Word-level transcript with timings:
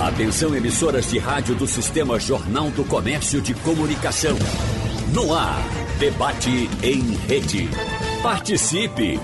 Atenção 0.00 0.56
emissoras 0.56 1.08
de 1.10 1.18
rádio 1.18 1.54
do 1.54 1.66
Sistema 1.66 2.18
Jornal 2.18 2.70
do 2.70 2.82
Comércio 2.86 3.38
de 3.38 3.52
Comunicação. 3.52 4.34
No 5.12 5.34
ar, 5.34 5.62
debate 5.98 6.70
em 6.82 7.02
rede. 7.26 7.68
Participe! 8.22 9.20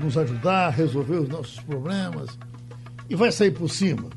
nos 0.00 0.16
ajudar 0.16 0.66
a 0.66 0.70
resolver 0.70 1.16
os 1.16 1.28
nossos 1.28 1.60
problemas 1.60 2.38
e 3.08 3.14
vai 3.14 3.32
sair 3.32 3.50
por 3.50 3.68
cima. 3.68 4.08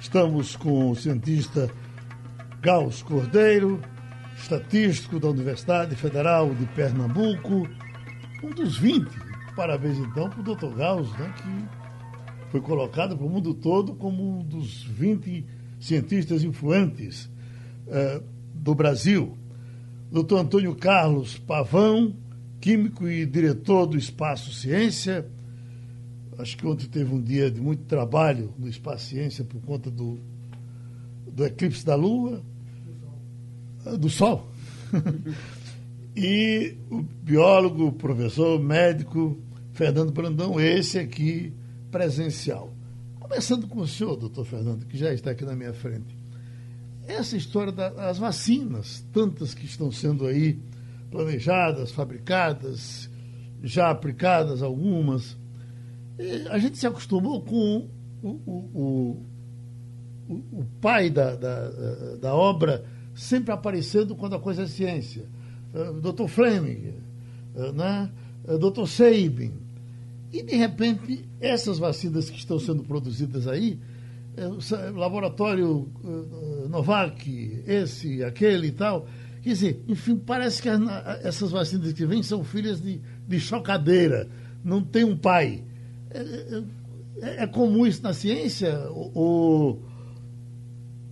Estamos 0.00 0.56
com 0.56 0.90
o 0.90 0.96
cientista 0.96 1.70
Gauss 2.60 3.02
Cordeiro, 3.02 3.80
estatístico 4.36 5.20
da 5.20 5.28
Universidade 5.28 5.94
Federal 5.94 6.54
de 6.54 6.66
Pernambuco, 6.66 7.68
um 8.42 8.50
dos 8.50 8.78
20. 8.78 9.06
Parabéns 9.54 9.98
então 9.98 10.30
para 10.30 10.40
o 10.40 10.42
Dr. 10.42 10.74
Gauss, 10.74 11.10
né, 11.18 11.34
que 11.36 12.50
foi 12.50 12.60
colocado 12.60 13.16
para 13.16 13.26
o 13.26 13.28
mundo 13.28 13.54
todo 13.54 13.94
como 13.94 14.40
um 14.40 14.42
dos 14.42 14.82
20 14.84 15.46
cientistas 15.78 16.42
influentes 16.42 17.30
uh, 17.86 18.22
do 18.54 18.74
Brasil. 18.74 19.36
Dr. 20.10 20.36
Antônio 20.36 20.74
Carlos 20.74 21.38
Pavão, 21.38 22.14
químico 22.60 23.08
e 23.08 23.24
diretor 23.24 23.86
do 23.86 23.96
Espaço 23.96 24.52
Ciência. 24.52 25.26
Acho 26.38 26.56
que 26.56 26.66
ontem 26.66 26.86
teve 26.86 27.12
um 27.12 27.20
dia 27.20 27.50
de 27.50 27.60
muito 27.60 27.84
trabalho 27.84 28.52
no 28.58 28.68
Espaço 28.68 29.06
Ciência 29.06 29.44
por 29.44 29.60
conta 29.62 29.90
do, 29.90 30.18
do 31.26 31.44
eclipse 31.44 31.84
da 31.84 31.94
Lua, 31.94 32.42
do 33.98 34.08
Sol. 34.08 34.50
e 36.16 36.74
o 36.90 37.02
biólogo, 37.02 37.92
professor, 37.92 38.60
médico 38.60 39.38
Fernando 39.72 40.12
Brandão, 40.12 40.60
esse 40.60 40.98
aqui 40.98 41.52
presencial. 41.90 42.72
Começando 43.18 43.66
com 43.66 43.80
o 43.80 43.86
senhor, 43.86 44.16
doutor 44.16 44.44
Fernando, 44.44 44.84
que 44.86 44.98
já 44.98 45.12
está 45.12 45.30
aqui 45.30 45.44
na 45.44 45.54
minha 45.54 45.72
frente. 45.72 46.18
Essa 47.06 47.36
história 47.36 47.72
das 47.72 48.18
vacinas, 48.18 49.04
tantas 49.12 49.54
que 49.54 49.64
estão 49.64 49.90
sendo 49.90 50.26
aí 50.26 50.58
planejadas, 51.10 51.90
fabricadas, 51.90 53.10
já 53.62 53.90
aplicadas 53.90 54.62
algumas. 54.62 55.36
E 56.18 56.48
a 56.48 56.58
gente 56.58 56.78
se 56.78 56.86
acostumou 56.86 57.42
com 57.42 57.88
o, 58.22 58.28
o, 58.28 59.26
o, 60.28 60.34
o 60.52 60.64
pai 60.80 61.10
da, 61.10 61.34
da, 61.34 61.70
da, 62.20 62.34
obra 62.34 62.84
sempre 63.14 63.52
aparecendo 63.52 64.14
quando 64.14 64.36
a 64.36 64.40
coisa 64.40 64.62
é 64.62 64.66
ciência. 64.66 65.24
Uh, 65.74 66.00
Dr. 66.00 66.26
Fleming, 66.26 66.94
uh, 67.54 67.72
né? 67.72 68.10
Uh, 68.44 68.58
Dr. 68.58 68.86
Sabin. 68.86 69.52
E, 70.32 70.42
de 70.42 70.54
repente, 70.56 71.24
essas 71.40 71.78
vacinas 71.78 72.30
que 72.30 72.38
estão 72.38 72.58
sendo 72.58 72.84
produzidas 72.84 73.48
aí, 73.48 73.80
uh, 74.38 74.98
laboratório 74.98 75.88
Novak, 76.68 77.64
esse, 77.66 78.22
aquele 78.22 78.68
e 78.68 78.72
tal, 78.72 79.08
Quer 79.42 79.48
dizer, 79.50 79.84
enfim, 79.88 80.16
parece 80.16 80.60
que 80.60 80.68
essas 81.22 81.50
vacinas 81.50 81.92
que 81.92 82.04
vêm 82.04 82.22
são 82.22 82.44
filhas 82.44 82.80
de, 82.80 83.00
de 83.26 83.40
chocadeira, 83.40 84.28
não 84.62 84.82
tem 84.82 85.04
um 85.04 85.16
pai. 85.16 85.64
É, 86.10 86.62
é, 87.22 87.42
é 87.44 87.46
comum 87.46 87.86
isso 87.86 88.02
na 88.02 88.12
ciência 88.12 88.78
ou, 88.90 89.82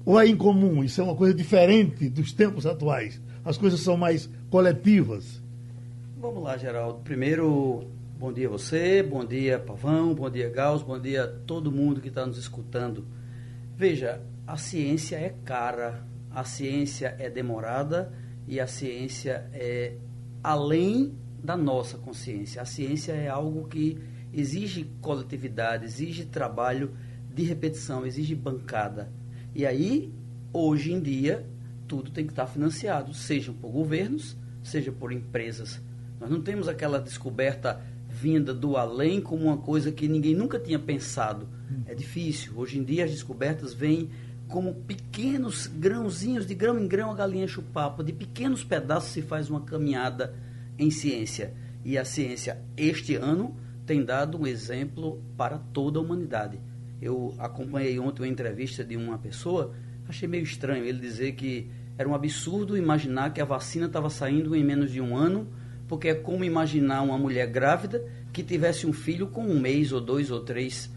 ou 0.05 0.21
é 0.21 0.27
incomum? 0.27 0.85
Isso 0.85 1.01
é 1.01 1.05
uma 1.05 1.15
coisa 1.15 1.35
diferente 1.35 2.09
dos 2.09 2.33
tempos 2.33 2.67
atuais? 2.67 3.21
As 3.45 3.57
coisas 3.57 3.81
são 3.81 3.97
mais 3.97 4.29
coletivas? 4.51 5.43
Vamos 6.21 6.43
lá, 6.43 6.57
Geraldo. 6.57 7.01
Primeiro, 7.01 7.85
bom 8.19 8.33
dia 8.33 8.49
a 8.49 8.51
você, 8.51 9.03
bom 9.03 9.25
dia 9.25 9.59
Pavão, 9.59 10.15
bom 10.15 10.29
dia 10.29 10.51
Gauss, 10.51 10.83
bom 10.83 10.99
dia 10.99 11.25
a 11.25 11.29
todo 11.29 11.73
mundo 11.73 12.01
que 12.01 12.09
está 12.09 12.27
nos 12.27 12.37
escutando. 12.37 13.07
Veja, 13.77 14.21
a 14.47 14.57
ciência 14.57 15.17
é 15.17 15.35
cara, 15.45 16.05
a 16.31 16.45
ciência 16.45 17.15
é 17.19 17.29
demorada 17.31 18.13
e 18.47 18.61
a 18.61 18.67
ciência 18.67 19.49
é 19.53 19.97
além 20.43 21.15
da 21.43 21.57
nossa 21.57 21.99
consciência. 21.99 22.63
A 22.63 22.65
ciência 22.65 23.13
é 23.13 23.29
algo 23.29 23.69
que 23.69 23.99
exige 24.33 24.85
coletividade, 25.01 25.85
exige 25.85 26.25
trabalho 26.25 26.93
de 27.35 27.43
repetição, 27.43 28.07
exige 28.07 28.35
bancada. 28.35 29.13
E 29.55 29.65
aí, 29.65 30.13
hoje 30.53 30.93
em 30.93 31.01
dia, 31.01 31.47
tudo 31.87 32.11
tem 32.11 32.27
que 32.27 32.33
estar 32.33 32.47
financiado, 32.47 33.15
seja 33.15 33.53
por 33.53 33.71
governos, 33.71 34.37
seja 34.63 34.93
por 34.93 35.13
empresas. 35.13 35.81
Nós 36.21 36.31
não 36.31 36.43
temos 36.43 36.69
aquela 36.69 37.01
descoberta 37.01 37.81
vinda 38.09 38.53
do 38.53 38.77
além 38.77 39.21
como 39.21 39.45
uma 39.45 39.59
coisa 39.59 39.93
que 39.93 40.09
ninguém 40.09 40.35
nunca 40.35 40.59
tinha 40.59 40.79
pensado. 40.79 41.49
É 41.87 41.95
difícil. 41.95 42.53
Hoje 42.57 42.79
em 42.79 42.85
dia 42.85 43.05
as 43.05 43.11
descobertas 43.11 43.73
vêm 43.73 44.11
como 44.49 44.75
pequenos 44.75 45.67
grãozinhos, 45.67 46.47
de 46.47 46.55
grão 46.55 46.79
em 46.79 46.89
grão 46.89 47.11
a 47.11 47.15
galinha 47.15 47.47
chupapa, 47.47 48.03
de 48.03 48.13
pequenos 48.13 48.65
pedaços 48.65 49.13
se 49.13 49.23
faz 49.23 49.51
uma 49.51 49.61
caminhada 49.61 50.35
em 50.79 50.91
ciência. 50.91 51.53
E 51.85 51.99
a 51.99 52.05
ciência, 52.05 52.59
este 52.77 53.15
ano, 53.15 53.55
tem 53.87 54.05
dado 54.05 54.41
um 54.41 54.47
exemplo 54.47 55.23
para 55.37 55.59
toda 55.59 55.99
a 55.99 56.03
humanidade. 56.03 56.59
Eu 57.01 57.35
acompanhei 57.39 57.99
ontem 57.99 58.23
uma 58.23 58.29
entrevista 58.29 58.83
de 58.83 58.97
uma 58.97 59.19
pessoa, 59.19 59.73
achei 60.09 60.27
meio 60.27 60.43
estranho 60.43 60.85
ele 60.85 60.99
dizer 60.99 61.33
que 61.33 61.71
era 61.97 62.09
um 62.09 62.15
absurdo 62.15 62.77
imaginar 62.77 63.33
que 63.33 63.41
a 63.41 63.45
vacina 63.45 63.87
estava 63.87 64.09
saindo 64.11 64.57
em 64.57 64.65
menos 64.65 64.91
de 64.91 65.01
um 65.01 65.17
ano, 65.17 65.47
porque 65.87 66.09
é 66.09 66.15
como 66.15 66.45
imaginar 66.45 67.03
uma 67.03 67.19
mulher 67.19 67.47
grávida 67.47 68.05
que 68.33 68.43
tivesse 68.43 68.87
um 68.87 68.93
filho 68.93 69.29
com 69.29 69.43
um 69.43 69.59
mês 69.59 69.93
ou 69.93 70.01
dois 70.01 70.31
ou 70.31 70.41
três 70.41 70.91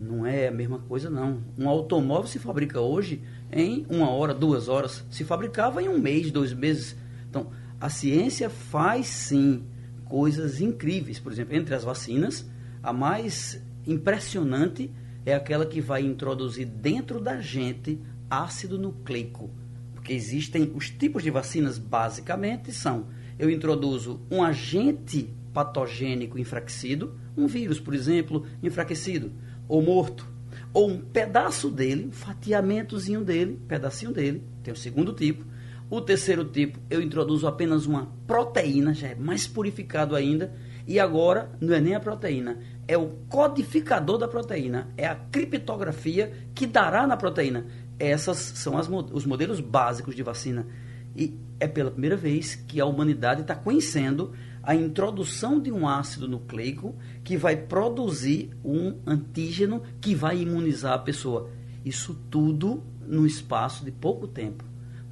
não 0.00 0.24
é 0.24 0.48
a 0.48 0.50
mesma 0.50 0.78
coisa, 0.78 1.10
não. 1.10 1.42
Um 1.58 1.68
automóvel 1.68 2.26
se 2.26 2.38
fabrica 2.38 2.80
hoje 2.80 3.20
em 3.52 3.84
uma 3.90 4.08
hora, 4.08 4.32
duas 4.32 4.66
horas. 4.66 5.04
Se 5.10 5.24
fabricava 5.24 5.82
em 5.82 5.88
um 5.88 5.98
mês, 5.98 6.30
dois 6.32 6.54
meses. 6.54 6.96
Então, 7.28 7.50
a 7.78 7.90
ciência 7.90 8.48
faz 8.48 9.08
sim 9.08 9.62
coisas 10.06 10.58
incríveis. 10.58 11.18
Por 11.18 11.30
exemplo, 11.30 11.54
entre 11.54 11.74
as 11.74 11.84
vacinas, 11.84 12.48
a 12.82 12.94
mais 12.94 13.62
impressionante 13.86 14.90
é 15.26 15.34
aquela 15.34 15.66
que 15.66 15.82
vai 15.82 16.02
introduzir 16.02 16.64
dentro 16.66 17.20
da 17.20 17.38
gente 17.38 18.00
ácido 18.30 18.78
nucleico. 18.78 19.50
Porque 19.94 20.14
existem 20.14 20.72
os 20.74 20.88
tipos 20.88 21.22
de 21.22 21.30
vacinas, 21.30 21.76
basicamente, 21.76 22.72
são: 22.72 23.08
eu 23.38 23.50
introduzo 23.50 24.18
um 24.30 24.42
agente 24.42 25.28
patogênico 25.52 26.38
enfraquecido, 26.38 27.20
um 27.36 27.46
vírus, 27.46 27.78
por 27.78 27.92
exemplo, 27.92 28.46
enfraquecido 28.62 29.30
ou 29.70 29.80
morto, 29.80 30.26
ou 30.74 30.90
um 30.90 30.98
pedaço 30.98 31.70
dele, 31.70 32.06
um 32.06 32.12
fatiamentozinho 32.12 33.24
dele, 33.24 33.60
pedacinho 33.68 34.12
dele, 34.12 34.42
tem 34.64 34.74
o 34.74 34.76
segundo 34.76 35.12
tipo. 35.12 35.44
O 35.88 36.00
terceiro 36.00 36.44
tipo, 36.44 36.78
eu 36.90 37.00
introduzo 37.00 37.46
apenas 37.46 37.86
uma 37.86 38.12
proteína, 38.26 38.92
já 38.92 39.08
é 39.08 39.14
mais 39.14 39.46
purificado 39.46 40.16
ainda, 40.16 40.52
e 40.86 40.98
agora 40.98 41.52
não 41.60 41.72
é 41.72 41.80
nem 41.80 41.94
a 41.94 42.00
proteína, 42.00 42.58
é 42.88 42.98
o 42.98 43.10
codificador 43.28 44.18
da 44.18 44.26
proteína, 44.26 44.88
é 44.96 45.06
a 45.06 45.14
criptografia 45.14 46.32
que 46.52 46.66
dará 46.66 47.06
na 47.06 47.16
proteína. 47.16 47.66
Essas 47.96 48.38
são 48.38 48.76
as, 48.76 48.88
os 48.88 49.24
modelos 49.24 49.60
básicos 49.60 50.16
de 50.16 50.22
vacina. 50.22 50.66
E 51.14 51.38
é 51.60 51.68
pela 51.68 51.90
primeira 51.90 52.16
vez 52.16 52.54
que 52.54 52.80
a 52.80 52.86
humanidade 52.86 53.42
está 53.42 53.54
conhecendo 53.54 54.32
a 54.62 54.74
introdução 54.74 55.60
de 55.60 55.72
um 55.72 55.88
ácido 55.88 56.28
nucleico 56.28 56.94
que 57.24 57.36
vai 57.36 57.56
produzir 57.56 58.50
um 58.64 58.98
antígeno 59.06 59.82
que 60.00 60.14
vai 60.14 60.40
imunizar 60.40 60.92
a 60.92 60.98
pessoa. 60.98 61.50
Isso 61.84 62.14
tudo 62.30 62.82
no 63.06 63.26
espaço 63.26 63.84
de 63.84 63.90
pouco 63.90 64.26
tempo. 64.26 64.64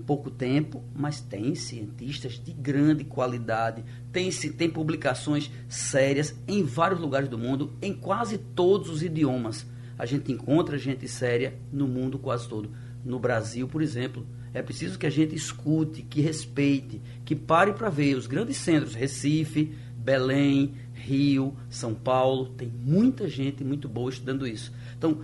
Pouco 0.06 0.30
tempo, 0.30 0.82
mas 0.94 1.20
tem 1.20 1.54
cientistas 1.54 2.40
de 2.42 2.50
grande 2.50 3.04
qualidade, 3.04 3.84
tem, 4.10 4.30
tem 4.30 4.70
publicações 4.70 5.50
sérias 5.68 6.34
em 6.48 6.62
vários 6.62 6.98
lugares 6.98 7.28
do 7.28 7.36
mundo, 7.36 7.74
em 7.82 7.92
quase 7.92 8.38
todos 8.38 8.88
os 8.88 9.02
idiomas. 9.02 9.66
A 9.98 10.06
gente 10.06 10.32
encontra 10.32 10.78
gente 10.78 11.06
séria 11.06 11.58
no 11.70 11.86
mundo 11.86 12.18
quase 12.18 12.48
todo. 12.48 12.70
No 13.04 13.18
Brasil, 13.18 13.68
por 13.68 13.82
exemplo, 13.82 14.26
é 14.54 14.62
preciso 14.62 14.98
que 14.98 15.06
a 15.06 15.10
gente 15.10 15.34
escute, 15.34 16.02
que 16.02 16.20
respeite, 16.20 17.00
que 17.24 17.34
pare 17.34 17.72
para 17.72 17.90
ver 17.90 18.16
os 18.16 18.26
grandes 18.26 18.56
centros, 18.56 18.94
Recife, 18.94 19.74
Belém, 19.96 20.74
Rio, 20.94 21.54
São 21.68 21.94
Paulo, 21.94 22.50
tem 22.50 22.68
muita 22.68 23.28
gente 23.28 23.62
muito 23.62 23.88
boa 23.88 24.10
estudando 24.10 24.46
isso. 24.46 24.72
Então, 24.96 25.22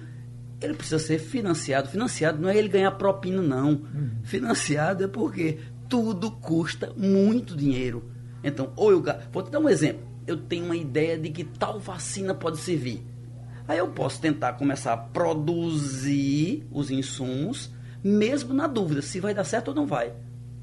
ele 0.61 0.75
precisa 0.75 0.99
ser 0.99 1.19
financiado. 1.19 1.89
Financiado 1.89 2.41
não 2.41 2.49
é 2.49 2.57
ele 2.57 2.69
ganhar 2.69 2.91
propina, 2.93 3.43
não. 3.43 3.71
Uhum. 3.71 4.11
Financiado 4.23 5.05
é 5.05 5.09
porque 5.09 5.59
tudo 5.89 6.31
custa 6.31 6.93
muito 6.97 7.57
dinheiro. 7.57 8.05
Então, 8.43 8.73
ou 8.77 8.91
eu. 8.91 9.03
Vou 9.33 9.43
te 9.43 9.51
dar 9.51 9.59
um 9.59 9.69
exemplo. 9.69 10.07
Eu 10.27 10.37
tenho 10.37 10.65
uma 10.65 10.77
ideia 10.77 11.19
de 11.19 11.31
que 11.31 11.45
tal 11.45 11.79
vacina 11.79 12.35
pode 12.35 12.59
servir. 12.59 13.03
Aí 13.67 13.79
eu 13.79 13.89
posso 13.89 14.21
tentar 14.21 14.55
começar 14.55 14.93
a 14.93 14.97
produzir 14.97 16.67
os 16.71 16.91
insumos, 16.91 17.71
mesmo 18.05 18.53
na 18.53 18.67
dúvida 18.67 19.01
se 19.01 19.19
vai 19.19 19.33
dar 19.33 19.45
certo 19.45 19.69
ou 19.69 19.75
não 19.75 19.87
vai. 19.87 20.13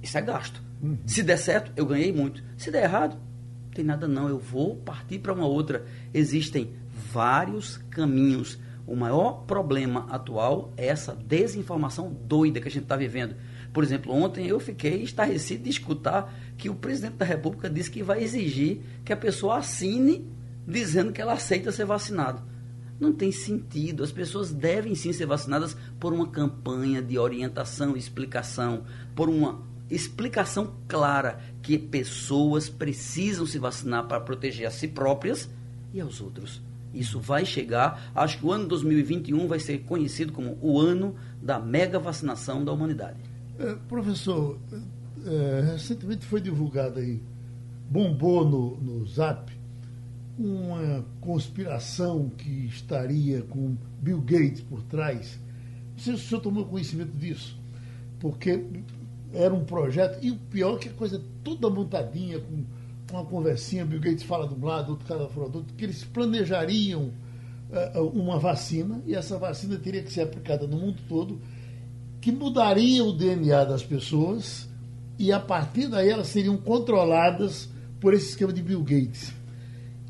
Isso 0.02 0.18
é 0.18 0.22
gasto. 0.22 0.62
Uhum. 0.82 0.98
Se 1.06 1.24
der 1.24 1.38
certo, 1.38 1.72
eu 1.76 1.86
ganhei 1.88 2.14
muito. 2.14 2.44
Se 2.56 2.70
der 2.70 2.84
errado, 2.84 3.16
não 3.16 3.72
tem 3.74 3.84
nada 3.84 4.08
não, 4.08 4.30
eu 4.30 4.38
vou 4.38 4.76
partir 4.76 5.18
para 5.18 5.34
uma 5.34 5.48
outra. 5.48 5.84
Existem 6.14 6.72
vários 7.12 7.78
caminhos. 7.90 8.60
O 8.86 8.96
maior 8.96 9.46
problema 9.46 10.06
atual 10.10 10.72
é 10.78 10.88
essa 10.88 11.16
desinformação 11.16 12.16
doida 12.28 12.60
que 12.60 12.68
a 12.68 12.72
gente 12.72 12.84
está 12.84 12.96
vivendo. 12.96 13.36
Por 13.74 13.84
exemplo, 13.84 14.14
ontem 14.14 14.48
eu 14.48 14.60
fiquei 14.60 15.02
estarrecido 15.02 15.64
de 15.64 15.70
escutar 15.70 16.34
que 16.58 16.70
o 16.70 16.76
presidente 16.76 17.16
da 17.16 17.26
República 17.26 17.70
disse 17.70 17.90
que 17.90 18.04
vai 18.04 18.22
exigir 18.22 18.82
que 19.06 19.14
a 19.14 19.18
pessoa 19.18 19.58
assine 19.58 20.28
dizendo 20.68 21.12
que 21.12 21.22
ela 21.22 21.34
aceita 21.34 21.72
ser 21.72 21.86
vacinado. 21.86 22.42
Não 23.02 23.12
tem 23.12 23.32
sentido. 23.32 24.04
As 24.04 24.12
pessoas 24.12 24.52
devem 24.52 24.94
sim 24.94 25.12
ser 25.12 25.26
vacinadas 25.26 25.76
por 26.00 26.14
uma 26.14 26.28
campanha 26.28 27.02
de 27.02 27.18
orientação, 27.18 27.98
explicação, 27.98 28.84
por 29.16 29.28
uma 29.28 29.60
explicação 29.90 30.76
clara 30.88 31.40
que 31.64 31.80
pessoas 31.80 32.70
precisam 32.70 33.48
se 33.48 33.58
vacinar 33.58 34.08
para 34.08 34.22
proteger 34.22 34.68
a 34.68 34.72
si 34.72 34.88
próprias 34.88 35.50
e 35.92 36.00
aos 36.00 36.22
outros. 36.22 36.62
Isso 36.94 37.20
vai 37.20 37.44
chegar. 37.44 38.12
Acho 38.14 38.38
que 38.38 38.46
o 38.46 38.52
ano 38.52 38.68
2021 38.68 39.48
vai 39.48 39.60
ser 39.60 39.80
conhecido 39.80 40.32
como 40.32 40.60
o 40.62 40.80
ano 40.80 41.16
da 41.42 41.60
mega 41.60 41.98
vacinação 41.98 42.64
da 42.64 42.72
humanidade. 42.72 43.18
É, 43.58 43.76
professor, 43.90 44.60
é, 45.26 45.72
recentemente 45.72 46.24
foi 46.26 46.40
divulgado 46.40 47.00
aí, 47.00 47.20
bombou 47.90 48.48
no, 48.48 48.78
no 48.78 49.08
Zap, 49.08 49.52
uma 50.44 51.06
conspiração 51.20 52.30
que 52.30 52.66
estaria 52.66 53.42
com 53.44 53.76
Bill 54.02 54.22
Gates 54.22 54.62
por 54.62 54.82
trás. 54.84 55.40
Não 55.92 56.00
sei 56.00 56.18
se 56.18 56.26
o 56.26 56.28
senhor 56.30 56.42
tomou 56.42 56.66
conhecimento 56.66 57.16
disso, 57.16 57.60
porque 58.20 58.64
era 59.34 59.54
um 59.54 59.64
projeto, 59.64 60.24
e 60.24 60.32
o 60.32 60.36
pior 60.36 60.76
é 60.76 60.80
que 60.80 60.90
a 60.90 60.94
coisa 60.94 61.18
é 61.18 61.22
toda 61.44 61.70
montadinha, 61.70 62.40
com 62.40 62.64
uma 63.12 63.26
conversinha, 63.26 63.86
Bill 63.86 64.00
Gates 64.00 64.24
fala 64.24 64.48
de 64.48 64.54
um 64.54 64.66
lado, 64.66 64.92
outro 64.92 65.08
cara 65.08 65.28
fala 65.30 65.50
do 65.50 65.60
outro, 65.60 65.76
que 65.76 65.84
eles 65.84 66.04
planejariam 66.04 67.12
uh, 67.96 68.02
uma 68.14 68.40
vacina, 68.40 69.02
e 69.06 69.14
essa 69.14 69.38
vacina 69.38 69.78
teria 69.78 70.02
que 70.02 70.12
ser 70.12 70.22
aplicada 70.22 70.68
no 70.68 70.78
mundo 70.78 71.02
todo, 71.08 71.40
que 72.20 72.32
mudaria 72.32 73.04
o 73.04 73.12
DNA 73.12 73.66
das 73.66 73.84
pessoas, 73.84 74.70
e 75.18 75.32
a 75.32 75.40
partir 75.40 75.88
daí 75.88 76.10
elas 76.10 76.28
seriam 76.28 76.58
controladas 76.58 77.70
por 78.00 78.14
esse 78.14 78.30
esquema 78.30 78.52
de 78.52 78.62
Bill 78.62 78.82
Gates. 78.82 79.41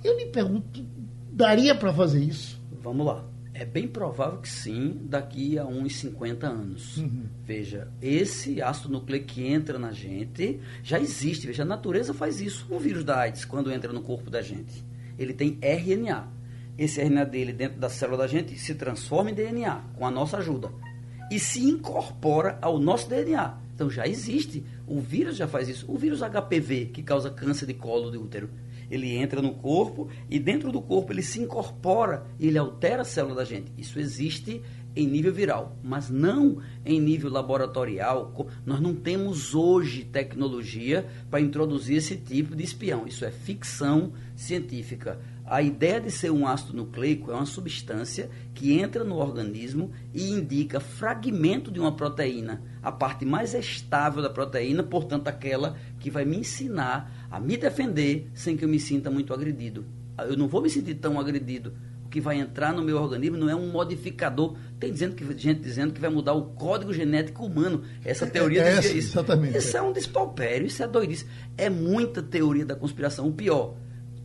Eu 0.03 0.17
me 0.17 0.25
pergunto, 0.27 0.83
daria 1.31 1.75
para 1.75 1.93
fazer 1.93 2.23
isso? 2.23 2.59
Vamos 2.81 3.05
lá. 3.05 3.25
É 3.53 3.65
bem 3.65 3.87
provável 3.87 4.39
que 4.39 4.49
sim, 4.49 5.01
daqui 5.03 5.59
a 5.59 5.65
uns 5.65 5.97
50 5.97 6.47
anos. 6.47 6.97
Uhum. 6.97 7.25
Veja, 7.43 7.89
esse 8.01 8.61
ácido 8.61 8.89
nucleico 8.89 9.27
que 9.27 9.45
entra 9.45 9.77
na 9.77 9.91
gente 9.91 10.59
já 10.81 10.99
existe. 10.99 11.45
Veja, 11.45 11.63
a 11.63 11.65
natureza 11.65 12.13
faz 12.13 12.41
isso. 12.41 12.65
O 12.69 12.79
vírus 12.79 13.03
da 13.03 13.19
AIDS, 13.19 13.45
quando 13.45 13.71
entra 13.71 13.93
no 13.93 14.01
corpo 14.01 14.29
da 14.29 14.41
gente, 14.41 14.83
ele 15.19 15.33
tem 15.33 15.59
RNA. 15.61 16.27
Esse 16.77 17.01
RNA 17.01 17.25
dele, 17.25 17.53
dentro 17.53 17.79
da 17.79 17.89
célula 17.89 18.19
da 18.19 18.27
gente, 18.27 18.57
se 18.57 18.73
transforma 18.73 19.29
em 19.29 19.35
DNA, 19.35 19.81
com 19.95 20.07
a 20.07 20.11
nossa 20.11 20.37
ajuda. 20.37 20.71
E 21.29 21.37
se 21.37 21.61
incorpora 21.63 22.57
ao 22.61 22.79
nosso 22.79 23.07
DNA. 23.09 23.57
Então 23.75 23.89
já 23.89 24.07
existe. 24.07 24.65
O 24.87 24.99
vírus 24.99 25.35
já 25.35 25.47
faz 25.47 25.69
isso. 25.69 25.85
O 25.91 25.97
vírus 25.97 26.21
HPV, 26.21 26.85
que 26.93 27.03
causa 27.03 27.29
câncer 27.29 27.65
de 27.65 27.73
colo 27.73 28.09
de 28.09 28.17
útero, 28.17 28.49
ele 28.91 29.15
entra 29.15 29.41
no 29.41 29.53
corpo 29.53 30.09
e 30.29 30.37
dentro 30.37 30.71
do 30.71 30.81
corpo 30.81 31.13
ele 31.13 31.23
se 31.23 31.39
incorpora 31.39 32.27
e 32.37 32.47
ele 32.47 32.57
altera 32.57 33.03
a 33.03 33.05
célula 33.05 33.35
da 33.35 33.45
gente. 33.45 33.71
Isso 33.77 33.97
existe 33.97 34.61
em 34.93 35.07
nível 35.07 35.33
viral, 35.33 35.77
mas 35.81 36.09
não 36.09 36.61
em 36.85 36.99
nível 36.99 37.31
laboratorial. 37.31 38.49
Nós 38.65 38.81
não 38.81 38.93
temos 38.93 39.55
hoje 39.55 40.03
tecnologia 40.03 41.07
para 41.29 41.39
introduzir 41.39 41.97
esse 41.97 42.17
tipo 42.17 42.53
de 42.55 42.63
espião. 42.63 43.07
Isso 43.07 43.23
é 43.23 43.31
ficção 43.31 44.11
científica. 44.35 45.19
A 45.51 45.61
ideia 45.61 45.99
de 45.99 46.09
ser 46.09 46.31
um 46.31 46.47
ácido 46.47 46.77
nucleico 46.77 47.29
é 47.29 47.33
uma 47.33 47.45
substância 47.45 48.29
que 48.53 48.79
entra 48.79 49.03
no 49.03 49.17
organismo 49.17 49.91
e 50.13 50.29
indica 50.29 50.79
fragmento 50.79 51.69
de 51.69 51.77
uma 51.77 51.93
proteína, 51.93 52.61
a 52.81 52.89
parte 52.89 53.25
mais 53.25 53.53
estável 53.53 54.23
da 54.23 54.29
proteína, 54.29 54.81
portanto, 54.81 55.27
aquela 55.27 55.75
que 55.99 56.09
vai 56.09 56.23
me 56.23 56.37
ensinar 56.37 57.27
a 57.29 57.37
me 57.37 57.57
defender 57.57 58.31
sem 58.33 58.55
que 58.55 58.63
eu 58.63 58.69
me 58.69 58.79
sinta 58.79 59.11
muito 59.11 59.33
agredido. 59.33 59.83
Eu 60.19 60.37
não 60.37 60.47
vou 60.47 60.61
me 60.61 60.69
sentir 60.69 60.95
tão 60.95 61.19
agredido. 61.19 61.73
O 62.05 62.07
que 62.07 62.21
vai 62.21 62.39
entrar 62.39 62.71
no 62.71 62.81
meu 62.81 62.95
organismo 62.95 63.35
não 63.35 63.49
é 63.49 63.55
um 63.55 63.69
modificador. 63.69 64.55
Tem 64.79 64.89
dizendo 64.89 65.15
que, 65.15 65.37
gente 65.37 65.59
dizendo 65.59 65.91
que 65.91 65.99
vai 65.99 66.09
mudar 66.09 66.31
o 66.31 66.43
código 66.51 66.93
genético 66.93 67.45
humano. 67.45 67.83
Essa 68.05 68.25
teoria 68.25 68.61
é, 68.61 68.75
dizia 68.79 68.97
isso. 68.97 69.19
Exatamente. 69.19 69.57
Isso 69.57 69.75
é 69.75 69.81
um 69.81 69.91
despalpério, 69.91 70.65
isso 70.65 70.81
é 70.81 70.87
doidice. 70.87 71.25
É 71.57 71.69
muita 71.69 72.23
teoria 72.23 72.65
da 72.65 72.75
conspiração. 72.75 73.27
O 73.27 73.33
pior, 73.33 73.75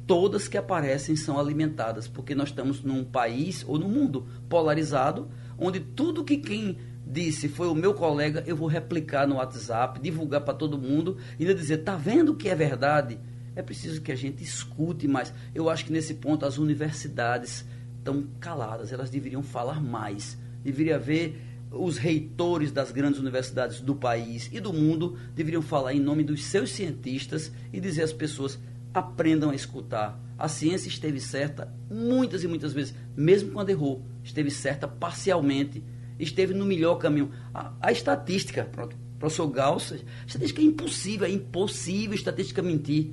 todas 0.06 0.47
que 0.47 0.56
aparecem 0.56 1.17
são 1.17 1.38
alimentadas, 1.38 2.06
porque 2.06 2.35
nós 2.35 2.49
estamos 2.49 2.82
num 2.82 3.05
país 3.05 3.64
ou 3.67 3.79
num 3.79 3.88
mundo 3.88 4.26
polarizado, 4.49 5.29
onde 5.58 5.81
tudo 5.81 6.25
que 6.25 6.37
quem 6.37 6.79
disse, 7.06 7.49
foi 7.49 7.69
o 7.69 7.75
meu 7.75 7.94
colega, 7.94 8.43
eu 8.47 8.56
vou 8.56 8.69
replicar 8.69 9.26
no 9.26 9.37
WhatsApp, 9.37 10.00
divulgar 10.00 10.41
para 10.43 10.55
todo 10.55 10.79
mundo 10.79 11.17
e 11.38 11.43
ainda 11.43 11.55
dizer, 11.55 11.79
tá 11.79 11.97
vendo 11.97 12.35
que 12.35 12.49
é 12.49 12.55
verdade? 12.55 13.19
É 13.55 13.62
preciso 13.62 14.03
que 14.03 14.12
a 14.12 14.17
gente 14.17 14.43
escute 14.43 15.08
mais. 15.08 15.32
Eu 15.55 15.70
acho 15.70 15.85
que 15.85 15.93
nesse 15.93 16.14
ponto 16.14 16.44
as 16.44 16.58
universidades 16.58 17.64
estão 17.99 18.26
caladas, 18.38 18.93
elas 18.93 19.08
deveriam 19.08 19.43
falar 19.43 19.81
mais. 19.81 20.37
Deveria 20.62 20.97
haver 20.97 21.41
os 21.70 21.97
reitores 21.97 22.70
das 22.70 22.91
grandes 22.91 23.19
universidades 23.19 23.81
do 23.81 23.94
país 23.94 24.50
e 24.53 24.61
do 24.61 24.73
mundo 24.73 25.17
deveriam 25.35 25.62
falar 25.62 25.94
em 25.94 26.00
nome 26.00 26.23
dos 26.23 26.44
seus 26.44 26.70
cientistas 26.70 27.53
e 27.73 27.81
dizer 27.81 28.03
às 28.03 28.12
pessoas 28.12 28.58
aprendam 28.98 29.50
a 29.50 29.54
escutar. 29.54 30.20
A 30.38 30.48
ciência 30.48 30.88
esteve 30.88 31.20
certa 31.20 31.72
muitas 31.90 32.44
e 32.44 32.48
muitas 32.48 32.72
vezes, 32.72 32.94
mesmo 33.16 33.52
quando 33.52 33.70
errou, 33.70 34.02
esteve 34.22 34.50
certa 34.50 34.87
parcialmente 34.87 35.82
esteve 36.19 36.54
no 36.54 36.64
melhor 36.64 36.96
caminho. 36.96 37.31
A, 37.52 37.72
a 37.81 37.93
estatística, 37.93 38.64
pronto, 38.64 38.96
professor 39.19 39.48
Gauss, 39.48 39.94
estatística 40.26 40.60
é 40.60 40.64
impossível, 40.64 41.26
é 41.26 41.31
impossível 41.31 42.14
estatística 42.14 42.62
mentir. 42.62 43.12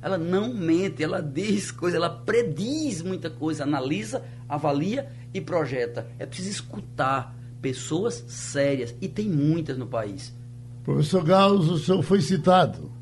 Ela 0.00 0.18
não 0.18 0.52
mente, 0.52 1.02
ela 1.02 1.22
diz 1.22 1.70
coisas, 1.70 1.96
ela 1.96 2.10
prediz 2.10 3.00
muita 3.00 3.30
coisa, 3.30 3.62
analisa, 3.62 4.22
avalia 4.48 5.10
e 5.32 5.40
projeta. 5.40 6.06
É 6.18 6.26
preciso 6.26 6.50
escutar 6.50 7.34
pessoas 7.62 8.22
sérias, 8.28 8.94
e 9.00 9.08
tem 9.08 9.26
muitas 9.28 9.78
no 9.78 9.86
país. 9.86 10.34
Professor 10.82 11.24
Gauss, 11.24 11.68
o 11.70 11.78
senhor 11.78 12.02
foi 12.02 12.20
citado. 12.20 12.92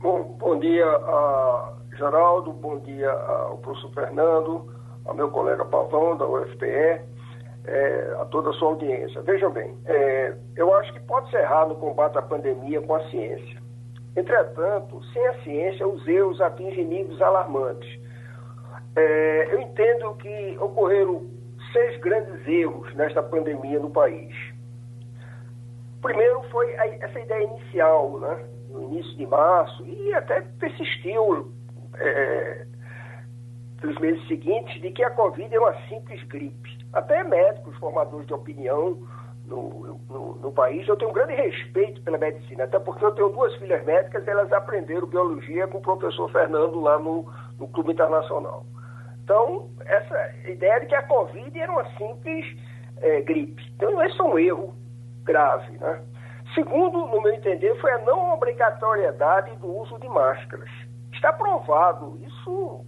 Bom, 0.00 0.36
bom 0.38 0.58
dia, 0.58 0.86
uh, 0.86 1.96
Geraldo, 1.96 2.52
bom 2.52 2.78
dia 2.80 3.10
ao 3.10 3.56
professor 3.58 3.90
Fernando, 3.94 4.72
ao 5.04 5.14
meu 5.14 5.30
colega 5.30 5.64
Pavão, 5.64 6.16
da 6.16 6.26
UFPE 6.26 7.00
é, 7.66 8.16
a 8.20 8.24
toda 8.26 8.50
a 8.50 8.52
sua 8.52 8.68
audiência. 8.68 9.22
Vejam 9.22 9.50
bem, 9.50 9.74
é, 9.86 10.34
eu 10.54 10.72
acho 10.74 10.92
que 10.92 11.00
pode 11.00 11.30
ser 11.30 11.40
errado 11.40 11.70
no 11.70 11.76
combate 11.76 12.16
à 12.16 12.22
pandemia 12.22 12.80
com 12.82 12.94
a 12.94 13.08
ciência. 13.08 13.60
Entretanto, 14.14 15.02
sem 15.12 15.26
a 15.26 15.34
ciência, 15.42 15.86
os 15.86 16.06
erros 16.06 16.40
atingem 16.40 16.84
níveis 16.84 17.20
alarmantes. 17.20 17.88
É, 18.94 19.48
eu 19.52 19.60
entendo 19.60 20.14
que 20.14 20.56
ocorreram 20.60 21.26
seis 21.72 21.98
grandes 22.00 22.46
erros 22.46 22.94
nesta 22.94 23.22
pandemia 23.22 23.78
no 23.78 23.90
país. 23.90 24.34
Primeiro 26.00 26.42
foi 26.50 26.74
a, 26.76 26.86
essa 26.86 27.18
ideia 27.18 27.44
inicial, 27.44 28.18
né, 28.20 28.44
no 28.68 28.82
início 28.84 29.16
de 29.16 29.26
março, 29.26 29.84
e 29.84 30.14
até 30.14 30.40
persistiu 30.58 31.52
é, 31.94 32.66
nos 33.82 33.98
meses 33.98 34.26
seguintes, 34.28 34.80
de 34.80 34.90
que 34.90 35.02
a 35.02 35.10
Covid 35.10 35.54
é 35.54 35.58
uma 35.58 35.74
simples 35.88 36.22
gripe 36.24 36.76
até 36.92 37.22
médicos, 37.22 37.76
formadores 37.76 38.26
de 38.26 38.34
opinião 38.34 38.98
no, 39.46 39.98
no, 40.08 40.34
no, 40.36 40.52
país. 40.52 40.86
Eu 40.88 40.96
tenho 40.96 41.10
um 41.10 41.14
grande 41.14 41.34
respeito 41.34 42.00
pela 42.02 42.18
medicina, 42.18 42.64
até 42.64 42.78
porque 42.78 43.04
eu 43.04 43.12
tenho 43.12 43.28
duas 43.28 43.54
filhas 43.56 43.84
médicas 43.84 44.26
e 44.26 44.30
elas 44.30 44.52
aprenderam 44.52 45.06
biologia 45.06 45.68
com 45.68 45.78
o 45.78 45.82
professor 45.82 46.30
Fernando 46.32 46.80
lá 46.80 46.98
no, 46.98 47.30
no 47.58 47.68
Clube 47.68 47.92
Internacional. 47.92 48.64
Então, 49.22 49.68
essa 49.84 50.48
ideia 50.48 50.80
de 50.80 50.86
que 50.86 50.94
a 50.94 51.02
Covid 51.02 51.58
era 51.58 51.70
uma 51.70 51.84
simples 51.96 52.46
é, 52.98 53.20
gripe. 53.22 53.62
Então, 53.76 54.02
esse 54.02 54.20
é 54.20 54.24
um 54.24 54.38
erro 54.38 54.74
grave. 55.24 55.76
Né? 55.78 56.00
Segundo, 56.56 57.06
no 57.06 57.20
meu 57.20 57.34
entender, 57.34 57.78
foi 57.82 57.92
a 57.92 57.98
não 57.98 58.32
obrigatoriedade 58.32 59.54
do 59.56 59.68
uso 59.76 59.98
de 59.98 60.08
máscaras. 60.08 60.70
Está 61.12 61.30
provado, 61.30 62.18
isso 62.22 62.82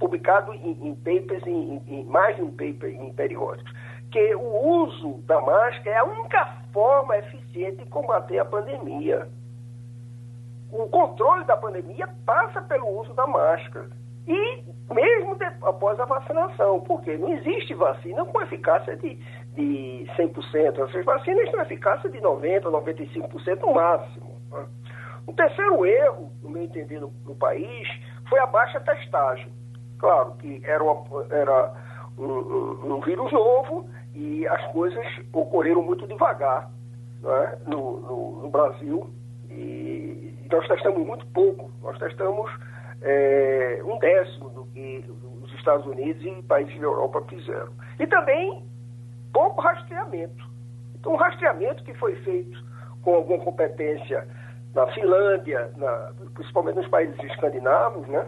publicado 0.00 0.52
em, 0.52 0.88
em 0.88 0.94
papers, 0.96 1.46
em, 1.46 1.80
em, 1.86 2.04
mais 2.06 2.34
de 2.34 2.42
um 2.42 2.50
paper 2.50 2.90
em 2.90 3.14
periódicos, 3.14 3.72
que 4.10 4.34
o 4.34 4.82
uso 4.82 5.22
da 5.26 5.40
máscara 5.40 5.90
é 5.90 5.96
a 5.96 6.04
única 6.04 6.44
forma 6.72 7.16
eficiente 7.18 7.84
de 7.84 7.86
combater 7.88 8.40
a 8.40 8.44
pandemia. 8.44 9.28
O 10.72 10.88
controle 10.88 11.44
da 11.44 11.56
pandemia 11.56 12.08
passa 12.26 12.62
pelo 12.62 12.88
uso 13.00 13.14
da 13.14 13.28
máscara. 13.28 13.90
E 14.26 14.64
mesmo 14.92 15.36
após 15.62 15.98
a 15.98 16.04
vacinação. 16.04 16.80
Porque 16.80 17.16
não 17.16 17.32
existe 17.32 17.74
vacina 17.74 18.24
com 18.24 18.40
eficácia 18.42 18.96
de, 18.96 19.14
de 19.54 20.06
100%. 20.16 20.88
Essas 20.88 21.04
vacinas 21.04 21.50
têm 21.50 21.60
eficácia 21.60 22.10
de 22.10 22.18
90%, 22.20 22.62
95% 22.62 23.60
no 23.60 23.74
máximo. 23.74 24.34
Né? 24.50 24.66
O 25.26 25.32
terceiro 25.32 25.86
erro, 25.86 26.30
no 26.42 26.50
meu 26.50 26.62
entender, 26.62 27.00
no, 27.00 27.12
no, 27.24 27.34
país, 27.34 27.88
foi 28.28 28.38
a 28.40 28.46
baixa 28.46 28.80
testagem. 28.80 29.48
Claro 29.98 30.34
que 30.34 30.60
era, 30.64 30.82
uma, 30.82 31.04
era 31.30 31.72
um, 32.18 32.24
um, 32.24 32.94
um, 32.94 33.00
vírus 33.00 33.32
novo 33.32 33.88
e 34.14 34.46
as 34.46 34.72
coisas 34.72 35.06
ocorreram 35.32 35.82
muito 35.82 36.06
devagar 36.06 36.70
né? 37.22 37.58
no, 37.66 38.00
no, 38.00 38.42
no 38.42 38.50
Brasil. 38.50 39.08
E 39.50 40.34
nós 40.50 40.66
testamos 40.68 41.06
muito 41.06 41.26
pouco. 41.28 41.70
Nós 41.82 41.98
testamos 41.98 42.50
é, 43.02 43.80
um 43.84 43.98
décimo 43.98 44.50
do 44.50 44.64
que 44.66 45.04
os 45.42 45.52
Estados 45.54 45.86
Unidos 45.86 46.24
e 46.24 46.42
países 46.42 46.74
da 46.78 46.86
Europa 46.86 47.22
fizeram. 47.28 47.72
E 47.98 48.06
também 48.06 48.64
pouco 49.32 49.60
rastreamento. 49.60 50.44
Então, 50.94 51.12
um 51.12 51.16
rastreamento 51.16 51.82
que 51.84 51.92
foi 51.94 52.14
feito 52.16 52.58
com 53.02 53.14
alguma 53.14 53.44
competência 53.44 54.26
na 54.74 54.86
Finlândia, 54.88 55.70
na, 55.76 56.12
principalmente 56.34 56.76
nos 56.76 56.88
países 56.88 57.18
escandinavos, 57.24 58.06
né? 58.08 58.26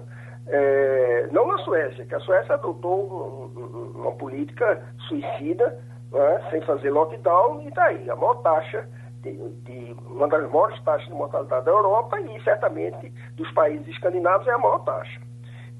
É, 0.48 1.28
não 1.32 1.48
na 1.48 1.58
Suécia, 1.58 2.04
que 2.04 2.14
a 2.14 2.20
Suécia 2.20 2.54
adotou 2.54 3.50
uma 3.94 4.12
política 4.12 4.80
suicida, 5.08 5.76
né? 6.12 6.40
sem 6.50 6.60
fazer 6.60 6.90
lockdown, 6.90 7.62
e 7.62 7.68
está 7.68 7.86
aí, 7.86 8.08
a 8.08 8.14
maior 8.14 8.34
taxa 8.42 8.88
de, 9.32 9.48
de, 9.64 9.96
uma 10.06 10.28
das 10.28 10.50
maiores 10.50 10.80
taxas 10.82 11.08
de 11.08 11.14
mortalidade 11.14 11.64
da 11.64 11.70
Europa 11.70 12.20
e 12.20 12.42
certamente 12.42 13.12
dos 13.34 13.50
países 13.52 13.86
escandinavos 13.88 14.46
é 14.46 14.52
a 14.52 14.58
maior 14.58 14.80
taxa. 14.80 15.20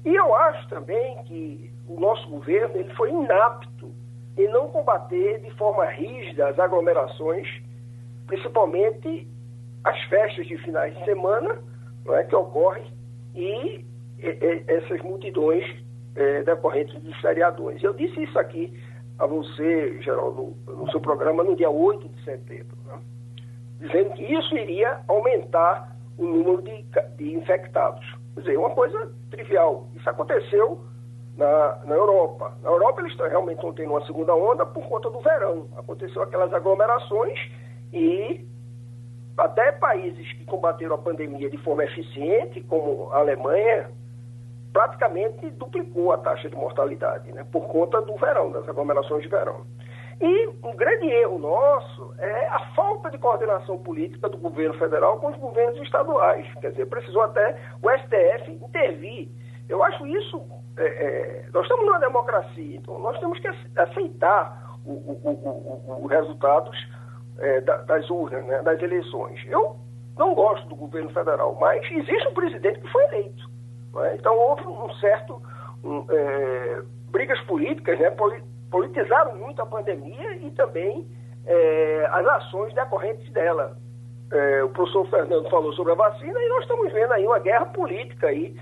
E 0.05 0.15
eu 0.15 0.33
acho 0.35 0.67
também 0.69 1.23
que 1.23 1.71
o 1.87 1.99
nosso 1.99 2.27
governo 2.29 2.75
ele 2.75 2.93
foi 2.95 3.11
inapto 3.11 3.91
em 4.37 4.47
não 4.49 4.69
combater 4.69 5.39
de 5.41 5.51
forma 5.51 5.85
rígida 5.85 6.49
as 6.49 6.59
aglomerações, 6.59 7.47
principalmente 8.27 9.27
as 9.83 9.99
festas 10.03 10.45
de 10.47 10.57
finais 10.59 10.95
de 10.97 11.05
semana 11.05 11.57
é, 12.09 12.23
que 12.23 12.35
ocorrem 12.35 12.85
e, 13.33 13.85
e, 14.19 14.63
essas 14.67 15.01
multidões 15.01 15.65
é, 16.15 16.43
decorrentes 16.43 17.01
dos 17.01 17.15
feriadões. 17.19 17.81
Eu 17.81 17.93
disse 17.93 18.23
isso 18.23 18.37
aqui 18.37 18.73
a 19.19 19.25
você, 19.25 19.99
Geraldo, 20.01 20.55
no 20.67 20.89
seu 20.91 20.99
programa 20.99 21.43
no 21.43 21.55
dia 21.55 21.69
8 21.69 22.07
de 22.07 22.23
setembro? 22.23 22.76
Dizendo 23.79 24.11
que 24.11 24.23
isso 24.23 24.55
iria 24.57 24.99
aumentar 25.07 25.95
o 26.17 26.25
número 26.25 26.61
de, 26.61 26.85
de 27.17 27.35
infectados. 27.35 28.05
Quer 28.33 28.41
dizer, 28.41 28.57
uma 28.57 28.71
coisa 28.71 29.11
trivial. 29.29 29.87
Isso 29.95 30.09
aconteceu 30.09 30.81
na, 31.37 31.79
na 31.85 31.95
Europa. 31.95 32.57
Na 32.63 32.69
Europa 32.69 33.01
eles 33.01 33.15
realmente 33.17 33.57
estão 33.57 33.73
tendo 33.73 33.91
uma 33.91 34.05
segunda 34.05 34.35
onda 34.35 34.65
por 34.65 34.87
conta 34.87 35.09
do 35.09 35.19
verão. 35.21 35.67
Aconteceu 35.77 36.21
aquelas 36.23 36.51
aglomerações 36.53 37.39
e 37.93 38.45
até 39.37 39.71
países 39.71 40.33
que 40.33 40.45
combateram 40.45 40.95
a 40.95 40.97
pandemia 40.97 41.49
de 41.49 41.57
forma 41.57 41.83
eficiente, 41.83 42.61
como 42.61 43.11
a 43.11 43.19
Alemanha, 43.19 43.91
praticamente 44.73 45.49
duplicou 45.51 46.11
a 46.11 46.17
taxa 46.17 46.49
de 46.49 46.55
mortalidade, 46.55 47.31
né, 47.31 47.45
por 47.51 47.67
conta 47.67 48.01
do 48.01 48.15
verão, 48.17 48.51
das 48.51 48.67
aglomerações 48.67 49.23
de 49.23 49.29
verão. 49.29 49.65
E 50.19 50.47
um 50.63 50.75
grande 50.75 51.07
erro 51.07 51.37
nosso 51.37 52.13
é 52.17 52.47
a 52.47 52.59
falta 52.75 53.11
de 53.11 53.17
coordenação 53.17 53.77
política 53.77 54.27
do 54.27 54.37
governo 54.37 54.73
federal 54.79 55.19
com 55.19 55.27
os 55.27 55.37
governos 55.37 55.79
estaduais. 55.81 56.47
Quer 56.59 56.71
dizer, 56.71 56.87
precisou 56.87 57.21
até 57.21 57.59
o 57.81 57.89
STF 57.89 58.51
intervir. 58.51 59.29
Eu 59.69 59.83
acho 59.83 60.07
isso 60.07 60.43
é, 60.77 60.85
é, 60.85 61.45
nós 61.51 61.63
estamos 61.63 61.85
numa 61.85 61.99
democracia, 61.99 62.77
então 62.77 62.99
nós 62.99 63.19
temos 63.19 63.39
que 63.39 63.47
aceitar 63.75 64.77
os 64.85 66.09
resultados 66.09 66.77
é, 67.39 67.61
da, 67.61 67.77
das 67.77 68.09
urnas, 68.09 68.45
né, 68.45 68.61
das 68.61 68.81
eleições. 68.81 69.43
Eu 69.47 69.75
não 70.17 70.33
gosto 70.35 70.67
do 70.67 70.75
governo 70.75 71.09
federal, 71.09 71.57
mas 71.59 71.83
existe 71.91 72.27
um 72.27 72.33
presidente 72.33 72.79
que 72.79 72.87
foi 72.91 73.03
eleito. 73.05 73.49
É? 74.03 74.15
Então 74.15 74.37
houve 74.37 74.67
um 74.67 74.93
certo 74.95 75.41
um, 75.83 76.05
é, 76.09 76.81
brigas 77.09 77.39
políticas, 77.41 77.99
né, 77.99 78.11
politizaram 78.69 79.35
muito 79.35 79.61
a 79.61 79.65
pandemia 79.65 80.35
e 80.37 80.51
também 80.51 81.07
é, 81.45 82.09
as 82.11 82.25
ações 82.27 82.73
decorrentes 82.73 83.31
dela. 83.31 83.77
É, 84.31 84.63
o 84.63 84.69
professor 84.69 85.07
Fernando 85.09 85.49
falou 85.49 85.71
sobre 85.73 85.93
a 85.93 85.95
vacina 85.95 86.39
e 86.39 86.49
nós 86.49 86.61
estamos 86.63 86.91
vendo 86.91 87.13
aí 87.13 87.25
uma 87.25 87.39
guerra 87.39 87.65
política 87.67 88.27
aí 88.27 88.55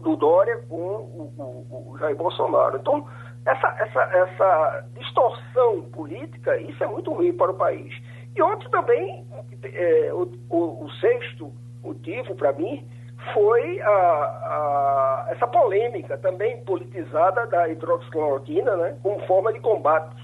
do 0.00 0.16
Dória 0.16 0.56
com 0.68 0.76
o, 0.76 1.32
o, 1.36 1.92
o 1.92 1.98
Jair 1.98 2.16
Bolsonaro. 2.16 2.78
Então, 2.78 3.06
essa, 3.44 3.68
essa, 3.78 4.02
essa 4.02 4.84
distorção 4.98 5.82
política, 5.92 6.56
isso 6.58 6.82
é 6.82 6.86
muito 6.86 7.12
ruim 7.12 7.32
para 7.32 7.50
o 7.50 7.54
país. 7.54 7.94
E 8.34 8.42
outro 8.42 8.68
também, 8.70 9.26
é, 9.62 10.12
o, 10.12 10.30
o, 10.50 10.84
o, 10.84 10.90
sexto 11.00 11.52
motivo 11.82 12.34
para 12.34 12.52
mim, 12.52 12.86
foi 13.34 13.80
a, 13.80 13.90
a, 13.90 15.26
essa 15.30 15.46
polêmica 15.46 16.16
também 16.18 16.62
politizada 16.64 17.46
da 17.46 17.68
hidroxicloroquina, 17.68 18.76
né, 18.76 18.96
como 19.02 19.20
forma 19.26 19.52
de 19.52 19.60
combate 19.60 20.16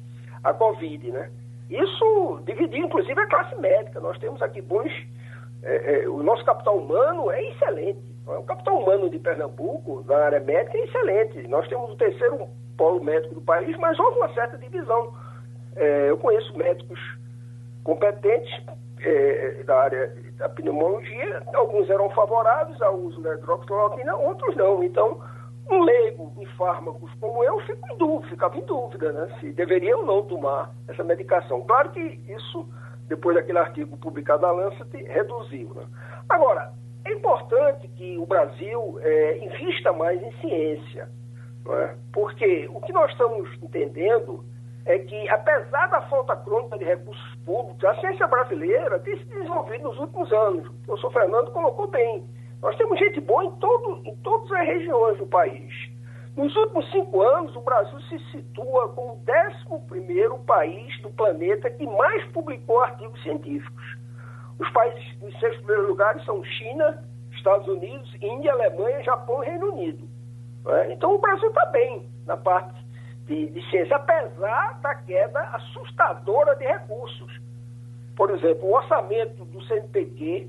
à 0.42 0.52
Covid, 0.52 1.10
né. 1.10 1.30
Isso 1.70 2.42
dividiu, 2.44 2.86
inclusive, 2.86 3.18
a 3.20 3.26
classe 3.26 3.58
médica. 3.60 3.98
Nós 3.98 4.18
temos 4.18 4.40
aqui 4.42 4.60
bons... 4.60 4.92
É, 5.62 6.02
é, 6.02 6.08
o 6.08 6.22
nosso 6.22 6.44
capital 6.44 6.76
humano 6.76 7.30
é 7.30 7.42
excelente 7.50 8.14
o 8.26 8.42
capital 8.42 8.78
humano 8.78 9.10
de 9.10 9.18
Pernambuco, 9.18 10.02
na 10.06 10.16
área 10.16 10.40
médica, 10.40 10.78
é 10.78 10.84
excelente. 10.84 11.46
Nós 11.48 11.68
temos 11.68 11.90
o 11.90 11.96
terceiro 11.96 12.48
polo 12.76 13.02
médico 13.02 13.34
do 13.34 13.40
país, 13.42 13.76
mas 13.76 13.98
houve 13.98 14.18
uma 14.18 14.32
certa 14.32 14.56
divisão. 14.56 15.12
É, 15.76 16.10
eu 16.10 16.16
conheço 16.16 16.56
médicos 16.56 16.98
competentes 17.82 18.50
é, 19.04 19.62
da 19.64 19.76
área 19.76 20.14
da 20.36 20.48
pneumologia, 20.48 21.42
alguns 21.54 21.88
eram 21.90 22.08
favoráveis 22.10 22.80
ao 22.82 22.96
uso 22.96 23.20
da 23.20 23.34
hidroxicloroquina, 23.34 24.16
outros 24.16 24.56
não. 24.56 24.82
Então, 24.82 25.20
um 25.70 25.82
leigo 25.82 26.32
em 26.38 26.46
fármacos 26.56 27.10
como 27.20 27.42
eu 27.44 27.58
fico 27.60 27.86
em 27.92 27.96
dúvida, 27.96 28.28
ficava 28.30 28.56
em 28.56 28.64
dúvida 28.64 29.12
né, 29.12 29.28
se 29.40 29.52
deveria 29.52 29.96
ou 29.96 30.06
não 30.06 30.22
tomar 30.22 30.70
essa 30.88 31.04
medicação. 31.04 31.62
Claro 31.62 31.90
que 31.90 32.00
isso, 32.28 32.68
depois 33.08 33.36
daquele 33.36 33.58
artigo 33.58 33.96
publicado 33.96 34.42
na 34.42 34.52
Lancet, 34.52 34.90
reduziu. 35.04 35.72
Né? 35.74 35.86
Agora, 36.28 36.72
é 37.04 37.12
importante 37.12 37.88
que 37.88 38.18
o 38.18 38.26
Brasil 38.26 38.98
é, 39.00 39.38
invista 39.38 39.92
mais 39.92 40.22
em 40.22 40.32
ciência, 40.40 41.08
é? 41.68 41.94
porque 42.12 42.68
o 42.72 42.80
que 42.80 42.92
nós 42.92 43.10
estamos 43.10 43.48
entendendo 43.62 44.44
é 44.86 44.98
que, 44.98 45.28
apesar 45.30 45.86
da 45.88 46.02
falta 46.02 46.36
crônica 46.36 46.78
de 46.78 46.84
recursos 46.84 47.34
públicos, 47.44 47.82
a 47.84 47.94
ciência 48.00 48.26
brasileira 48.26 48.98
tem 49.00 49.16
se 49.18 49.24
desenvolvido 49.24 49.84
nos 49.84 49.98
últimos 49.98 50.32
anos. 50.32 50.66
O 50.66 50.86
professor 50.86 51.12
Fernando 51.12 51.50
colocou 51.52 51.86
bem. 51.88 52.24
Nós 52.60 52.76
temos 52.76 52.98
gente 52.98 53.20
boa 53.20 53.44
em, 53.44 53.50
todo, 53.52 54.02
em 54.04 54.14
todas 54.16 54.50
as 54.52 54.66
regiões 54.66 55.18
do 55.18 55.26
país. 55.26 55.72
Nos 56.36 56.54
últimos 56.56 56.90
cinco 56.90 57.22
anos, 57.22 57.54
o 57.54 57.60
Brasil 57.60 58.00
se 58.02 58.18
situa 58.30 58.88
como 58.90 59.12
o 59.12 59.20
11 59.20 60.44
país 60.44 61.00
do 61.00 61.10
planeta 61.10 61.70
que 61.70 61.86
mais 61.86 62.24
publicou 62.32 62.80
artigos 62.80 63.22
científicos. 63.22 63.96
Os 64.58 64.68
países 64.70 65.20
nos 65.20 65.38
seis 65.38 65.56
primeiros 65.58 65.88
lugares 65.88 66.24
são 66.24 66.42
China, 66.44 67.02
Estados 67.32 67.66
Unidos, 67.68 68.14
Índia, 68.20 68.52
Alemanha, 68.52 69.02
Japão 69.02 69.42
e 69.42 69.46
Reino 69.46 69.72
Unido. 69.72 70.08
É? 70.66 70.92
Então 70.92 71.14
o 71.14 71.18
Brasil 71.18 71.48
está 71.48 71.66
bem 71.66 72.08
na 72.26 72.36
parte 72.36 72.83
de, 73.26 73.46
de, 73.46 73.70
ciência, 73.70 73.96
apesar 73.96 74.80
da 74.80 74.94
queda 74.94 75.40
assustadora 75.52 76.54
de 76.56 76.64
recursos. 76.64 77.40
Por 78.16 78.30
exemplo, 78.30 78.68
o 78.68 78.74
orçamento 78.74 79.44
do 79.44 79.62
CNPq 79.64 80.48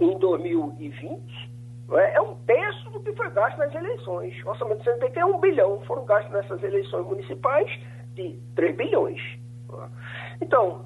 em 0.00 0.18
2020 0.18 1.50
é? 1.92 2.16
é, 2.16 2.20
um 2.20 2.34
terço 2.46 2.90
do 2.90 3.00
que 3.00 3.12
foi 3.12 3.30
gasto 3.30 3.58
nas 3.58 3.74
eleições. 3.74 4.34
O 4.44 4.48
orçamento 4.48 4.78
do 4.78 4.84
CNPq 4.84 5.18
é 5.18 5.24
um 5.24 5.38
bilhão, 5.38 5.80
foram 5.86 6.04
gastos 6.04 6.32
nessas 6.32 6.62
eleições 6.62 7.06
municipais 7.06 7.70
de 8.14 8.38
3 8.54 8.76
bilhões. 8.76 9.20
Então, 10.40 10.84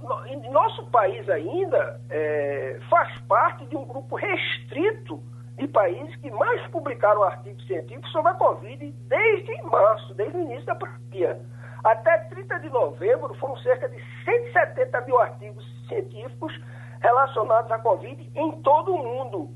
nosso 0.50 0.86
país 0.86 1.28
ainda 1.28 2.00
é, 2.08 2.78
faz 2.88 3.18
parte 3.22 3.66
de 3.66 3.76
um 3.76 3.84
grupo 3.84 4.16
restrito 4.16 5.22
de 5.60 5.68
países 5.68 6.16
que 6.16 6.30
mais 6.30 6.66
publicaram 6.68 7.22
artigos 7.22 7.64
científicos 7.66 8.10
sobre 8.10 8.32
a 8.32 8.34
Covid 8.34 8.90
desde 9.08 9.62
março, 9.64 10.14
desde 10.14 10.38
o 10.38 10.40
início 10.40 10.64
da 10.64 10.74
pandemia. 10.74 11.38
Até 11.84 12.16
30 12.30 12.60
de 12.60 12.70
novembro 12.70 13.34
foram 13.34 13.56
cerca 13.58 13.88
de 13.88 13.96
170 14.24 15.00
mil 15.02 15.18
artigos 15.18 15.64
científicos 15.86 16.58
relacionados 17.00 17.70
à 17.70 17.78
Covid 17.78 18.32
em 18.34 18.52
todo 18.62 18.94
o 18.94 18.98
mundo. 18.98 19.50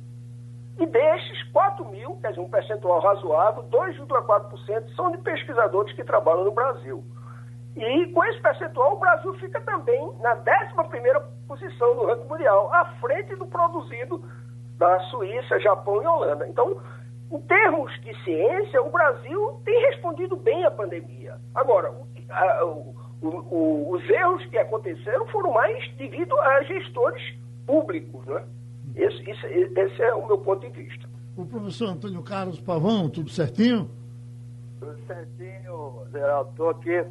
E 0.78 0.86
destes, 0.86 1.42
4 1.52 1.84
mil, 1.86 2.16
quer 2.20 2.30
dizer, 2.30 2.40
um 2.40 2.50
percentual 2.50 3.00
razoável, 3.00 3.62
2,4% 3.64 4.94
são 4.94 5.10
de 5.10 5.18
pesquisadores 5.18 5.94
que 5.94 6.04
trabalham 6.04 6.44
no 6.44 6.52
Brasil. 6.52 7.02
E 7.76 8.06
com 8.12 8.24
esse 8.24 8.40
percentual, 8.40 8.94
o 8.94 8.98
Brasil 8.98 9.34
fica 9.34 9.60
também 9.62 10.12
na 10.20 10.34
11 10.34 10.44
posição 11.48 11.94
no 11.94 12.06
ranking 12.06 12.28
mundial, 12.28 12.72
à 12.72 12.84
frente 13.00 13.34
do 13.36 13.46
produzido 13.46 14.22
da 14.84 15.00
Suíça, 15.10 15.58
Japão 15.60 16.02
e 16.02 16.06
Holanda. 16.06 16.46
Então, 16.46 16.76
em 17.32 17.40
termos 17.40 17.90
de 18.02 18.14
ciência, 18.22 18.82
o 18.82 18.90
Brasil 18.90 19.60
tem 19.64 19.80
respondido 19.90 20.36
bem 20.36 20.64
à 20.64 20.70
pandemia. 20.70 21.36
Agora, 21.54 21.92
a, 22.28 22.64
o, 22.64 22.94
o, 23.22 23.92
os 23.92 24.10
erros 24.10 24.44
que 24.46 24.58
aconteceram 24.58 25.26
foram 25.28 25.52
mais 25.52 25.90
devido 25.96 26.38
a 26.38 26.62
gestores 26.64 27.22
públicos. 27.66 28.26
Né? 28.26 28.44
Esse, 28.94 29.30
esse, 29.30 29.46
esse 29.46 30.02
é 30.02 30.14
o 30.14 30.26
meu 30.26 30.38
ponto 30.38 30.60
de 30.60 30.82
vista. 30.82 31.08
O 31.34 31.46
professor 31.46 31.88
Antônio 31.88 32.22
Carlos 32.22 32.60
Pavão, 32.60 33.08
tudo 33.08 33.30
certinho? 33.30 33.90
Tudo 34.78 34.96
certinho, 35.06 36.06
Geraldo. 36.12 36.50
Estou 36.50 36.68
aqui. 36.68 37.04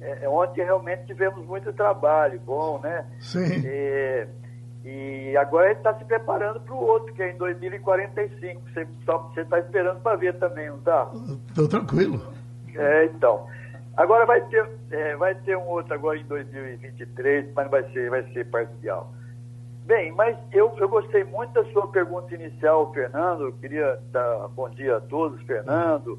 É, 0.00 0.28
ontem 0.28 0.62
realmente 0.62 1.06
tivemos 1.06 1.44
muito 1.46 1.72
trabalho, 1.72 2.38
bom, 2.40 2.78
né? 2.80 3.06
Sim. 3.18 3.62
E, 3.64 4.26
e 4.84 5.34
agora 5.38 5.68
gente 5.68 5.78
está 5.78 5.94
se 5.94 6.04
preparando 6.04 6.60
para 6.60 6.74
o 6.74 6.84
outro, 6.84 7.12
que 7.14 7.22
é 7.22 7.32
em 7.32 7.38
2045. 7.38 8.60
Você 8.74 9.40
está 9.40 9.58
esperando 9.58 10.00
para 10.02 10.16
ver 10.16 10.38
também, 10.38 10.68
não 10.68 10.76
está? 10.76 11.10
Estou 11.48 11.66
tranquilo. 11.68 12.20
É, 12.74 13.06
então. 13.06 13.46
Agora 13.96 14.26
vai 14.26 14.40
ter, 14.48 14.68
é, 14.90 15.16
vai 15.16 15.34
ter 15.36 15.56
um 15.56 15.68
outro 15.68 15.94
agora 15.94 16.18
em 16.18 16.24
2023, 16.24 17.54
mas 17.54 17.70
vai 17.70 17.90
ser, 17.92 18.10
vai 18.10 18.24
ser 18.32 18.44
parcial. 18.50 19.10
Bem, 19.86 20.12
mas 20.12 20.36
eu, 20.52 20.74
eu 20.78 20.88
gostei 20.88 21.24
muito 21.24 21.52
da 21.52 21.64
sua 21.72 21.86
pergunta 21.88 22.34
inicial, 22.34 22.92
Fernando. 22.92 23.42
Eu 23.44 23.52
queria 23.52 23.98
dar 24.10 24.48
bom 24.48 24.68
dia 24.68 24.96
a 24.96 25.00
todos, 25.00 25.40
Fernando, 25.42 26.18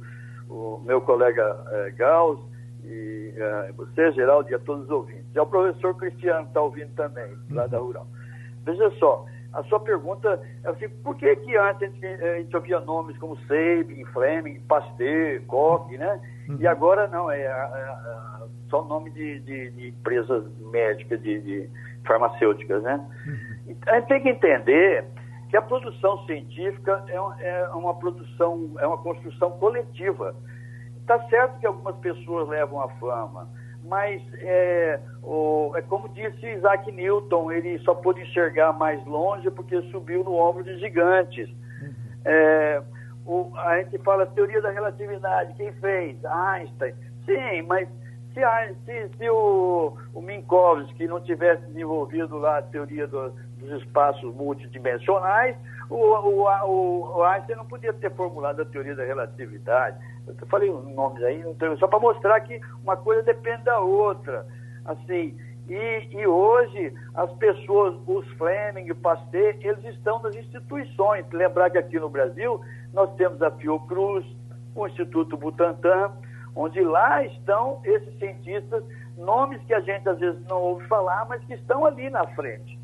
o 0.50 0.82
meu 0.86 1.02
colega 1.02 1.66
é, 1.72 1.92
Gauss, 1.92 2.40
e 2.84 3.34
é, 3.36 3.72
você, 3.74 4.12
Geraldo, 4.14 4.50
e 4.50 4.56
a 4.56 4.60
todos 4.60 4.86
os 4.86 4.90
ouvintes. 4.90 5.26
E 5.36 5.40
ao 5.40 5.46
professor 5.46 5.96
Cristiano, 5.96 6.44
que 6.44 6.50
está 6.50 6.62
ouvindo 6.62 6.94
também, 6.96 7.36
lá 7.52 7.68
da 7.68 7.78
Rural. 7.78 8.08
Veja 8.66 8.90
só, 9.00 9.26
a 9.56 9.64
sua 9.64 9.80
pergunta 9.80 10.42
é 10.64 10.70
assim, 10.70 10.90
por 11.02 11.16
que 11.16 11.34
que 11.38 11.56
antes 11.56 11.82
a 11.82 11.86
gente, 11.86 12.06
a 12.06 12.38
gente 12.40 12.56
ouvia 12.56 12.80
nomes 12.82 13.18
como 13.18 13.38
Sabin, 13.48 14.04
Fleming, 14.12 14.60
Pasteur, 14.68 15.42
Koch, 15.48 15.98
né? 15.98 16.20
Uhum. 16.50 16.58
E 16.60 16.68
agora 16.68 17.08
não, 17.08 17.32
é, 17.32 17.42
é, 17.42 17.96
só 18.70 18.84
nome 18.84 19.12
de, 19.12 19.40
de, 19.40 19.72
de, 19.72 19.88
empresas 19.90 20.46
médicas, 20.60 21.22
de, 21.22 21.40
de 21.42 21.70
farmacêuticas, 22.06 22.84
né? 22.84 23.00
Uhum. 23.26 23.76
A 23.88 23.96
gente 23.96 24.08
tem 24.08 24.24
que 24.24 24.30
entender 24.30 25.06
que 25.50 25.56
a 25.56 25.62
produção 25.62 26.26
científica 26.26 27.06
é, 27.08 27.48
é 27.48 27.70
uma 27.70 27.94
produção, 27.94 28.74
é 28.80 28.86
uma 28.86 28.98
construção 28.98 29.52
coletiva. 29.52 30.36
Está 31.00 31.18
certo 31.30 31.60
que 31.60 31.68
algumas 31.68 31.96
pessoas 31.98 32.50
levam 32.50 32.82
a 32.82 32.90
fama, 32.96 33.48
mas 33.88 34.22
é, 34.40 35.00
o, 35.24 35.72
é 35.76 35.82
como 35.82 36.10
disse 36.10 36.46
Isaac 36.46 36.92
Newton, 36.92 37.52
ele 37.52 37.80
só 37.80 37.94
pôde 37.94 38.22
enxergar 38.22 38.74
mais 38.74 39.04
longe 39.06 39.50
porque 39.52 39.82
subiu 39.92 40.24
no 40.24 40.36
ombro 40.36 40.64
de 40.64 40.78
gigantes. 40.80 41.50
Uhum. 41.50 41.94
É, 42.26 42.82
o, 43.26 43.52
a 43.56 43.78
gente 43.78 43.98
fala 44.00 44.26
teoria 44.26 44.62
da 44.62 44.72
relatividade, 44.72 45.54
quem 45.54 45.72
fez? 45.74 46.18
Einstein. 46.26 46.94
Sim, 47.26 47.64
mas 47.68 47.88
se, 48.34 48.42
se, 48.86 49.10
se 49.18 49.30
o, 49.30 49.98
o 50.14 50.22
Minkowski 50.22 51.08
não 51.08 51.22
tivesse 51.22 51.66
desenvolvido 51.68 52.38
lá 52.38 52.60
a 52.60 52.62
teoria 52.62 53.08
do, 53.08 53.32
dos 53.58 53.82
espaços 53.82 54.34
multidimensionais, 54.36 55.56
o, 55.90 55.96
o, 55.96 57.18
o, 57.18 57.24
Einstein 57.24 57.58
não 57.58 57.66
podia 57.66 57.94
ter 57.94 58.12
formulado 58.12 58.62
a 58.62 58.66
teoria 58.66 58.96
da 58.96 59.04
relatividade. 59.04 59.98
Eu 60.28 60.48
falei 60.48 60.72
nomes 60.72 61.24
aí, 61.24 61.44
só 61.80 61.88
para 61.88 62.00
mostrar 62.00 62.40
que 62.42 62.60
uma 62.84 62.98
coisa 62.98 63.22
depende 63.22 63.64
da 63.64 63.80
outra. 63.80 64.46
Assim, 64.84 65.38
e, 65.68 66.08
e, 66.12 66.28
hoje 66.28 66.94
as 67.14 67.32
pessoas, 67.34 67.96
os 68.08 68.28
Fleming, 68.34 68.94
Pasteur, 68.96 69.56
eles 69.62 69.84
estão 69.86 70.22
nas 70.22 70.36
instituições. 70.36 71.26
Lembrar 71.32 71.70
que 71.70 71.78
aqui 71.78 72.00
no 72.00 72.10
Brasil 72.10 72.62
nós 72.94 73.14
temos 73.16 73.42
a 73.42 73.52
Fiocruz, 73.52 74.26
o 74.76 74.88
Instituto 74.88 75.38
Butantan, 75.38 76.12
onde 76.56 76.82
lá 76.82 77.24
estão 77.26 77.80
esses 77.84 78.18
cientistas, 78.18 78.84
nomes 79.18 79.62
que 79.64 79.74
a 79.74 79.80
gente 79.80 80.08
às 80.08 80.20
vezes 80.20 80.40
não 80.48 80.62
ouve 80.62 80.88
falar, 80.88 81.26
mas 81.28 81.44
que 81.46 81.54
estão 81.54 81.86
ali 81.86 82.10
na 82.10 82.26
frente. 82.28 82.80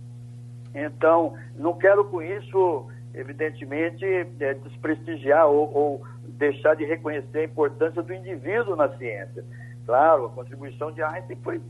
Então, 0.74 1.34
não 1.56 1.74
quero 1.74 2.06
com 2.06 2.22
isso, 2.22 2.88
evidentemente, 3.14 4.06
é, 4.06 4.54
desprestigiar 4.54 5.48
ou, 5.48 5.74
ou 5.74 6.06
deixar 6.38 6.76
de 6.76 6.86
reconhecer 6.86 7.40
a 7.40 7.44
importância 7.44 8.02
do 8.02 8.14
indivíduo 8.14 8.76
na 8.76 8.90
ciência. 8.98 9.44
Claro, 9.86 10.26
a 10.26 10.30
contribuição 10.30 10.92
de 10.92 11.02
Einstein 11.02 11.38
foi 11.44 11.62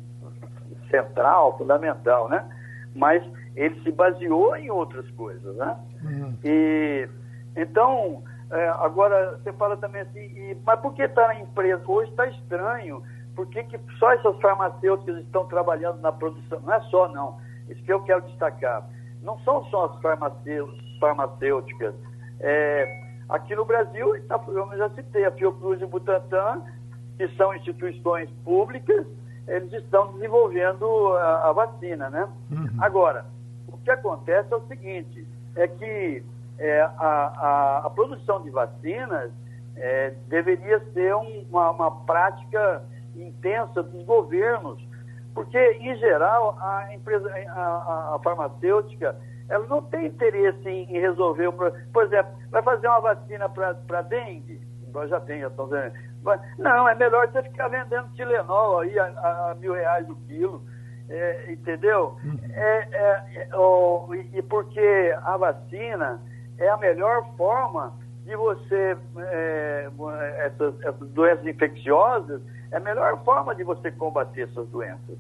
central, 0.89 1.58
fundamental, 1.58 2.30
né? 2.30 2.45
Mas 2.93 3.23
ele 3.56 3.82
se 3.82 3.91
baseou 3.91 4.56
em 4.56 4.69
outras 4.69 5.10
coisas, 5.12 5.56
né? 5.56 5.77
Uhum. 6.04 6.38
E 6.43 7.10
então 7.56 8.23
é, 8.51 8.67
agora 8.80 9.38
você 9.38 9.54
fala 9.54 9.77
também 9.77 10.01
assim, 10.01 10.19
e, 10.19 10.58
mas 10.65 10.80
por 10.82 10.93
que 10.93 11.04
está 11.04 11.27
na 11.27 11.39
empresa? 11.39 11.82
Hoje 11.88 12.12
está 12.12 12.27
estranho. 12.27 13.01
Por 13.34 13.47
que, 13.47 13.63
que 13.63 13.80
só 13.97 14.12
essas 14.12 14.38
farmacêuticas 14.41 15.17
estão 15.19 15.45
trabalhando 15.45 16.01
na 16.01 16.12
produção? 16.12 16.60
Não 16.60 16.73
é 16.73 16.82
só, 16.82 17.08
não. 17.08 17.39
Isso 17.69 17.82
que 17.84 17.93
eu 17.93 18.04
quero 18.04 18.21
destacar. 18.23 18.86
Não 19.21 19.39
são 19.39 19.63
só 19.65 19.86
as 19.86 20.01
farmacêuticas. 20.99 21.93
É, 22.39 23.03
aqui 23.29 23.55
no 23.55 23.65
Brasil, 23.65 24.13
tá, 24.27 24.39
eu 24.47 24.77
já 24.77 24.89
citei, 24.91 25.25
a 25.25 25.31
Fiocruz 25.31 25.79
e 25.81 25.86
o 25.86 25.88
Butantan, 25.88 26.62
que 27.17 27.27
são 27.36 27.53
instituições 27.55 28.29
públicas, 28.43 29.05
eles 29.47 29.71
estão 29.73 30.13
desenvolvendo 30.13 31.13
a, 31.17 31.49
a 31.49 31.51
vacina, 31.51 32.10
né? 32.10 32.27
Uhum. 32.49 32.67
Agora, 32.79 33.25
o 33.67 33.77
que 33.77 33.91
acontece 33.91 34.51
é 34.53 34.55
o 34.55 34.67
seguinte, 34.67 35.27
é 35.55 35.67
que 35.67 36.23
é, 36.57 36.81
a, 36.81 36.89
a, 36.97 37.81
a, 37.86 37.89
produção 37.89 38.41
de 38.41 38.49
vacinas 38.49 39.31
é, 39.75 40.13
deveria 40.27 40.79
ser 40.93 41.15
um, 41.15 41.45
uma, 41.49 41.71
uma 41.71 41.91
prática 42.05 42.84
intensa 43.15 43.84
dos 43.84 44.03
governos, 44.05 44.79
porque, 45.33 45.57
em 45.57 45.95
geral, 45.97 46.57
a 46.59 46.93
empresa, 46.93 47.31
a, 47.49 48.15
a, 48.15 48.19
farmacêutica, 48.23 49.15
ela 49.49 49.65
não 49.67 49.81
tem 49.81 50.07
interesse 50.07 50.67
em, 50.67 50.83
em 50.83 50.99
resolver 50.99 51.47
o 51.47 51.53
problema. 51.53 51.85
Por 51.93 52.03
exemplo, 52.05 52.31
vai 52.49 52.61
fazer 52.61 52.87
uma 52.87 53.01
vacina 53.01 53.49
para 53.49 54.01
dengue? 54.01 54.61
Nós 54.93 55.09
já 55.09 55.19
tem, 55.21 55.41
já 55.41 55.47
estão 55.47 55.67
vendo. 55.67 55.93
Não, 56.57 56.87
é 56.87 56.95
melhor 56.95 57.27
você 57.27 57.41
ficar 57.43 57.69
vendendo 57.69 58.13
Tilenol 58.13 58.79
aí 58.79 58.99
a, 58.99 59.05
a, 59.05 59.51
a 59.51 59.55
mil 59.55 59.73
reais 59.73 60.07
o 60.09 60.15
quilo. 60.27 60.61
É, 61.09 61.51
entendeu? 61.51 62.15
Uhum. 62.23 62.39
É, 62.53 62.87
é, 62.91 63.23
é, 63.35 63.49
e 64.33 64.41
porque 64.41 65.13
a 65.23 65.35
vacina 65.35 66.21
é 66.57 66.69
a 66.69 66.77
melhor 66.77 67.25
forma 67.35 67.93
de 68.23 68.33
você, 68.35 68.97
é, 69.17 69.89
essas, 70.37 70.79
essas, 70.81 71.09
doenças 71.09 71.45
infecciosas, 71.45 72.41
é 72.71 72.77
a 72.77 72.79
melhor 72.79 73.23
forma 73.23 73.53
de 73.53 73.63
você 73.63 73.91
combater 73.91 74.49
essas 74.49 74.67
doenças. 74.69 75.17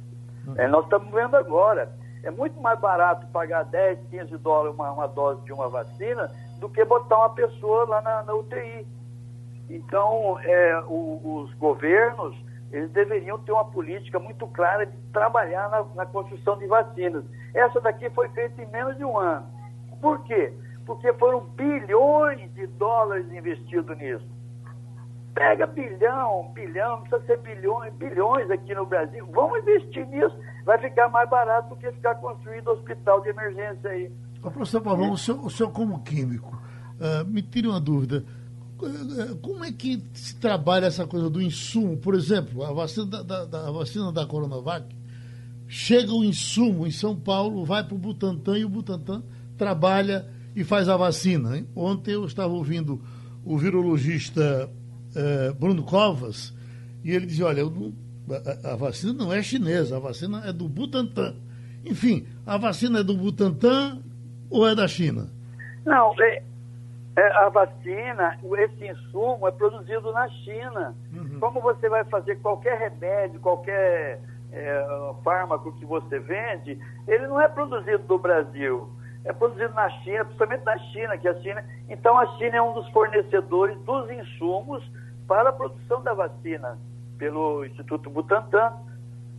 Uhum. 0.47 0.55
É, 0.57 0.67
nós 0.67 0.83
estamos 0.85 1.11
vendo 1.13 1.35
agora. 1.35 1.91
É 2.23 2.31
muito 2.31 2.59
mais 2.61 2.79
barato 2.79 3.25
pagar 3.27 3.63
10, 3.63 3.99
15 4.09 4.37
dólares 4.37 4.75
uma, 4.75 4.91
uma 4.91 5.07
dose 5.07 5.41
de 5.43 5.51
uma 5.51 5.67
vacina 5.69 6.29
do 6.59 6.69
que 6.69 6.85
botar 6.85 7.17
uma 7.17 7.31
pessoa 7.31 7.85
lá 7.87 8.01
na, 8.01 8.23
na 8.23 8.33
UTI. 8.33 8.85
Então, 9.69 10.37
é, 10.43 10.83
o, 10.87 11.41
os 11.43 11.53
governos, 11.55 12.35
eles 12.71 12.91
deveriam 12.91 13.39
ter 13.39 13.51
uma 13.51 13.65
política 13.65 14.19
muito 14.19 14.45
clara 14.47 14.85
de 14.85 14.95
trabalhar 15.11 15.69
na, 15.69 15.83
na 15.95 16.05
construção 16.05 16.57
de 16.57 16.67
vacinas. 16.67 17.23
Essa 17.53 17.81
daqui 17.81 18.09
foi 18.11 18.29
feita 18.29 18.61
em 18.61 18.67
menos 18.67 18.95
de 18.97 19.03
um 19.03 19.17
ano. 19.17 19.45
Por 19.99 20.23
quê? 20.23 20.53
porque 20.85 21.13
foram 21.13 21.41
bilhões 21.55 22.53
de 22.53 22.67
dólares 22.67 23.31
investidos 23.31 23.97
nisso. 23.97 24.25
Pega 25.33 25.65
bilhão, 25.65 26.51
bilhão, 26.53 26.97
não 26.97 27.01
precisa 27.03 27.25
ser 27.25 27.39
bilhões, 27.39 27.93
bilhões 27.93 28.51
aqui 28.51 28.75
no 28.75 28.85
Brasil. 28.85 29.25
Vamos 29.31 29.59
investir 29.59 30.05
nisso, 30.07 30.35
vai 30.65 30.77
ficar 30.77 31.07
mais 31.09 31.29
barato 31.29 31.69
do 31.69 31.75
que 31.77 31.91
ficar 31.91 32.15
construindo 32.15 32.69
hospital 32.69 33.21
de 33.21 33.29
emergência 33.29 33.89
aí. 33.89 34.11
Ô, 34.43 34.51
professor 34.51 34.81
Pavão, 34.81 35.11
o 35.11 35.17
senhor, 35.17 35.45
o 35.45 35.49
senhor 35.49 35.71
como 35.71 36.03
químico, 36.03 36.61
uh, 36.99 37.25
me 37.25 37.41
tire 37.41 37.67
uma 37.67 37.79
dúvida. 37.79 38.25
Uh, 38.81 39.35
como 39.37 39.63
é 39.63 39.71
que 39.71 40.03
se 40.13 40.37
trabalha 40.37 40.87
essa 40.87 41.07
coisa 41.07 41.29
do 41.29 41.41
insumo? 41.41 41.97
Por 41.97 42.13
exemplo, 42.15 42.63
a 42.65 42.73
vacina 42.73 43.05
da, 43.05 43.23
da, 43.23 43.45
da 43.45 43.71
vacina 43.71 44.11
da 44.11 44.25
Coronavac, 44.25 44.95
chega 45.67 46.11
o 46.11 46.23
insumo 46.25 46.85
em 46.85 46.91
São 46.91 47.15
Paulo, 47.15 47.63
vai 47.63 47.83
para 47.83 47.95
o 47.95 47.97
Butantan 47.97 48.57
e 48.57 48.65
o 48.65 48.69
Butantan 48.69 49.23
trabalha 49.57 50.27
e 50.55 50.63
faz 50.63 50.89
a 50.89 50.97
vacina. 50.97 51.65
Ontem 51.75 52.13
eu 52.15 52.25
estava 52.25 52.51
ouvindo 52.51 53.01
o 53.45 53.57
virologista 53.57 54.69
eh, 55.15 55.51
Bruno 55.53 55.83
Covas 55.83 56.53
e 57.03 57.11
ele 57.13 57.25
dizia, 57.25 57.47
olha, 57.47 57.63
não, 57.63 57.93
a, 58.29 58.73
a, 58.73 58.75
vacina 58.75 59.13
não 59.13 59.33
é 59.33 59.41
chinesa, 59.41 59.97
a 59.97 59.99
vacina 59.99 60.43
é 60.45 60.53
do 60.53 60.69
Butantan. 60.69 61.35
Enfim, 61.83 62.27
a 62.45 62.57
vacina 62.57 62.99
é 62.99 63.03
do 63.03 63.15
Butantan 63.15 64.01
ou 64.49 64.67
é 64.67 64.75
da 64.75 64.87
China? 64.87 65.27
Não, 65.85 66.13
é, 66.19 66.43
é, 67.15 67.31
a 67.37 67.49
vacina, 67.49 68.37
esse 68.59 68.87
insumo 68.87 69.47
é 69.47 69.51
produzido 69.51 70.11
na 70.11 70.29
China. 70.29 70.95
Uhum. 71.13 71.39
Como 71.39 71.61
você 71.61 71.89
vai 71.89 72.03
fazer 72.05 72.37
qualquer 72.39 72.77
remédio, 72.77 73.39
qualquer 73.39 74.21
é, 74.51 75.13
fármaco 75.23 75.73
que 75.73 75.85
você 75.85 76.19
vende, 76.19 76.77
ele 77.07 77.27
não 77.27 77.41
é 77.41 77.47
produzido 77.47 78.03
no 78.07 78.19
Brasil 78.19 78.89
é 79.23 79.31
produzido 79.31 79.73
na 79.73 79.89
China, 80.01 80.25
principalmente 80.25 80.65
na 80.65 80.77
China, 80.77 81.17
que 81.17 81.27
a 81.27 81.39
China. 81.41 81.63
Então 81.89 82.17
a 82.17 82.25
China 82.37 82.57
é 82.57 82.61
um 82.61 82.73
dos 82.73 82.89
fornecedores 82.89 83.77
dos 83.81 84.09
insumos 84.09 84.83
para 85.31 85.47
a 85.47 85.53
produção 85.53 86.03
da 86.03 86.13
vacina 86.13 86.77
pelo 87.17 87.63
Instituto 87.63 88.09
Butantan, 88.09 88.73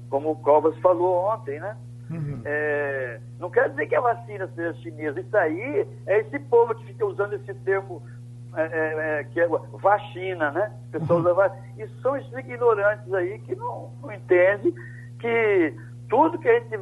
como 0.09 0.31
o 0.31 0.37
Covas 0.37 0.75
falou 0.79 1.31
ontem, 1.31 1.61
né? 1.61 1.77
Uhum. 2.11 2.41
É, 2.47 3.21
não 3.39 3.51
quer 3.51 3.69
dizer 3.69 3.87
que 3.89 3.95
a 3.95 4.01
vacina 4.01 4.49
seja 4.55 4.73
chinesa. 4.81 5.21
Isso 5.21 5.37
aí 5.37 5.87
é 6.07 6.21
esse 6.21 6.39
povo 6.39 6.75
que 6.75 6.87
fica 6.87 7.05
usando 7.05 7.35
esse 7.35 7.53
termo 7.57 8.03
é, 8.57 8.63
é, 8.63 9.21
é 9.21 9.25
que 9.25 9.39
é 9.39 9.47
vacina, 9.83 10.51
né? 10.51 10.73
Pessoas 10.91 11.27
uhum. 11.27 11.61
E 11.77 11.87
são 12.01 12.17
esses 12.17 12.33
ignorantes 12.39 13.13
aí 13.13 13.39
que 13.41 13.55
não, 13.55 13.91
não 14.01 14.11
entendem 14.11 14.75
que 15.19 15.77
tudo 16.09 16.39
que 16.39 16.49
a 16.49 16.59
gente 16.59 16.81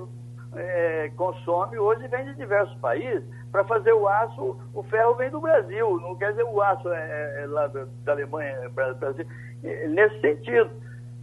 é, 0.54 1.10
consome 1.16 1.76
hoje 1.80 2.06
vem 2.06 2.26
de 2.26 2.34
diversos 2.36 2.78
países. 2.78 3.24
Para 3.50 3.64
fazer 3.64 3.92
o 3.92 4.06
aço, 4.06 4.56
o 4.72 4.82
ferro 4.84 5.14
vem 5.14 5.30
do 5.30 5.40
Brasil. 5.40 5.98
Não 6.00 6.14
quer 6.16 6.30
dizer 6.30 6.44
o 6.44 6.60
aço 6.62 6.88
é, 6.88 7.42
é 7.42 7.46
lá 7.46 7.66
da, 7.66 8.12
Alemanha, 8.12 8.68
Brasil. 8.70 9.26
Nesse 9.62 10.20
sentido. 10.20 10.70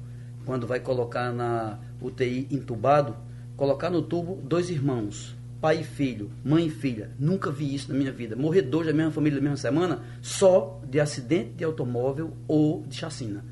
quando 0.44 0.66
vai 0.66 0.80
colocar 0.80 1.32
na 1.32 1.78
UTI 2.00 2.48
entubado, 2.50 3.16
colocar 3.56 3.88
no 3.88 4.02
tubo 4.02 4.36
dois 4.42 4.68
irmãos, 4.68 5.36
pai 5.60 5.80
e 5.80 5.84
filho, 5.84 6.30
mãe 6.44 6.66
e 6.66 6.70
filha. 6.70 7.10
Nunca 7.18 7.50
vi 7.50 7.74
isso 7.74 7.92
na 7.92 7.98
minha 7.98 8.12
vida. 8.12 8.36
Morrer 8.36 8.62
dois 8.62 8.86
da 8.86 8.92
mesma 8.92 9.10
família 9.10 9.38
na 9.38 9.42
mesma 9.42 9.56
semana, 9.56 10.02
só 10.22 10.80
de 10.88 11.00
acidente 11.00 11.50
de 11.54 11.64
automóvel 11.64 12.36
ou 12.46 12.84
de 12.86 12.96
chacina. 12.96 13.44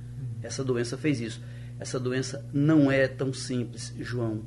Essa 0.42 0.62
doença 0.62 0.96
fez 0.96 1.20
isso. 1.20 1.42
Essa 1.78 1.98
doença 1.98 2.44
não 2.52 2.90
é 2.90 3.06
tão 3.06 3.32
simples, 3.32 3.94
João. 3.98 4.42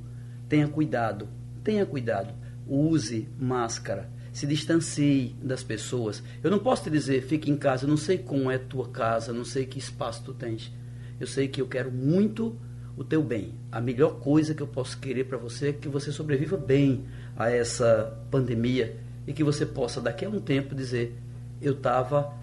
Tenha 0.47 0.67
cuidado, 0.67 1.27
tenha 1.63 1.85
cuidado. 1.85 2.33
Use 2.67 3.27
máscara. 3.39 4.09
Se 4.31 4.47
distancie 4.47 5.35
das 5.41 5.63
pessoas. 5.63 6.23
Eu 6.41 6.49
não 6.49 6.59
posso 6.59 6.83
te 6.83 6.89
dizer, 6.89 7.23
fique 7.23 7.51
em 7.51 7.57
casa, 7.57 7.83
eu 7.83 7.89
não 7.89 7.97
sei 7.97 8.17
como 8.17 8.49
é 8.49 8.57
tua 8.57 8.87
casa, 8.87 9.33
não 9.33 9.43
sei 9.43 9.65
que 9.65 9.77
espaço 9.77 10.23
tu 10.23 10.33
tens. 10.33 10.71
Eu 11.19 11.27
sei 11.27 11.47
que 11.47 11.61
eu 11.61 11.67
quero 11.67 11.91
muito 11.91 12.55
o 12.95 13.03
teu 13.03 13.23
bem. 13.23 13.53
A 13.71 13.81
melhor 13.81 14.19
coisa 14.19 14.53
que 14.53 14.61
eu 14.61 14.67
posso 14.67 14.99
querer 14.99 15.25
para 15.25 15.37
você 15.37 15.69
é 15.69 15.73
que 15.73 15.89
você 15.89 16.11
sobreviva 16.11 16.57
bem 16.57 17.05
a 17.39 17.49
essa 17.49 18.15
pandemia 18.29 18.97
e 19.25 19.33
que 19.33 19.43
você 19.43 19.65
possa 19.65 19.99
daqui 19.99 20.25
a 20.25 20.29
um 20.29 20.39
tempo 20.39 20.75
dizer: 20.75 21.17
eu 21.59 21.73
estava 21.73 22.33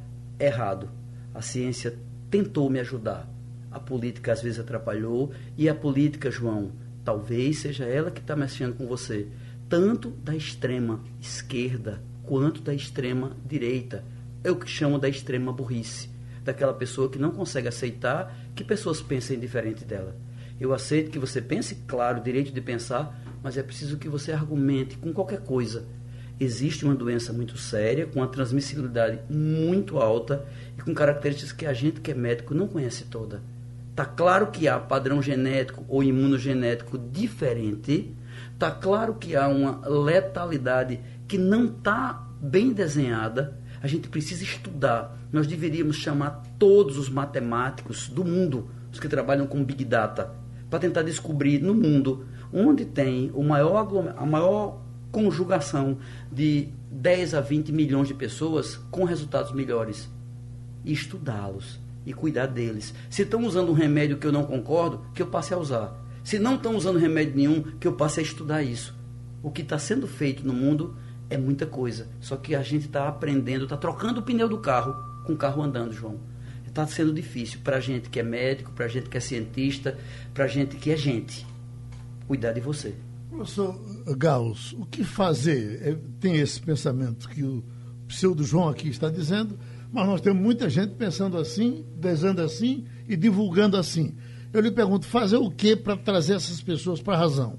errado. 0.41 0.89
A 1.33 1.41
ciência 1.41 1.95
tentou 2.31 2.69
me 2.69 2.81
ajudar. 2.81 3.29
A 3.71 3.79
política 3.79 4.33
às 4.33 4.43
vezes 4.43 4.59
atrapalhou 4.59 5.33
e 5.57 5.69
a 5.69 5.75
política, 5.75 6.31
João, 6.31 6.73
Talvez 7.07 7.61
seja 7.61 7.85
ela 7.85 8.11
que 8.11 8.19
está 8.19 8.35
mexendo 8.35 8.75
com 8.75 8.85
você, 8.85 9.29
tanto 9.69 10.11
da 10.11 10.35
extrema 10.35 11.05
esquerda 11.21 12.03
quanto 12.25 12.61
da 12.61 12.75
extrema 12.75 13.31
direita. 13.47 14.03
É 14.43 14.51
o 14.51 14.57
que 14.57 14.69
chamo 14.69 14.99
da 14.99 15.09
extrema 15.09 15.53
burrice, 15.53 16.11
daquela 16.43 16.75
pessoa 16.75 17.09
que 17.09 17.17
não 17.17 17.31
consegue 17.31 17.69
aceitar 17.69 18.37
que 18.57 18.65
pessoas 18.65 19.01
pensem 19.01 19.39
diferente 19.39 19.85
dela. 19.85 20.17
Eu 20.59 20.75
aceito 20.75 21.13
que 21.13 21.19
você 21.21 21.41
pense, 21.41 21.77
claro, 21.87 22.21
direito 22.21 22.51
de 22.51 22.61
pensar, 22.61 23.17
mas 23.47 23.57
é 23.57 23.63
preciso 23.63 23.97
que 23.97 24.09
você 24.09 24.33
argumente 24.33 24.97
com 24.97 25.13
qualquer 25.13 25.39
coisa. 25.39 25.85
Existe 26.41 26.85
uma 26.85 26.97
doença 26.97 27.33
muito 27.33 27.57
séria, 27.57 28.05
com 28.05 28.19
uma 28.19 28.27
transmissibilidade 28.27 29.21
muito 29.31 29.99
alta 29.99 30.45
e 30.77 30.83
com 30.83 30.93
características 30.93 31.53
que 31.53 31.65
a 31.65 31.73
gente 31.73 32.01
que 32.01 32.11
é 32.11 32.15
médico 32.15 32.53
não 32.55 32.67
conhece 32.67 33.05
toda. 33.05 33.41
Está 33.93 34.05
claro 34.05 34.49
que 34.49 34.67
há 34.67 34.81
padrão 34.81 35.23
genético 35.23 35.85
ou 35.87 36.03
imunogenético 36.03 36.99
diferente. 36.99 38.13
Está 38.53 38.69
claro 38.73 39.15
que 39.15 39.37
há 39.37 39.47
uma 39.47 39.81
letalidade 39.87 40.99
que 41.29 41.39
não 41.39 41.67
está 41.67 42.27
bem 42.43 42.73
desenhada. 42.73 43.61
A 43.81 43.87
gente 43.87 44.09
precisa 44.09 44.43
estudar. 44.43 45.17
Nós 45.33 45.47
deveríamos 45.47 45.95
chamar 45.95 46.43
todos 46.59 46.99
os 46.99 47.09
matemáticos 47.09 48.09
do 48.09 48.25
mundo, 48.25 48.69
os 48.93 48.99
que 48.99 49.07
trabalham 49.07 49.47
com 49.47 49.63
Big 49.63 49.85
Data, 49.85 50.35
para 50.69 50.81
tentar 50.81 51.03
descobrir 51.03 51.63
no 51.63 51.75
mundo 51.75 52.27
onde 52.57 52.87
tem 52.87 53.31
o 53.35 53.43
maior, 53.43 53.87
a 54.17 54.25
maior 54.25 54.81
conjugação 55.13 55.99
de 56.33 56.69
10 56.91 57.35
a 57.35 57.41
20 57.43 57.71
milhões 57.71 58.09
de 58.09 58.15
pessoas 58.15 58.77
com 58.91 59.05
resultados 59.05 59.53
melhores 59.53 60.09
e 60.83 60.93
estudá-los 60.93 61.79
e 62.07 62.15
cuidar 62.15 62.47
deles. 62.47 62.95
Se 63.11 63.23
estão 63.23 63.45
usando 63.45 63.71
um 63.71 63.75
remédio 63.75 64.17
que 64.17 64.27
eu 64.27 64.33
não 64.33 64.45
concordo, 64.45 65.03
que 65.13 65.21
eu 65.21 65.27
passe 65.27 65.53
a 65.53 65.59
usar. 65.59 66.03
Se 66.25 66.39
não 66.39 66.55
estão 66.55 66.75
usando 66.75 66.99
remédio 66.99 67.37
nenhum, 67.37 67.63
que 67.79 67.87
eu 67.87 67.93
passe 67.93 68.21
a 68.21 68.23
estudar 68.23 68.63
isso. 68.63 68.95
O 69.43 69.51
que 69.51 69.61
está 69.61 69.79
sendo 69.79 70.07
feito 70.07 70.47
no 70.47 70.55
mundo 70.55 70.97
é 71.29 71.37
muita 71.37 71.67
coisa. 71.67 72.09
Só 72.21 72.37
que 72.37 72.55
a 72.55 72.63
gente 72.63 72.87
está 72.87 73.07
aprendendo, 73.07 73.65
está 73.65 73.77
trocando 73.77 74.21
o 74.21 74.23
pneu 74.23 74.49
do 74.49 74.59
carro 74.59 74.95
com 75.25 75.35
o 75.35 75.37
carro 75.37 75.63
andando, 75.63 75.93
João. 75.93 76.19
Está 76.67 76.87
sendo 76.87 77.13
difícil 77.13 77.61
para 77.63 77.77
a 77.77 77.81
gente 77.81 78.09
que 78.09 78.19
é 78.19 78.23
médico, 78.23 78.73
para 78.73 78.87
a 78.87 78.89
gente 78.89 79.11
que 79.11 79.17
é 79.17 79.21
cientista, 79.21 79.99
para 80.33 80.45
a 80.45 80.49
gente 80.49 80.77
que 80.77 80.91
é 80.91 80.97
gente. 80.97 81.47
Cuidar 82.27 82.53
de 82.53 82.61
você. 82.61 82.95
Professor 83.31 83.75
Gauss, 84.17 84.73
o 84.73 84.87
que 84.87 85.05
fazer? 85.05 85.89
É, 85.89 85.97
tem 86.21 86.37
esse 86.37 86.61
pensamento 86.61 87.29
que 87.29 87.43
o 87.43 87.63
pseudo 88.09 88.43
João 88.43 88.69
aqui 88.69 88.89
está 88.89 89.11
dizendo, 89.11 89.59
mas 89.93 90.07
nós 90.07 90.21
temos 90.21 90.43
muita 90.43 90.69
gente 90.69 90.95
pensando 90.95 91.37
assim, 91.37 91.85
desejando 91.97 92.43
assim 92.43 92.87
e 93.09 93.17
divulgando 93.17 93.77
assim. 93.77 94.17
Eu 94.53 94.61
lhe 94.61 94.71
pergunto, 94.71 95.07
fazer 95.07 95.37
o 95.37 95.51
que 95.51 95.77
para 95.77 95.97
trazer 95.97 96.35
essas 96.35 96.63
pessoas 96.63 97.03
para 97.03 97.15
a 97.15 97.19
razão? 97.19 97.59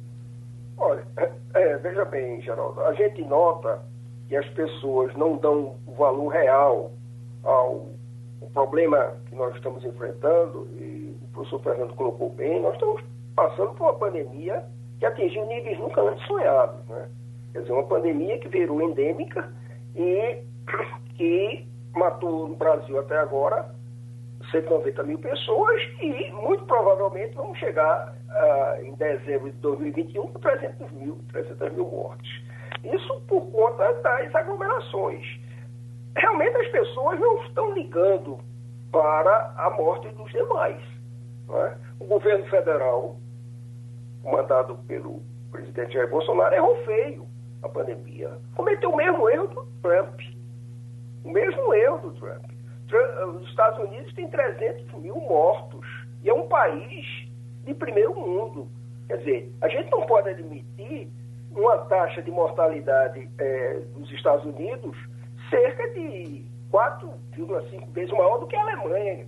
Olha, 0.78 1.06
é, 1.18 1.32
é, 1.54 1.78
veja 1.78 2.06
bem, 2.06 2.42
Geraldo, 2.42 2.82
a 2.82 2.94
gente 2.94 3.24
nota 3.24 3.84
que 4.28 4.36
as 4.36 4.48
pessoas 4.50 5.16
não 5.16 5.38
dão 5.38 5.76
o 5.86 5.94
valor 5.94 6.30
real 6.30 6.92
ao, 7.44 7.90
ao 8.42 8.50
problema 8.54 9.16
que 9.28 9.36
nós 9.36 9.56
estamos 9.56 9.84
enfrentando, 9.84 10.68
e 10.80 11.16
o 11.22 11.28
professor 11.34 11.62
Fernando 11.62 11.94
colocou 11.94 12.32
bem, 12.32 12.62
nós 12.62 12.74
estamos 12.74 13.04
passando 13.38 13.76
por 13.76 13.84
uma 13.84 14.00
pandemia 14.00 14.66
que 15.00 15.06
atingiu 15.06 15.46
níveis 15.46 15.78
nunca 15.78 16.02
antes 16.02 16.26
sonhados. 16.26 16.84
Né? 16.88 17.08
Quer 17.54 17.62
dizer, 17.62 17.72
uma 17.72 17.88
pandemia 17.88 18.40
que 18.40 18.50
virou 18.50 18.82
endêmica 18.82 19.48
e 19.96 20.44
que 21.16 21.68
matou 21.96 22.48
no 22.50 22.56
Brasil 22.56 23.00
até 23.00 23.16
agora 23.20 23.70
190 24.52 25.04
mil 25.04 25.20
pessoas 25.20 25.82
e 26.02 26.32
muito 26.32 26.66
provavelmente 26.66 27.36
vamos 27.36 27.58
chegar 27.60 28.16
ah, 28.30 28.78
em 28.82 28.94
dezembro 28.96 29.52
de 29.52 29.58
2021 29.58 30.28
com 30.28 30.40
300 30.40 30.92
mil, 30.94 31.20
300 31.32 31.74
mil 31.74 31.86
mortes. 31.86 32.44
Isso 32.84 33.22
por 33.28 33.42
conta 33.52 33.94
das 34.02 34.34
aglomerações. 34.34 35.26
Realmente 36.16 36.58
as 36.58 36.68
pessoas 36.70 37.20
não 37.20 37.44
estão 37.44 37.74
ligando 37.74 38.40
para 38.92 39.54
a 39.58 39.70
morte 39.72 40.08
dos 40.10 40.32
demais. 40.32 40.82
É? 41.50 41.78
O 42.00 42.06
governo 42.06 42.46
federal, 42.46 43.18
comandado 44.28 44.76
pelo 44.88 45.22
presidente 45.52 45.94
Jair 45.94 46.10
Bolsonaro, 46.10 46.54
errou 46.54 46.76
feio 46.84 47.26
a 47.64 47.70
pandemia. 47.70 48.38
Cometeu 48.56 48.92
o 48.92 48.96
mesmo 48.96 49.30
erro 49.30 49.48
do 49.48 49.66
Trump. 49.82 50.20
O 51.24 51.32
mesmo 51.32 51.74
erro 51.74 52.10
do 52.10 52.20
Trump. 52.20 52.44
Os 53.36 53.48
Estados 53.48 53.80
Unidos 53.80 54.14
têm 54.14 54.30
300 54.30 55.02
mil 55.02 55.16
mortos 55.16 55.86
e 56.24 56.30
é 56.30 56.34
um 56.34 56.48
país 56.48 57.30
de 57.64 57.74
primeiro 57.74 58.14
mundo. 58.16 58.68
Quer 59.08 59.18
dizer, 59.20 59.52
a 59.62 59.70
gente 59.70 59.90
não 59.92 60.06
pode 60.06 60.30
admitir 60.30 61.10
uma 61.52 61.78
taxa 61.86 62.22
de 62.22 62.30
mortalidade 62.30 63.30
é, 63.40 63.80
dos 63.96 64.12
Estados 64.12 64.46
Unidos 64.46 64.96
cerca 65.50 65.88
de 65.94 66.46
4,5 66.72 67.92
vezes 67.92 68.12
maior 68.12 68.40
do 68.40 68.48
que 68.48 68.56
a 68.58 68.62
Alemanha. 68.62 69.26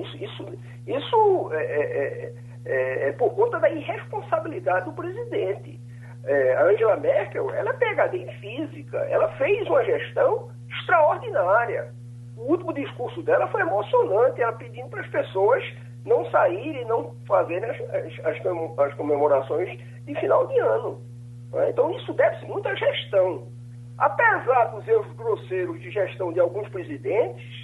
Isso, 0.00 0.16
isso, 0.24 0.46
isso 0.86 1.50
é, 1.52 1.64
é, 1.64 2.34
é, 2.64 3.08
é 3.08 3.12
por 3.12 3.34
conta 3.34 3.58
da 3.58 3.70
irresponsabilidade 3.70 4.86
do 4.86 4.92
presidente. 4.92 5.80
É, 6.24 6.56
a 6.56 6.64
Angela 6.64 6.96
Merkel, 6.96 7.50
ela 7.54 7.70
é 7.70 7.72
PhD 7.74 8.18
em 8.18 8.32
física, 8.40 8.98
ela 9.08 9.28
fez 9.36 9.66
uma 9.68 9.82
gestão 9.84 10.50
extraordinária. 10.68 11.92
O 12.36 12.52
último 12.52 12.72
discurso 12.72 13.22
dela 13.22 13.48
foi 13.48 13.62
emocionante, 13.62 14.40
ela 14.40 14.52
pedindo 14.52 14.88
para 14.88 15.00
as 15.00 15.08
pessoas 15.08 15.62
não 16.04 16.24
saírem, 16.30 16.84
não 16.86 17.14
fazerem 17.26 17.68
as, 17.70 17.80
as, 18.24 18.38
as 18.78 18.94
comemorações 18.94 19.78
de 20.04 20.14
final 20.16 20.46
de 20.46 20.58
ano. 20.58 21.00
Né? 21.52 21.70
Então 21.70 21.90
isso 21.92 22.12
deve-se 22.14 22.46
muito 22.46 22.68
à 22.68 22.74
gestão. 22.74 23.48
Apesar 23.98 24.64
dos 24.66 24.86
erros 24.88 25.12
grosseiros 25.14 25.80
de 25.80 25.90
gestão 25.90 26.32
de 26.32 26.40
alguns 26.40 26.68
presidentes, 26.70 27.59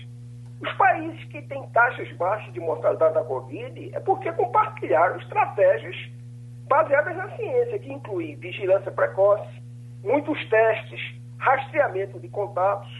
os 0.60 0.72
países 0.72 1.22
que 1.24 1.42
têm 1.42 1.62
taxas 1.70 2.10
baixas 2.12 2.52
de 2.52 2.60
mortalidade 2.60 3.14
da 3.14 3.24
Covid 3.24 3.94
é 3.94 4.00
porque 4.00 4.32
compartilharam 4.32 5.16
estratégias 5.18 5.96
baseadas 6.68 7.16
na 7.16 7.28
ciência, 7.36 7.78
que 7.78 7.92
inclui 7.92 8.34
vigilância 8.36 8.90
precoce, 8.90 9.62
muitos 10.02 10.42
testes, 10.48 11.00
rastreamento 11.38 12.18
de 12.18 12.28
contatos, 12.28 12.90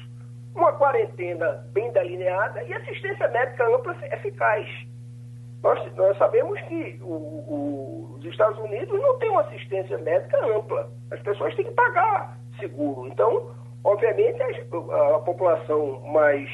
uma 0.55 0.73
quarentena 0.73 1.67
bem 1.73 1.91
delineada 1.93 2.63
e 2.65 2.73
assistência 2.73 3.29
médica 3.29 3.67
ampla 3.75 3.97
eficaz. 4.13 4.67
Nós, 5.63 5.95
nós 5.97 6.17
sabemos 6.19 6.61
que 6.63 6.99
o, 7.03 7.13
o, 7.13 8.17
os 8.19 8.25
Estados 8.25 8.59
Unidos 8.59 9.01
não 9.01 9.19
têm 9.19 9.31
uma 9.31 9.41
assistência 9.43 9.99
médica 9.99 10.39
ampla. 10.47 10.91
As 11.11 11.21
pessoas 11.21 11.55
têm 11.57 11.65
que 11.65 11.73
pagar 11.73 12.39
seguro. 12.59 13.09
Então, 13.09 13.51
obviamente, 13.83 14.41
a, 14.43 15.17
a 15.17 15.19
população 15.21 16.01
mais 16.13 16.49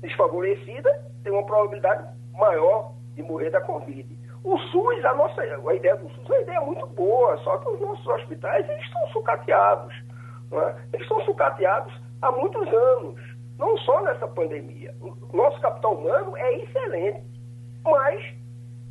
desfavorecida 0.00 0.90
tem 1.22 1.32
uma 1.32 1.44
probabilidade 1.44 2.06
maior 2.32 2.92
de 3.14 3.22
morrer 3.22 3.50
da 3.50 3.60
Covid. 3.60 4.06
O 4.44 4.58
SUS, 4.58 5.04
a 5.04 5.14
nossa 5.14 5.40
a 5.42 5.74
ideia 5.74 5.96
do 5.96 6.08
SUS 6.10 6.30
é 6.30 6.32
uma 6.32 6.42
ideia 6.42 6.60
muito 6.60 6.86
boa, 6.88 7.36
só 7.38 7.58
que 7.58 7.68
os 7.70 7.80
nossos 7.80 8.06
hospitais 8.06 8.68
eles 8.68 8.82
estão 8.84 9.08
sucateados. 9.08 9.92
É? 10.52 10.76
Eles 10.92 11.02
estão 11.02 11.20
sucateados 11.24 11.92
há 12.22 12.30
muitos 12.30 12.68
anos, 12.68 13.20
não 13.58 13.76
só 13.78 14.02
nessa 14.02 14.28
pandemia. 14.28 14.94
O 15.00 15.36
nosso 15.36 15.60
capital 15.60 15.94
humano 15.94 16.36
é 16.36 16.58
excelente, 16.58 17.24
mas 17.84 18.22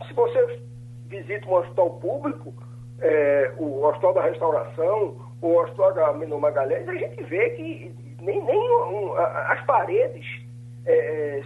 se 0.07 0.13
você 0.13 0.61
visita 1.07 1.47
um 1.47 1.53
hospital 1.53 1.91
público, 1.99 2.53
é, 2.99 3.53
o 3.57 3.83
Hospital 3.85 4.13
da 4.13 4.23
Restauração, 4.23 5.17
o 5.41 5.55
Hospital 5.57 5.93
da 5.93 6.13
Menor 6.13 6.39
Magalhães, 6.39 6.87
a 6.87 6.95
gente 6.95 7.23
vê 7.23 7.49
que 7.51 8.15
nem, 8.21 8.43
nem 8.43 8.71
um, 8.87 9.13
as 9.13 9.63
paredes 9.65 10.44
é, 10.85 11.41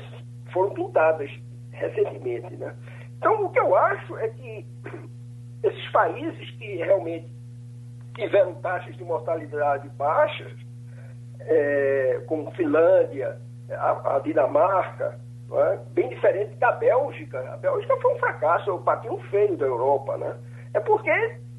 foram 0.52 0.73
pintadas 0.73 1.30
recentemente, 1.71 2.56
né? 2.56 2.75
Então, 3.17 3.45
o 3.45 3.49
que 3.49 3.60
eu 3.60 3.75
acho 3.75 4.17
é 4.17 4.30
que 4.30 4.65
esses 5.63 5.91
países 5.91 6.52
que 6.52 6.78
realmente 6.78 7.30
tiveram 8.15 8.54
taxas 8.56 8.95
de 8.95 9.04
mortalidade 9.04 9.89
baixas, 9.89 10.52
é, 11.39 12.21
como 12.28 12.52
Finlândia, 12.52 13.39
a, 13.71 14.15
a 14.15 14.19
Dinamarca, 14.19 15.19
é? 15.52 15.80
bem 15.93 16.10
diferente 16.10 16.56
da 16.58 16.71
Bélgica. 16.73 17.39
A 17.54 17.58
Bélgica 17.58 17.95
foi 18.02 18.13
um 18.13 18.19
fracasso, 18.19 18.73
o 18.73 18.84
patinho 18.84 19.17
feio 19.30 19.58
da 19.58 19.65
Europa. 19.65 20.17
Né? 20.17 20.36
É 20.73 20.80
porque 20.80 21.12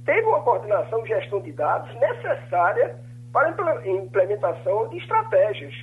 teve 0.04 0.26
uma 0.26 0.42
coordenação 0.42 1.02
de 1.02 1.08
gestão 1.08 1.40
de 1.40 1.52
dados 1.52 1.92
necessária 1.98 2.96
para 3.32 3.48
a 3.48 3.88
implementação 3.88 4.88
de 4.88 4.98
estratégias. 4.98 5.74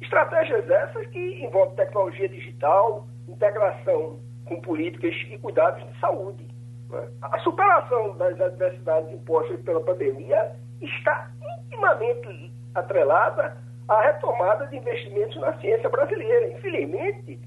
Estratégias 0.00 0.68
essas 0.68 1.06
que 1.08 1.44
envolvem 1.44 1.76
tecnologia 1.76 2.28
digital, 2.28 3.06
integração 3.28 4.20
com 4.46 4.60
políticas 4.60 5.14
e 5.30 5.38
cuidados 5.38 5.84
de 5.86 6.00
saúde. 6.00 6.46
Né? 6.90 7.08
A 7.22 7.38
superação 7.40 8.16
das 8.16 8.40
adversidades 8.40 9.12
impostas 9.12 9.60
pela 9.62 9.80
pandemia 9.80 10.52
está 10.80 11.30
intimamente 11.64 12.52
atrelada 12.74 13.56
à 13.88 14.00
retomada 14.02 14.66
de 14.66 14.76
investimentos 14.76 15.36
na 15.40 15.52
ciência 15.58 15.88
brasileira. 15.88 16.48
Infelizmente, 16.48 17.40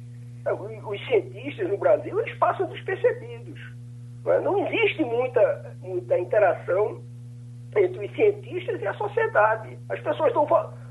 os 0.88 1.08
cientistas 1.08 1.70
no 1.70 1.78
Brasil 1.78 2.20
eles 2.20 2.38
passam 2.38 2.66
despercebidos. 2.68 3.60
Né? 4.26 4.40
Não 4.40 4.66
existe 4.66 5.04
muita, 5.04 5.76
muita 5.82 6.18
interação 6.18 7.02
entre 7.76 8.06
os 8.06 8.16
cientistas 8.16 8.82
e 8.82 8.88
a 8.88 8.94
sociedade. 8.96 9.78
As 9.90 10.00
pessoas 10.00 10.34
dão, 10.34 10.48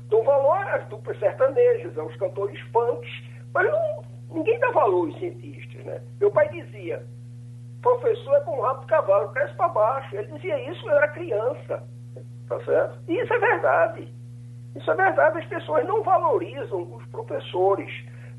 dão 0.09 0.23
valor 0.23 0.67
às 0.69 0.87
duplas 0.87 1.17
sertanejas, 1.19 1.97
aos 1.97 2.15
cantores 2.17 2.59
funks, 2.71 3.09
mas 3.53 3.71
não, 3.71 4.03
ninguém 4.31 4.59
dá 4.59 4.71
valor 4.71 5.07
aos 5.07 5.19
cientistas. 5.19 5.85
Né? 5.85 6.01
Meu 6.19 6.31
pai 6.31 6.49
dizia, 6.49 7.03
professor 7.81 8.35
é 8.35 8.41
como 8.41 8.59
um 8.59 8.61
rabo 8.61 8.81
de 8.81 8.87
cavalo, 8.87 9.29
cresce 9.29 9.53
para 9.55 9.69
baixo. 9.69 10.15
Ele 10.15 10.31
dizia 10.33 10.71
isso 10.71 10.87
eu 10.87 10.95
era 10.95 11.07
criança. 11.09 11.83
Tá 12.47 12.59
certo? 12.65 12.99
E 13.07 13.19
isso 13.19 13.33
é 13.33 13.39
verdade. 13.39 14.13
Isso 14.75 14.91
é 14.91 14.95
verdade. 14.95 15.37
As 15.37 15.45
pessoas 15.45 15.85
não 15.85 16.01
valorizam 16.01 16.81
os 16.95 17.05
professores, 17.07 17.91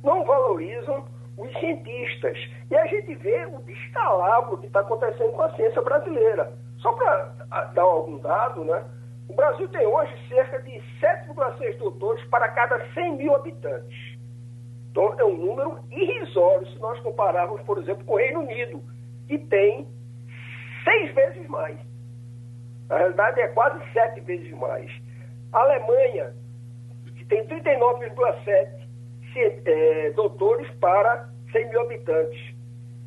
não 0.03 0.25
valorizam 0.25 1.05
os 1.39 1.53
cientistas. 1.61 2.37
E 2.71 2.77
a 2.77 2.87
gente 2.87 3.15
vê 3.15 3.47
o 3.47 3.61
descalabro 3.63 4.59
que 4.59 4.67
está 4.67 4.81
acontecendo 4.81 5.33
com 5.33 5.43
a 5.43 5.55
ciência 5.55 5.81
brasileira. 5.83 6.53
Só 6.79 6.93
para 6.93 7.69
dar 7.75 7.83
algum 7.83 8.19
dado, 8.19 8.65
né? 8.65 8.85
O 9.31 9.33
Brasil 9.33 9.69
tem 9.69 9.87
hoje 9.87 10.13
cerca 10.29 10.61
de 10.61 10.73
7,6 11.01 11.79
doutores 11.79 12.23
para 12.31 12.49
cada 12.49 12.85
100 12.93 13.17
mil 13.17 13.37
habitantes. 13.37 14.19
Então, 14.91 15.15
é 15.21 15.25
um 15.25 15.37
número 15.37 15.79
irrisório 15.89 16.67
se 16.67 16.77
nós 16.81 16.99
compararmos, 16.99 17.63
por 17.63 17.79
exemplo, 17.79 18.05
com 18.05 18.15
o 18.15 18.17
Reino 18.17 18.41
Unido, 18.41 18.83
que 19.29 19.39
tem 19.39 19.87
seis 20.83 21.15
vezes 21.15 21.47
mais. 21.47 21.79
Na 22.89 22.99
realidade, 22.99 23.41
é 23.41 23.47
quase 23.49 23.81
sete 23.93 24.21
vezes 24.23 24.51
mais. 24.59 24.91
A 25.53 25.61
Alemanha, 25.61 26.35
que 27.17 27.25
tem 27.27 27.47
39,7 27.47 28.89
é, 29.65 30.11
doutores 30.11 30.69
para 30.81 31.29
100 31.53 31.69
mil 31.69 31.83
habitantes. 31.83 32.55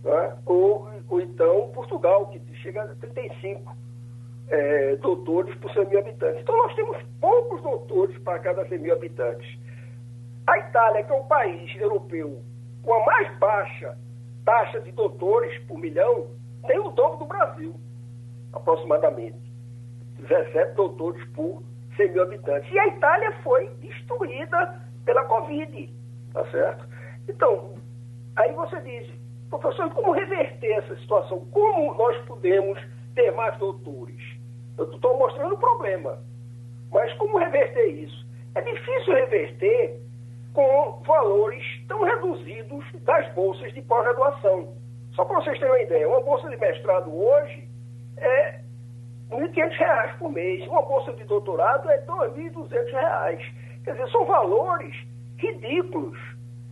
Né? 0.05 0.37
Ou, 0.45 0.87
ou 1.09 1.19
então 1.19 1.69
Portugal, 1.73 2.27
que 2.27 2.39
chega 2.59 2.83
a 2.83 2.95
35 2.95 3.75
é, 4.49 4.95
doutores 4.97 5.55
por 5.55 5.71
100 5.71 5.85
mil 5.87 5.99
habitantes. 5.99 6.41
Então, 6.41 6.57
nós 6.57 6.75
temos 6.75 6.97
poucos 7.19 7.61
doutores 7.61 8.17
para 8.19 8.39
cada 8.39 8.67
100 8.67 8.79
mil 8.79 8.93
habitantes. 8.93 9.57
A 10.47 10.57
Itália, 10.57 11.03
que 11.03 11.11
é 11.11 11.15
o 11.15 11.23
país 11.23 11.75
europeu 11.79 12.41
com 12.83 12.93
a 12.93 13.05
mais 13.05 13.37
baixa 13.39 13.97
taxa 14.45 14.81
de 14.81 14.91
doutores 14.91 15.57
por 15.65 15.77
milhão, 15.77 16.27
tem 16.67 16.79
o 16.79 16.89
dobro 16.89 17.19
do 17.19 17.25
Brasil, 17.25 17.73
aproximadamente. 18.51 19.41
17 20.19 20.75
doutores 20.75 21.23
por 21.29 21.63
100 21.95 22.11
mil 22.11 22.23
habitantes. 22.23 22.71
E 22.71 22.79
a 22.79 22.87
Itália 22.87 23.31
foi 23.43 23.69
destruída 23.81 24.81
pela 25.05 25.23
Covid, 25.25 25.93
tá 26.33 26.45
certo? 26.51 26.87
Então, 27.27 27.75
aí 28.35 28.51
você 28.53 28.79
diz, 28.81 29.09
professor, 29.49 29.89
como 29.91 30.11
reverter 30.11 30.71
essa 30.73 30.95
situação? 30.97 31.45
Como 31.51 31.93
nós 31.95 32.17
podemos 32.25 32.79
ter 33.15 33.31
mais 33.31 33.57
doutores? 33.57 34.21
Eu 34.77 34.91
estou 34.91 35.17
mostrando 35.17 35.55
o 35.55 35.57
problema. 35.57 36.19
Mas 36.91 37.11
como 37.13 37.37
reverter 37.37 37.87
isso? 37.87 38.25
É 38.55 38.61
difícil 38.61 39.13
reverter 39.13 39.99
com 40.53 41.01
valores 41.05 41.63
tão 41.87 42.03
reduzidos 42.03 42.85
das 43.01 43.33
bolsas 43.33 43.73
de 43.73 43.81
pós-graduação. 43.81 44.75
Só 45.15 45.25
para 45.25 45.41
vocês 45.41 45.59
terem 45.59 45.73
uma 45.73 45.81
ideia, 45.81 46.07
uma 46.07 46.21
bolsa 46.21 46.49
de 46.49 46.57
mestrado 46.57 47.13
hoje 47.15 47.67
é 48.17 48.59
R$ 49.31 49.47
1.500 49.49 50.17
por 50.17 50.31
mês, 50.31 50.65
uma 50.67 50.81
bolsa 50.83 51.13
de 51.13 51.23
doutorado 51.23 51.89
é 51.89 51.97
R$ 51.97 52.05
2.200. 52.05 53.39
Quer 53.83 53.91
dizer, 53.91 54.09
são 54.11 54.25
valores 54.25 54.95
ridículos. 55.37 56.17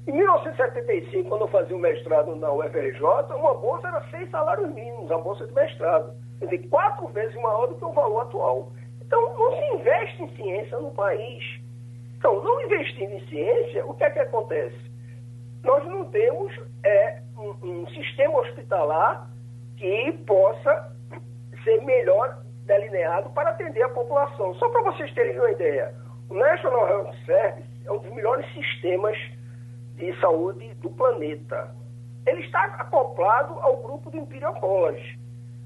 Em 0.08 0.14
1975, 0.14 1.30
quando 1.30 1.42
eu 1.42 1.48
fazia 1.50 1.76
o 1.76 1.80
mestrado 1.80 2.36
na 2.36 2.52
UFRJ, 2.52 3.02
uma 3.36 3.54
bolsa 3.54 3.88
era 3.88 4.02
seis 4.10 4.30
salários 4.32 4.74
mínimos, 4.74 5.12
a 5.12 5.18
bolsa 5.20 5.46
de 5.46 5.54
mestrado. 5.54 6.14
Quer 6.40 6.46
dizer, 6.46 6.70
quatro 6.70 7.08
vezes 7.10 7.36
maior 7.36 7.68
do 7.68 7.76
que 7.76 7.86
o 7.86 7.92
valor 7.92 8.22
atual. 8.22 8.72
Então, 9.00 9.38
não 9.38 9.52
se 9.52 9.76
investe 9.76 10.24
em 10.24 10.36
ciência 10.36 10.80
no 10.80 10.90
país. 10.92 11.44
Então, 12.18 12.42
não 12.44 12.62
investindo 12.62 13.14
em 13.14 13.28
ciência, 13.28 13.86
o 13.86 13.94
que 13.94 14.04
é 14.04 14.10
que 14.10 14.20
acontece? 14.20 14.92
Nós 15.64 15.86
não 15.86 16.06
temos 16.06 16.52
é, 16.84 17.22
um, 17.38 17.82
um 17.82 17.88
sistema 17.90 18.40
hospitalar 18.40 19.30
que 19.78 20.12
possa 20.26 20.96
ser 21.64 21.80
melhor 21.84 22.42
delineado 22.66 23.30
para 23.32 23.52
atender 23.52 23.84
a 23.84 23.90
população. 23.90 24.56
Só 24.56 24.68
para 24.70 24.82
vocês 24.92 25.14
terem 25.14 25.38
uma 25.38 25.52
ideia, 25.52 25.94
o 26.28 26.34
National 26.34 26.88
Health 26.88 27.14
Service 27.26 27.70
é 27.86 27.92
um 27.92 28.00
dos 28.00 28.12
melhores 28.14 28.52
sistemas 28.54 29.16
de 29.96 30.20
saúde 30.20 30.74
do 30.76 30.90
planeta. 30.92 31.76
Ele 32.26 32.42
está 32.42 32.64
acoplado 32.66 33.60
ao 33.60 33.78
grupo 33.78 34.10
do 34.12 34.18
Imperial 34.18 34.54
College, 34.56 35.20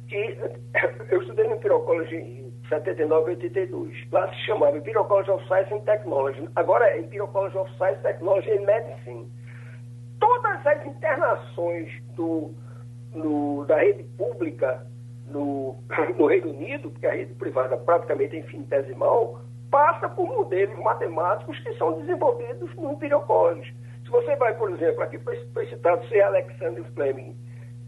que 0.08 0.38
eu 1.12 1.22
estudei 1.22 1.48
no 1.48 1.56
Imperial 1.56 1.82
College 1.82 2.16
em 2.16 2.54
79 2.70 3.32
e 3.32 3.36
82. 3.36 4.12
Lá 4.12 4.28
se 4.30 4.40
chamava 4.46 4.78
Imperial 4.78 5.06
College 5.06 5.32
of 5.32 5.46
Science 5.48 5.74
and 5.74 5.82
Technology. 5.82 6.50
Agora 6.56 6.86
é 6.86 7.00
Imperial 7.00 7.28
College 7.28 7.58
of 7.58 7.72
Science, 7.78 8.02
Technology 8.02 8.52
and 8.52 8.66
Medicine. 8.66 9.32
Todas 10.20 10.66
as 10.66 10.86
internações 10.86 11.92
do, 12.16 12.54
no, 13.14 13.66
da 13.66 13.78
rede 13.78 14.04
pública 14.18 14.86
no, 15.28 15.76
no 16.18 16.28
Reino 16.28 16.52
Unido, 16.52 16.90
porque 16.92 17.08
a 17.08 17.14
rede 17.14 17.34
privada 17.36 17.78
praticamente 17.78 18.36
é 18.36 18.40
infinitesimal, 18.40 19.42
passa 19.70 20.08
por 20.10 20.28
modelos 20.28 20.78
matemáticos 20.80 21.60
que 21.60 21.74
são 21.74 22.00
desenvolvidos 22.00 22.74
no 22.76 22.94
Imperial 22.94 23.26
College. 23.26 23.76
Se 24.06 24.12
você 24.12 24.36
vai, 24.36 24.54
por 24.56 24.72
exemplo, 24.72 25.02
aqui 25.02 25.18
foi, 25.20 25.65
citado 25.68 26.06
Sir 26.08 26.22
Alexander 26.22 26.84
Fleming, 26.94 27.36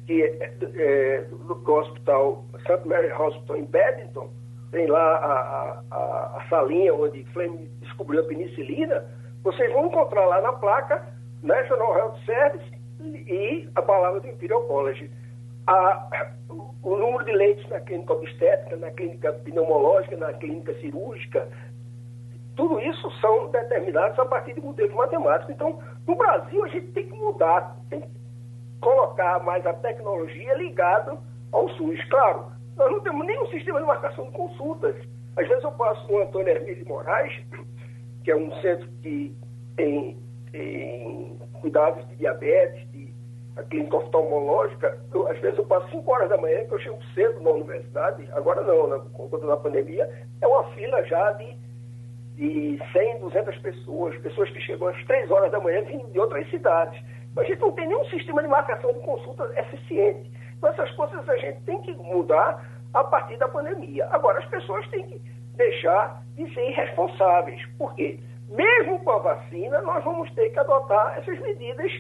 que 0.08 0.24
é, 0.24 0.52
é 0.76 1.22
do, 1.30 1.56
do 1.56 1.74
hospital, 1.74 2.44
St. 2.62 2.88
Mary 2.88 3.12
Hospital 3.14 3.58
em 3.58 3.66
Paddington, 3.66 4.30
tem 4.72 4.88
lá 4.88 5.16
a, 5.16 5.84
a, 5.92 6.38
a, 6.38 6.46
salinha 6.50 6.94
onde 6.94 7.24
Fleming 7.26 7.70
descobriu 7.82 8.22
a 8.22 8.24
penicilina, 8.24 9.06
vocês 9.44 9.72
vão 9.72 9.86
encontrar 9.86 10.26
lá 10.26 10.42
na 10.42 10.54
placa 10.54 11.08
National 11.44 11.96
Health 11.98 12.18
Service 12.26 12.72
e 13.00 13.70
a 13.76 13.82
palavra 13.82 14.20
do 14.20 14.28
Imperial 14.28 14.64
College. 14.64 15.10
A, 15.68 16.32
o 16.82 16.96
número 16.96 17.26
de 17.26 17.32
leitos 17.32 17.68
na 17.70 17.80
clínica 17.80 18.14
obstétrica, 18.14 18.76
na 18.78 18.90
clínica 18.92 19.34
pneumológica, 19.34 20.18
na 20.18 20.34
clínica 20.34 20.74
cirúrgica, 20.76 21.48
tudo 22.56 22.80
isso 22.80 23.12
são 23.22 23.50
determinados 23.52 24.18
a 24.18 24.26
partir 24.26 24.54
de 24.54 24.62
modelos 24.62 24.94
matemáticos. 24.96 25.54
Então, 25.54 25.80
no 26.08 26.16
Brasil, 26.16 26.64
a 26.64 26.68
gente 26.70 26.88
tem 26.94 27.06
que 27.06 27.18
mudar, 27.18 27.78
tem 27.90 28.02
que 28.02 28.08
colocar 28.80 29.44
mais 29.44 29.66
a 29.66 29.74
tecnologia 29.74 30.54
ligada 30.56 31.18
ao 31.52 31.70
SUS. 31.70 32.02
Claro, 32.10 32.52
nós 32.78 32.92
não 32.92 33.02
temos 33.02 33.26
nenhum 33.26 33.46
sistema 33.48 33.80
de 33.80 33.86
marcação 33.86 34.26
de 34.26 34.32
consultas. 34.32 34.96
Às 35.36 35.48
vezes 35.48 35.64
eu 35.64 35.72
passo 35.74 36.12
no 36.12 36.20
Antônio 36.22 36.50
Hermílio 36.50 36.88
Moraes, 36.88 37.34
que 38.24 38.32
é 38.32 38.36
um 38.36 38.52
centro 38.62 38.88
que 39.02 39.36
tem, 39.76 40.18
tem 40.52 41.38
cuidados 41.62 42.08
de 42.08 42.16
diabetes, 42.16 42.90
de 42.92 43.08
a 43.58 43.64
clínica 43.64 43.98
oftalmológica, 43.98 45.00
eu, 45.12 45.28
às 45.28 45.40
vezes 45.40 45.58
eu 45.58 45.66
passo 45.66 45.90
5 45.90 46.12
horas 46.12 46.30
da 46.30 46.38
manhã, 46.38 46.64
que 46.66 46.74
eu 46.74 46.80
chego 46.80 47.00
cedo 47.16 47.42
na 47.42 47.50
universidade, 47.50 48.30
agora 48.34 48.62
não, 48.62 48.88
né, 48.88 49.02
com 49.14 49.28
conta 49.28 49.48
da 49.48 49.58
pandemia, 49.58 50.08
é 50.40 50.48
uma 50.48 50.64
fila 50.76 51.04
já 51.06 51.32
de 51.32 51.58
de 52.38 52.80
100, 52.94 53.20
200 53.20 53.58
pessoas, 53.58 54.16
pessoas 54.20 54.50
que 54.52 54.62
chegam 54.62 54.88
às 54.88 55.06
3 55.06 55.30
horas 55.32 55.52
da 55.52 55.60
manhã 55.60 55.82
vindo 55.82 56.08
de 56.12 56.20
outras 56.20 56.48
cidades. 56.52 57.02
Mas 57.36 57.46
a 57.46 57.48
gente 57.50 57.60
não 57.60 57.72
tem 57.72 57.88
nenhum 57.88 58.06
sistema 58.06 58.44
de 58.44 58.48
marcação 58.48 58.94
de 58.94 59.00
consulta 59.00 59.52
eficiente. 59.60 60.32
Então, 60.56 60.70
essas 60.70 60.92
coisas 60.92 61.28
a 61.28 61.38
gente 61.38 61.62
tem 61.62 61.82
que 61.82 61.92
mudar 61.94 62.64
a 62.94 63.04
partir 63.04 63.38
da 63.38 63.48
pandemia. 63.48 64.08
Agora, 64.12 64.40
as 64.40 64.46
pessoas 64.46 64.88
têm 64.90 65.06
que 65.08 65.20
deixar 65.56 66.24
de 66.36 66.52
ser 66.54 66.70
irresponsáveis. 66.70 67.60
Por 67.78 67.94
quê? 67.96 68.20
Mesmo 68.50 69.00
com 69.04 69.12
a 69.12 69.18
vacina, 69.18 69.82
nós 69.82 70.04
vamos 70.04 70.32
ter 70.34 70.52
que 70.52 70.60
adotar 70.60 71.18
essas 71.18 71.40
medidas 71.40 71.92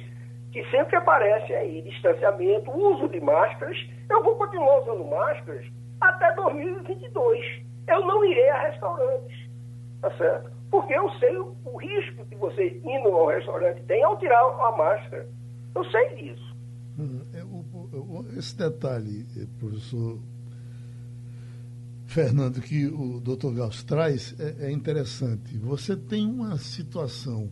que 0.52 0.63
sempre 0.69 0.95
aparecem 0.97 1.56
aí: 1.56 1.82
distanciamento, 1.82 2.71
uso 2.71 3.10
de 3.10 3.19
máscaras. 3.19 3.78
Eu 4.08 4.23
vou 4.23 4.36
continuar 4.36 4.82
usando 4.82 5.04
máscaras 5.06 5.65
até 6.00 6.32
2022. 6.34 7.63
Eu 7.88 8.06
não 8.06 8.23
irei 8.23 8.50
a 8.50 8.62
restaurantes 8.62 9.46
Tá 10.01 10.15
certo? 10.17 10.51
Porque 10.69 10.93
eu 10.93 11.10
sei 11.19 11.36
o, 11.38 11.55
o 11.65 11.77
risco 11.77 12.25
que 12.25 12.36
você 12.36 12.79
indo 12.83 13.07
ao 13.10 13.27
restaurante 13.27 13.81
tem 13.83 14.03
ao 14.03 14.17
tirar 14.19 14.39
a 14.39 14.77
máscara. 14.77 15.27
Eu 15.75 15.83
sei 15.86 16.15
disso. 16.15 16.55
Hum, 16.99 17.21
é, 17.33 18.38
esse 18.39 18.57
detalhe, 18.57 19.25
eh, 19.38 19.45
professor 19.60 20.19
Fernando, 22.05 22.62
que 22.62 22.88
o 22.88 23.19
doutor 23.19 23.53
Gauss 23.53 23.83
traz 23.83 24.36
é, 24.39 24.67
é 24.67 24.71
interessante. 24.71 25.57
Você 25.57 25.95
tem 25.95 26.25
uma 26.25 26.57
situação 26.57 27.49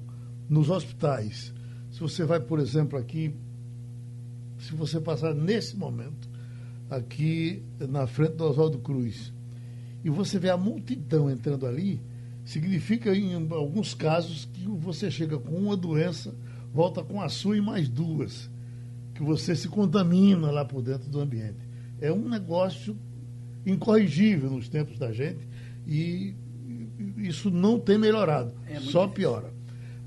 nos 0.50 0.70
hospitais. 0.70 1.54
Se 1.92 2.00
você 2.00 2.24
vai, 2.24 2.40
por 2.40 2.60
exemplo, 2.60 2.98
aqui, 2.98 3.36
se 4.58 4.74
você 4.74 5.00
passar 5.00 5.34
nesse 5.34 5.78
momento, 5.78 6.30
aqui 6.90 7.64
na 7.80 8.08
frente 8.08 8.36
do 8.36 8.46
Oswaldo 8.46 8.80
Cruz, 8.80 9.34
e 10.04 10.10
você 10.10 10.40
vê 10.40 10.50
a 10.50 10.58
multidão 10.58 11.30
entrando 11.30 11.66
ali, 11.66 12.02
significa, 12.46 13.14
em 13.14 13.34
alguns 13.52 13.94
casos, 13.96 14.46
que 14.54 14.66
você 14.68 15.10
chega 15.10 15.38
com 15.38 15.56
uma 15.56 15.76
doença, 15.76 16.34
volta 16.72 17.04
com 17.04 17.20
a 17.20 17.28
sua 17.28 17.58
e 17.58 17.62
mais 17.62 17.90
duas, 17.90 18.50
que 19.16 19.24
você 19.24 19.56
se 19.56 19.68
contamina 19.68 20.52
lá 20.52 20.64
por 20.64 20.82
dentro 20.84 21.10
do 21.10 21.20
ambiente. 21.20 21.68
É 22.00 22.12
um 22.12 22.30
negócio 22.30 22.96
incorrigível 23.66 24.52
nos 24.52 24.70
tempos 24.70 25.00
da 25.00 25.12
gente 25.12 25.48
e 25.88 26.36
isso 27.18 27.50
não 27.50 27.80
tem 27.80 27.98
melhorado, 27.98 28.54
é 28.68 28.76
só 28.76 29.06
difícil. 29.06 29.10
piora. 29.10 29.54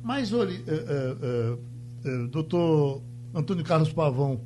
Mas, 0.02 0.32
olha, 0.32 0.52
é, 0.52 0.74
é, 0.74 1.58
é, 2.08 2.26
doutor 2.28 3.02
Antônio 3.34 3.64
Carlos 3.64 3.92
Pavão, 3.92 4.40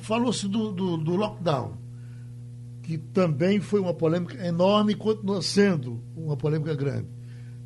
falou-se 0.00 0.48
do, 0.48 0.72
do, 0.72 0.96
do 0.96 1.16
lockdown 1.16 1.87
que 2.88 2.96
também 2.96 3.60
foi 3.60 3.80
uma 3.80 3.92
polêmica 3.92 4.42
enorme 4.46 4.92
e 4.94 4.96
continua 4.96 5.42
sendo 5.42 6.02
uma 6.16 6.38
polêmica 6.38 6.74
grande. 6.74 7.06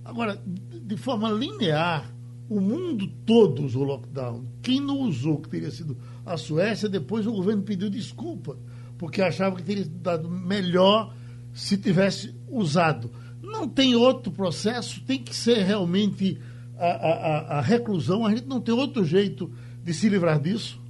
Agora, 0.05 0.37
de 0.45 0.97
forma 0.97 1.31
linear, 1.31 2.13
o 2.51 2.61
mundo 2.61 3.07
todo 3.25 3.63
usou 3.63 3.85
lockdown. 3.85 4.45
Quem 4.61 4.81
não 4.81 4.99
usou, 5.03 5.39
que 5.39 5.49
teria 5.49 5.71
sido 5.71 5.97
a 6.27 6.37
Suécia, 6.37 6.89
depois 6.89 7.25
o 7.25 7.33
governo 7.33 7.63
pediu 7.63 7.89
desculpa, 7.89 8.59
porque 8.99 9.23
achava 9.23 9.55
que 9.55 9.63
teria 9.63 9.85
dado 9.89 10.29
melhor 10.29 11.15
se 11.55 11.79
tivesse 11.79 12.35
usado. 12.49 13.09
Não 13.41 13.69
tem 13.69 13.95
outro 13.95 14.33
processo, 14.33 15.05
tem 15.05 15.23
que 15.23 15.37
ser 15.37 15.59
realmente 15.59 16.37
a, 16.77 16.87
a, 16.87 17.59
a 17.59 17.61
reclusão, 17.61 18.27
a 18.27 18.31
gente 18.31 18.49
não 18.49 18.61
tem 18.61 18.75
outro 18.75 19.05
jeito 19.05 19.49
de 19.85 19.95
se 19.95 20.09
livrar 20.09 20.41
disso? 20.41 20.83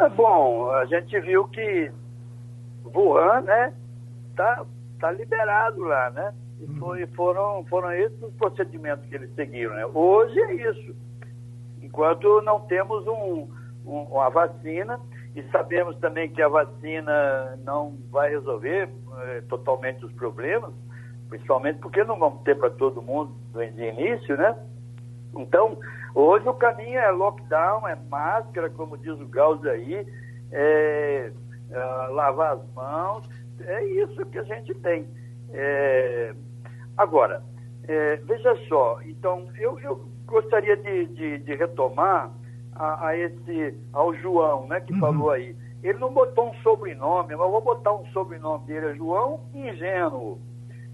É 0.00 0.08
bom, 0.08 0.70
a 0.70 0.86
gente 0.86 1.20
viu 1.20 1.46
que 1.48 1.92
Wuhan, 2.94 3.42
né? 3.42 3.72
Tá, 4.36 4.64
tá 5.00 5.10
liberado 5.10 5.82
lá, 5.82 6.10
né? 6.10 6.34
E 6.60 6.64
uhum. 6.64 6.76
foi, 6.78 7.06
foram, 7.08 7.64
foram 7.66 7.92
esses 7.92 8.20
os 8.22 8.32
procedimentos 8.34 9.06
que 9.06 9.14
eles 9.14 9.34
seguiram. 9.34 9.74
Né? 9.74 9.86
Hoje 9.86 10.38
é 10.40 10.70
isso. 10.70 10.96
Enquanto 11.82 12.40
não 12.42 12.60
temos 12.60 13.06
um, 13.06 13.48
um, 13.84 14.02
uma 14.02 14.30
vacina, 14.30 14.98
e 15.34 15.42
sabemos 15.50 15.96
também 15.98 16.30
que 16.30 16.40
a 16.40 16.48
vacina 16.48 17.58
não 17.62 17.98
vai 18.10 18.30
resolver 18.30 18.88
é, 19.18 19.42
totalmente 19.42 20.04
os 20.04 20.12
problemas, 20.12 20.72
principalmente 21.28 21.78
porque 21.78 22.02
não 22.04 22.18
vamos 22.18 22.42
ter 22.42 22.56
para 22.56 22.70
todo 22.70 23.02
mundo 23.02 23.34
de 23.52 23.84
início, 23.84 24.34
né? 24.36 24.56
Então, 25.36 25.78
hoje 26.14 26.48
o 26.48 26.54
caminho 26.54 26.98
é 26.98 27.10
lockdown, 27.10 27.86
é 27.86 27.96
máscara, 28.08 28.70
como 28.70 28.96
diz 28.96 29.20
o 29.20 29.26
Gauss 29.26 29.62
aí, 29.66 30.06
é 30.50 31.30
uh, 31.70 32.12
lavar 32.12 32.54
as 32.54 32.74
mãos, 32.74 33.28
é 33.60 33.84
isso 33.84 34.24
que 34.26 34.38
a 34.38 34.42
gente 34.44 34.74
tem. 34.74 35.06
É, 35.52 36.34
agora, 36.96 37.42
é, 37.88 38.16
veja 38.16 38.56
só, 38.68 39.00
então 39.02 39.48
eu, 39.58 39.78
eu 39.80 40.08
gostaria 40.26 40.76
de, 40.76 41.06
de, 41.06 41.38
de 41.38 41.54
retomar 41.54 42.30
a, 42.74 43.08
a, 43.08 43.16
esse, 43.16 43.74
ao 43.92 44.14
João, 44.14 44.66
né, 44.66 44.80
que 44.80 44.92
uhum. 44.92 45.00
falou 45.00 45.30
aí. 45.30 45.56
Ele 45.82 45.98
não 45.98 46.12
botou 46.12 46.50
um 46.50 46.54
sobrenome, 46.62 47.36
mas 47.36 47.46
eu 47.46 47.50
vou 47.50 47.60
botar 47.60 47.92
um 47.92 48.06
sobrenome 48.06 48.66
dele, 48.66 48.86
é 48.86 48.94
João 48.94 49.40
Ingênuo. 49.54 50.40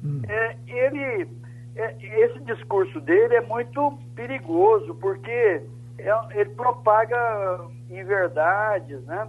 Uhum. 0.05 0.23
É, 0.29 0.57
ele, 0.66 1.29
é, 1.77 1.97
esse 2.20 2.41
discurso 2.41 3.01
dele 3.01 3.37
é 3.37 3.41
muito 3.41 3.99
perigoso, 4.14 4.95
porque 4.97 5.62
é, 5.99 6.12
ele 6.35 6.51
propaga 6.51 7.64
inverdades, 7.89 9.03
né? 9.05 9.29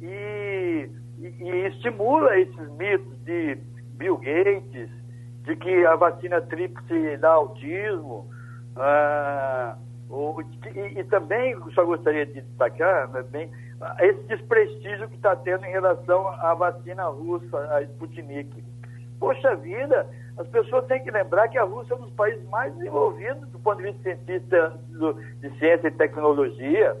E, 0.00 0.90
e, 1.18 1.26
e 1.40 1.66
estimula 1.66 2.38
esses 2.38 2.70
mitos 2.76 3.24
de 3.24 3.58
Bill 3.96 4.16
Gates 4.16 4.90
de 5.44 5.56
que 5.56 5.86
a 5.86 5.96
vacina 5.96 6.40
tríplice 6.40 7.16
dá 7.18 7.30
autismo. 7.30 8.28
Ah, 8.76 9.76
o, 10.08 10.40
e, 10.74 11.00
e, 11.00 11.04
também 11.04 11.56
só 11.74 11.84
gostaria 11.84 12.26
de 12.26 12.40
destacar 12.40 13.08
né, 13.10 13.22
bem, 13.30 13.50
esse 14.00 14.22
desprestígio 14.24 15.08
que 15.08 15.16
está 15.16 15.36
tendo 15.36 15.64
em 15.64 15.70
relação 15.70 16.28
à 16.28 16.54
vacina 16.54 17.04
russa, 17.04 17.58
a 17.74 17.82
Sputnik. 17.82 18.64
Poxa 19.18 19.54
vida, 19.56 20.06
as 20.36 20.48
pessoas 20.48 20.86
têm 20.86 21.02
que 21.02 21.10
lembrar 21.10 21.48
que 21.48 21.58
a 21.58 21.64
Rússia 21.64 21.94
é 21.94 21.96
um 21.96 22.02
dos 22.02 22.12
países 22.14 22.42
mais 22.48 22.74
desenvolvidos 22.74 23.48
do 23.50 23.58
ponto 23.58 23.76
de 23.76 23.92
vista 23.92 24.02
cientista, 24.02 24.80
de 25.40 25.58
ciência 25.58 25.88
e 25.88 25.92
tecnologia. 25.92 26.96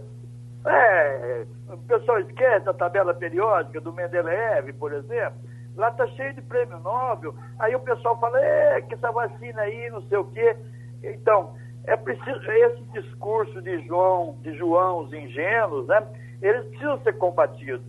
É, 0.64 1.46
o 1.68 1.78
pessoal 1.78 2.20
esquece 2.20 2.68
a 2.68 2.74
tabela 2.74 3.14
periódica 3.14 3.80
do 3.80 3.92
Mendeleev, 3.92 4.72
por 4.74 4.92
exemplo. 4.92 5.38
Lá 5.76 5.88
está 5.88 6.06
cheio 6.08 6.34
de 6.34 6.42
prêmio 6.42 6.78
Nobel. 6.80 7.34
Aí 7.58 7.74
o 7.74 7.80
pessoal 7.80 8.18
fala, 8.18 8.38
é, 8.40 8.82
que 8.82 8.94
essa 8.94 9.10
vacina 9.10 9.62
aí, 9.62 9.88
não 9.90 10.02
sei 10.02 10.18
o 10.18 10.24
quê. 10.24 10.56
Então, 11.02 11.54
é 11.84 11.96
preciso, 11.96 12.38
esse 12.50 12.82
discurso 12.92 13.62
de 13.62 13.80
João, 13.86 14.36
de 14.42 14.54
Joãos 14.56 15.12
ingênuos, 15.12 15.86
né? 15.86 16.06
Eles 16.42 16.66
precisam 16.68 17.00
ser 17.02 17.14
combatidos. 17.14 17.86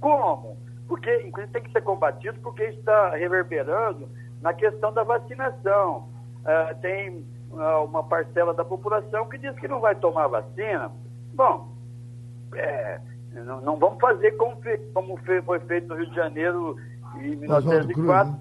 Como? 0.00 0.56
Porque, 0.86 1.22
inclusive, 1.22 1.52
tem 1.52 1.62
que 1.62 1.72
ser 1.72 1.82
combatido 1.82 2.38
porque 2.40 2.64
está 2.64 3.10
reverberando 3.10 4.08
na 4.42 4.52
questão 4.52 4.92
da 4.92 5.02
vacinação. 5.02 6.08
Uh, 6.40 6.80
tem 6.80 7.24
uh, 7.50 7.84
uma 7.84 8.02
parcela 8.02 8.52
da 8.52 8.64
população 8.64 9.28
que 9.28 9.38
diz 9.38 9.54
que 9.58 9.68
não 9.68 9.80
vai 9.80 9.94
tomar 9.94 10.26
vacina. 10.26 10.90
Bom, 11.34 11.68
é, 12.54 13.00
não, 13.32 13.60
não, 13.60 13.76
vamos 13.78 14.00
fazer 14.00 14.32
como, 14.32 14.60
fe, 14.60 14.78
como 14.92 15.16
fe, 15.18 15.40
foi 15.42 15.60
feito 15.60 15.88
no 15.88 15.96
Rio 15.96 16.08
de 16.08 16.16
Janeiro 16.16 16.76
em 17.16 17.36
1904, 17.36 18.36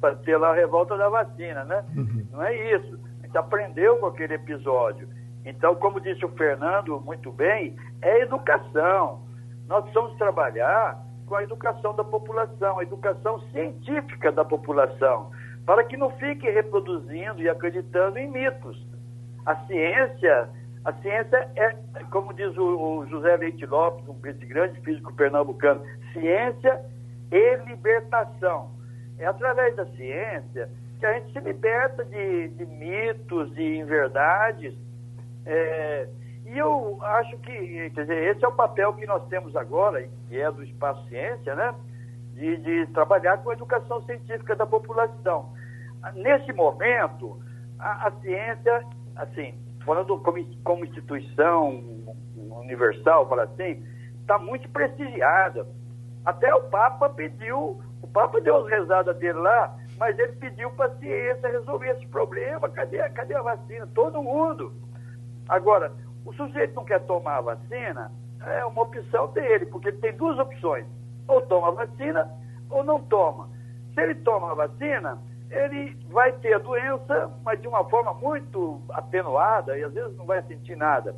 para 0.00 0.14
ter 0.16 0.36
lá 0.36 0.50
a 0.50 0.54
revolta 0.54 0.96
da 0.96 1.08
vacina, 1.08 1.64
né? 1.64 1.84
Uhum. 1.96 2.26
Não 2.32 2.42
é 2.42 2.74
isso. 2.74 2.98
A 3.22 3.26
gente 3.26 3.38
aprendeu 3.38 3.96
com 3.96 4.06
aquele 4.06 4.34
episódio. 4.34 5.08
Então, 5.44 5.74
como 5.76 6.00
disse 6.00 6.24
o 6.24 6.30
Fernando 6.30 7.00
muito 7.00 7.30
bem, 7.32 7.76
é 8.00 8.22
educação. 8.22 9.22
Nós 9.66 9.82
precisamos 9.84 10.16
trabalhar 10.16 11.02
com 11.26 11.34
a 11.34 11.42
educação 11.42 11.94
da 11.94 12.04
população, 12.04 12.78
a 12.78 12.82
educação 12.82 13.40
científica 13.50 14.30
da 14.30 14.44
população, 14.44 15.30
para 15.64 15.84
que 15.84 15.96
não 15.96 16.10
fique 16.10 16.48
reproduzindo 16.50 17.42
e 17.42 17.48
acreditando 17.48 18.18
em 18.18 18.30
mitos. 18.30 18.86
A 19.46 19.56
ciência, 19.66 20.48
a 20.84 20.92
ciência 20.94 21.48
é, 21.56 21.74
como 22.10 22.34
diz 22.34 22.56
o, 22.58 22.98
o 22.98 23.06
José 23.06 23.36
Leite 23.36 23.64
Lopes, 23.64 24.06
um 24.06 24.20
grande 24.20 24.80
físico 24.82 25.14
pernambucano, 25.14 25.82
ciência 26.12 26.84
e 27.32 27.56
libertação. 27.66 28.70
É 29.18 29.26
através 29.26 29.74
da 29.76 29.86
ciência 29.86 30.68
que 31.00 31.06
a 31.06 31.14
gente 31.14 31.32
se 31.32 31.40
liberta 31.40 32.04
de, 32.04 32.48
de 32.48 32.66
mitos, 32.66 33.54
de 33.54 33.78
inverdades. 33.78 34.74
É, 35.46 36.08
e 36.46 36.58
eu 36.58 36.98
acho 37.02 37.36
que, 37.38 37.90
quer 37.90 38.02
dizer, 38.02 38.36
esse 38.36 38.44
é 38.44 38.48
o 38.48 38.52
papel 38.52 38.92
que 38.92 39.06
nós 39.06 39.26
temos 39.28 39.56
agora, 39.56 40.06
que 40.28 40.38
é 40.38 40.50
do 40.50 40.62
Espaço 40.62 41.06
Ciência, 41.08 41.54
né? 41.54 41.74
De, 42.34 42.56
de 42.58 42.86
trabalhar 42.88 43.38
com 43.38 43.50
a 43.50 43.54
educação 43.54 44.02
científica 44.02 44.54
da 44.54 44.66
população. 44.66 45.52
Nesse 46.14 46.52
momento, 46.52 47.40
a, 47.78 48.08
a 48.08 48.10
ciência, 48.20 48.84
assim, 49.16 49.54
falando 49.84 50.18
como, 50.18 50.62
como 50.62 50.84
instituição 50.84 51.82
universal, 52.36 53.26
para 53.26 53.44
assim, 53.44 53.84
está 54.20 54.38
muito 54.38 54.68
prestigiada 54.70 55.66
até 56.24 56.54
o 56.54 56.62
Papa 56.62 57.10
pediu, 57.10 57.82
o 58.00 58.06
Papa 58.06 58.40
deu 58.40 58.56
as 58.64 58.70
rezadas 58.70 59.16
dele 59.18 59.38
lá, 59.38 59.76
mas 59.98 60.18
ele 60.18 60.32
pediu 60.32 60.70
para 60.70 60.86
a 60.86 60.96
ciência 60.96 61.50
resolver 61.50 61.90
esse 61.90 62.06
problema. 62.06 62.68
Cadê, 62.70 62.98
cadê 63.10 63.34
a 63.34 63.42
vacina? 63.42 63.86
Todo 63.94 64.22
mundo. 64.22 64.72
Agora, 65.48 65.92
o 66.24 66.32
sujeito 66.32 66.74
não 66.74 66.84
quer 66.84 67.00
tomar 67.00 67.36
a 67.36 67.40
vacina, 67.42 68.10
é 68.40 68.64
uma 68.64 68.82
opção 68.82 69.28
dele, 69.32 69.66
porque 69.66 69.88
ele 69.88 69.98
tem 69.98 70.16
duas 70.16 70.38
opções. 70.38 70.86
Ou 71.28 71.42
toma 71.42 71.68
a 71.68 71.86
vacina 71.86 72.30
ou 72.70 72.82
não 72.82 73.02
toma. 73.02 73.50
Se 73.92 74.00
ele 74.00 74.14
toma 74.16 74.52
a 74.52 74.54
vacina, 74.54 75.18
ele 75.50 75.96
vai 76.08 76.32
ter 76.32 76.54
a 76.54 76.58
doença, 76.58 77.30
mas 77.44 77.60
de 77.60 77.68
uma 77.68 77.84
forma 77.84 78.14
muito 78.14 78.80
atenuada 78.90 79.78
e 79.78 79.84
às 79.84 79.92
vezes 79.92 80.16
não 80.16 80.26
vai 80.26 80.42
sentir 80.42 80.76
nada. 80.76 81.14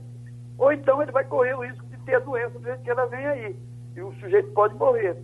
Ou 0.58 0.72
então 0.72 1.02
ele 1.02 1.12
vai 1.12 1.24
correr 1.24 1.54
o 1.54 1.64
risco 1.64 1.86
de 1.86 1.96
ter 1.98 2.16
a 2.16 2.20
doença 2.20 2.58
do 2.58 2.64
jeito 2.64 2.82
que 2.82 2.90
ela 2.90 3.06
vem 3.06 3.26
aí 3.26 3.56
e 3.96 4.00
o 4.02 4.12
sujeito 4.14 4.52
pode 4.52 4.74
morrer. 4.74 5.16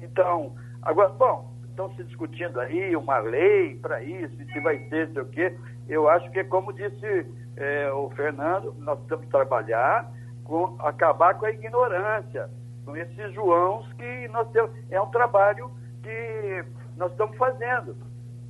Então, 0.00 0.54
agora, 0.82 1.10
bom, 1.10 1.52
estão 1.68 1.94
se 1.94 2.04
discutindo 2.04 2.60
aí 2.60 2.94
uma 2.96 3.18
lei 3.18 3.76
para 3.76 4.02
isso, 4.02 4.36
se 4.36 4.60
vai 4.60 4.78
ser, 4.88 5.12
sei 5.12 5.22
o 5.22 5.26
quê. 5.26 5.58
Eu 5.88 6.08
acho 6.08 6.30
que 6.30 6.42
como 6.44 6.72
disse 6.72 7.26
é, 7.56 7.90
o 7.92 8.10
Fernando, 8.10 8.74
nós 8.78 8.98
que 9.06 9.26
trabalhar 9.28 10.10
com 10.44 10.76
acabar 10.80 11.38
com 11.38 11.46
a 11.46 11.50
ignorância, 11.50 12.50
com 12.84 12.96
esses 12.96 13.32
Joãos 13.32 13.90
que 13.94 14.28
nós 14.28 14.50
temos. 14.50 14.70
É 14.90 15.00
um 15.00 15.10
trabalho 15.10 15.70
que 16.02 16.64
nós 16.96 17.10
estamos 17.12 17.36
fazendo. 17.36 17.96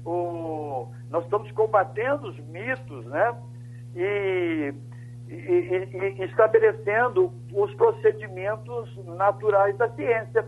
O, 0.05 0.89
nós 1.11 1.25
estamos 1.25 1.51
combatendo 1.53 2.29
os 2.29 2.39
mitos, 2.47 3.07
né? 3.07 3.35
E 3.95 4.75
e, 5.33 6.19
e, 6.19 6.25
estabelecendo 6.25 7.33
os 7.53 7.75
procedimentos 7.75 8.95
naturais 9.17 9.77
da 9.79 9.91
ciência. 9.95 10.47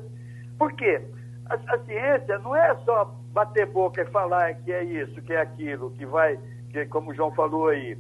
Por 0.59 0.73
quê? 0.75 1.01
A, 1.47 1.55
a, 1.55 1.79
ciência 1.85 2.39
não 2.41 2.55
é 2.55 2.77
só 2.85 3.05
bater 3.33 3.67
boca 3.67 4.03
e 4.03 4.07
falar 4.07 4.55
que 4.63 4.73
é 4.73 4.85
isso, 4.85 5.21
que 5.23 5.33
é 5.33 5.41
aquilo, 5.41 5.91
que 5.93 6.07
vai, 6.07 6.39
que, 6.71 6.85
como 6.87 7.11
o 7.11 7.15
João 7.15 7.33
falou 7.33 7.69
aí. 7.69 7.99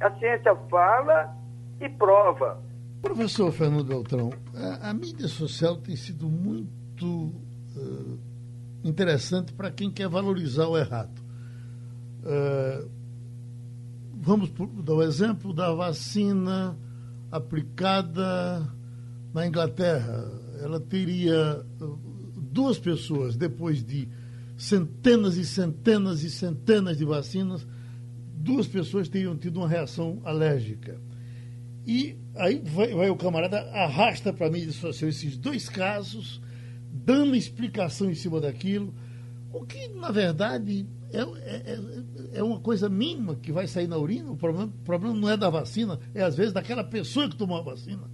A 0.00 0.10
ciência 0.18 0.54
fala 0.70 1.36
e 1.80 1.88
prova. 1.88 2.62
Professor 3.02 3.50
Fernando 3.52 3.84
Beltrão, 3.84 4.30
a, 4.54 4.90
a 4.90 4.94
mídia 4.94 5.28
social 5.28 5.76
tem 5.76 5.96
sido 5.96 6.28
muito 6.28 7.06
uh, 7.06 8.18
interessante 8.84 9.52
para 9.52 9.70
quem 9.70 9.90
quer 9.90 10.08
valorizar 10.08 10.66
o 10.66 10.78
errado. 10.78 11.20
Uh, 12.22 12.88
vamos 14.14 14.50
dar 14.84 14.94
o 14.94 15.02
exemplo 15.02 15.52
da 15.52 15.72
vacina 15.72 16.76
aplicada 17.30 18.66
na 19.32 19.46
Inglaterra. 19.46 20.24
Ela 20.62 20.80
teria 20.80 21.64
uh, 21.80 21.98
duas 22.36 22.78
pessoas, 22.78 23.36
depois 23.36 23.82
de 23.84 24.08
centenas 24.56 25.36
e 25.36 25.44
centenas 25.44 26.22
e 26.22 26.30
centenas 26.30 26.98
de 26.98 27.04
vacinas, 27.04 27.66
duas 28.36 28.66
pessoas 28.66 29.08
teriam 29.08 29.36
tido 29.36 29.58
uma 29.58 29.68
reação 29.68 30.20
alérgica. 30.24 31.00
E 31.86 32.16
aí 32.36 32.62
vai, 32.64 32.94
vai 32.94 33.10
o 33.10 33.16
camarada, 33.16 33.58
arrasta 33.72 34.32
para 34.32 34.46
a 34.46 34.50
mídia 34.50 34.72
social 34.72 35.08
esses 35.08 35.36
dois 35.36 35.68
casos, 35.68 36.40
dando 37.10 37.34
explicação 37.34 38.08
em 38.08 38.14
cima 38.14 38.40
daquilo, 38.40 38.94
o 39.52 39.64
que, 39.64 39.88
na 39.88 40.12
verdade, 40.12 40.86
é, 41.12 41.18
é, 41.18 41.24
é, 41.24 42.38
é, 42.38 42.42
uma 42.42 42.60
coisa 42.60 42.88
mínima 42.88 43.34
que 43.34 43.50
vai 43.50 43.66
sair 43.66 43.88
na 43.88 43.98
urina. 43.98 44.30
O 44.30 44.36
problema, 44.36 44.66
o 44.66 44.84
problema 44.84 45.16
não 45.16 45.28
é 45.28 45.36
da 45.36 45.50
vacina, 45.50 45.98
é 46.14 46.22
às 46.22 46.36
vezes 46.36 46.52
daquela 46.52 46.84
pessoa 46.84 47.28
que 47.28 47.34
tomou 47.34 47.58
a 47.58 47.62
vacina. 47.62 48.08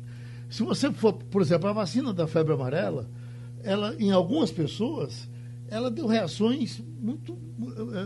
Se 0.49 0.63
você 0.63 0.91
for, 0.91 1.13
por 1.13 1.43
exemplo, 1.43 1.69
a 1.69 1.75
vacina 1.75 2.11
da 2.15 2.27
febre 2.27 2.55
amarela, 2.55 3.07
ela, 3.63 3.95
em 3.99 4.13
algumas 4.13 4.51
pessoas, 4.51 5.29
ela 5.69 5.91
deu 5.91 6.07
reações 6.07 6.83
muito, 6.99 7.37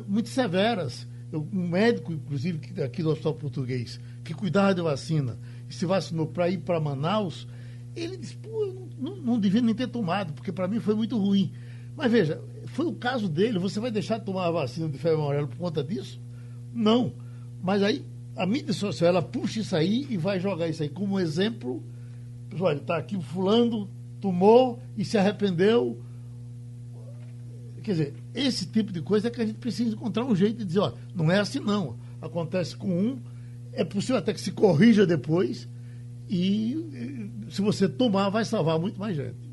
muito 0.09 0.28
severas. 0.28 1.07
Eu, 1.30 1.47
um 1.53 1.68
médico, 1.68 2.12
inclusive, 2.12 2.82
aqui 2.82 3.01
do 3.01 3.11
Hospital 3.11 3.34
Português, 3.34 4.01
que 4.24 4.34
cuidava 4.34 4.74
de 4.74 4.82
vacina 4.82 5.38
e 5.68 5.72
se 5.72 5.86
vacinou 5.86 6.26
para 6.26 6.51
ir 6.51 6.59
para 6.59 6.80
Manaus, 6.80 7.47
ele 7.97 8.16
disse, 8.16 8.36
pô, 8.36 8.64
eu 8.64 8.74
não, 8.74 8.88
não, 8.99 9.16
não 9.22 9.41
devia 9.41 9.61
nem 9.61 9.74
ter 9.74 9.88
tomado, 9.88 10.32
porque 10.32 10.53
para 10.53 10.68
mim 10.68 10.80
foi 10.80 10.95
muito 10.95 11.18
ruim. 11.18 11.53
Mas 11.97 12.11
veja, 12.11 12.41
foi 12.66 12.86
o 12.86 12.95
caso 12.95 13.28
dele. 13.28 13.59
Você 13.59 13.80
vai 13.80 13.91
deixar 13.91 14.18
de 14.18 14.24
tomar 14.24 14.47
a 14.47 14.51
vacina 14.51 14.88
de 14.88 14.99
febre 14.99 15.20
amarela 15.20 15.47
por 15.47 15.59
conta 15.59 15.82
disso? 15.82 16.20
Não. 16.72 17.12
Mas 17.62 17.82
aí 17.82 18.05
a 18.36 18.47
mídia 18.47 18.72
social 18.72 19.09
ela 19.09 19.22
puxa 19.22 19.61
isso 19.61 19.74
aí 19.76 20.07
e 20.09 20.16
vai 20.16 20.38
jogar 20.41 20.68
isso 20.68 20.82
aí 20.82 20.88
como 20.88 21.18
exemplo. 21.18 21.82
Ele 22.53 22.80
está 22.80 22.97
aqui, 22.97 23.20
fulano 23.22 23.88
tomou 24.20 24.78
e 24.97 25.05
se 25.05 25.18
arrependeu. 25.18 25.99
Quer 27.82 27.93
dizer, 27.93 28.14
esse 28.34 28.66
tipo 28.66 28.93
de 28.93 29.01
coisa 29.01 29.28
é 29.28 29.30
que 29.30 29.41
a 29.41 29.47
gente 29.47 29.59
precisa 29.59 29.95
encontrar 29.95 30.24
um 30.24 30.36
jeito 30.36 30.59
de 30.59 30.64
dizer, 30.66 30.80
ó, 30.80 30.93
não 31.14 31.30
é 31.30 31.41
assim 31.41 31.59
não. 31.59 31.97
Acontece 32.20 32.76
com 32.76 32.88
um, 32.88 33.18
é 33.72 33.82
possível 33.82 34.18
até 34.18 34.34
que 34.34 34.41
se 34.41 34.53
corrija 34.53 35.07
depois 35.07 35.66
e 36.31 37.31
se 37.51 37.61
você 37.61 37.89
tomar 37.89 38.31
vai 38.31 38.45
salvar 38.45 38.78
muito 38.78 38.99
mais 38.99 39.16
gente 39.16 39.51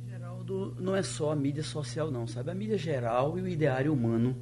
não 0.80 0.96
é 0.96 1.04
só 1.04 1.32
a 1.32 1.36
mídia 1.36 1.64
social, 1.64 2.10
não, 2.10 2.26
sabe? 2.26 2.52
A 2.52 2.56
mídia 2.56 2.78
geral 2.78 3.38
e 3.38 3.42
o 3.42 3.48
ideário 3.48 3.94
humano. 3.94 4.36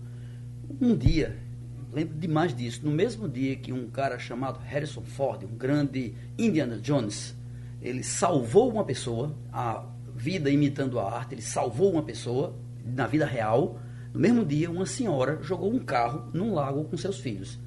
Um 0.80 0.96
dia, 0.96 1.38
lembro 1.92 2.18
demais 2.18 2.56
disso, 2.56 2.82
no 2.84 2.92
mesmo 2.92 3.28
dia 3.28 3.56
que 3.56 3.72
um 3.72 3.90
cara 3.90 4.20
chamado 4.20 4.60
Harrison 4.60 5.02
Ford, 5.02 5.44
um 5.44 5.56
grande 5.56 6.16
Indiana 6.38 6.78
Jones, 6.78 7.36
ele 7.82 8.04
salvou 8.04 8.72
uma 8.72 8.84
pessoa, 8.84 9.36
a 9.52 9.86
vida 10.16 10.50
imitando 10.50 11.00
a 11.00 11.12
arte, 11.12 11.36
ele 11.36 11.42
salvou 11.42 11.92
uma 11.92 12.04
pessoa 12.04 12.56
na 12.86 13.08
vida 13.08 13.26
real, 13.26 13.80
No 14.14 14.22
mesmo 14.22 14.46
dia, 14.46 14.72
uma 14.72 14.86
senhora 14.86 15.40
jogou 15.44 15.70
um 15.74 15.80
carro 15.80 16.32
num 16.34 16.54
lago 16.54 16.86
com 16.86 16.96
seus 16.96 17.20
filhos. 17.20 17.60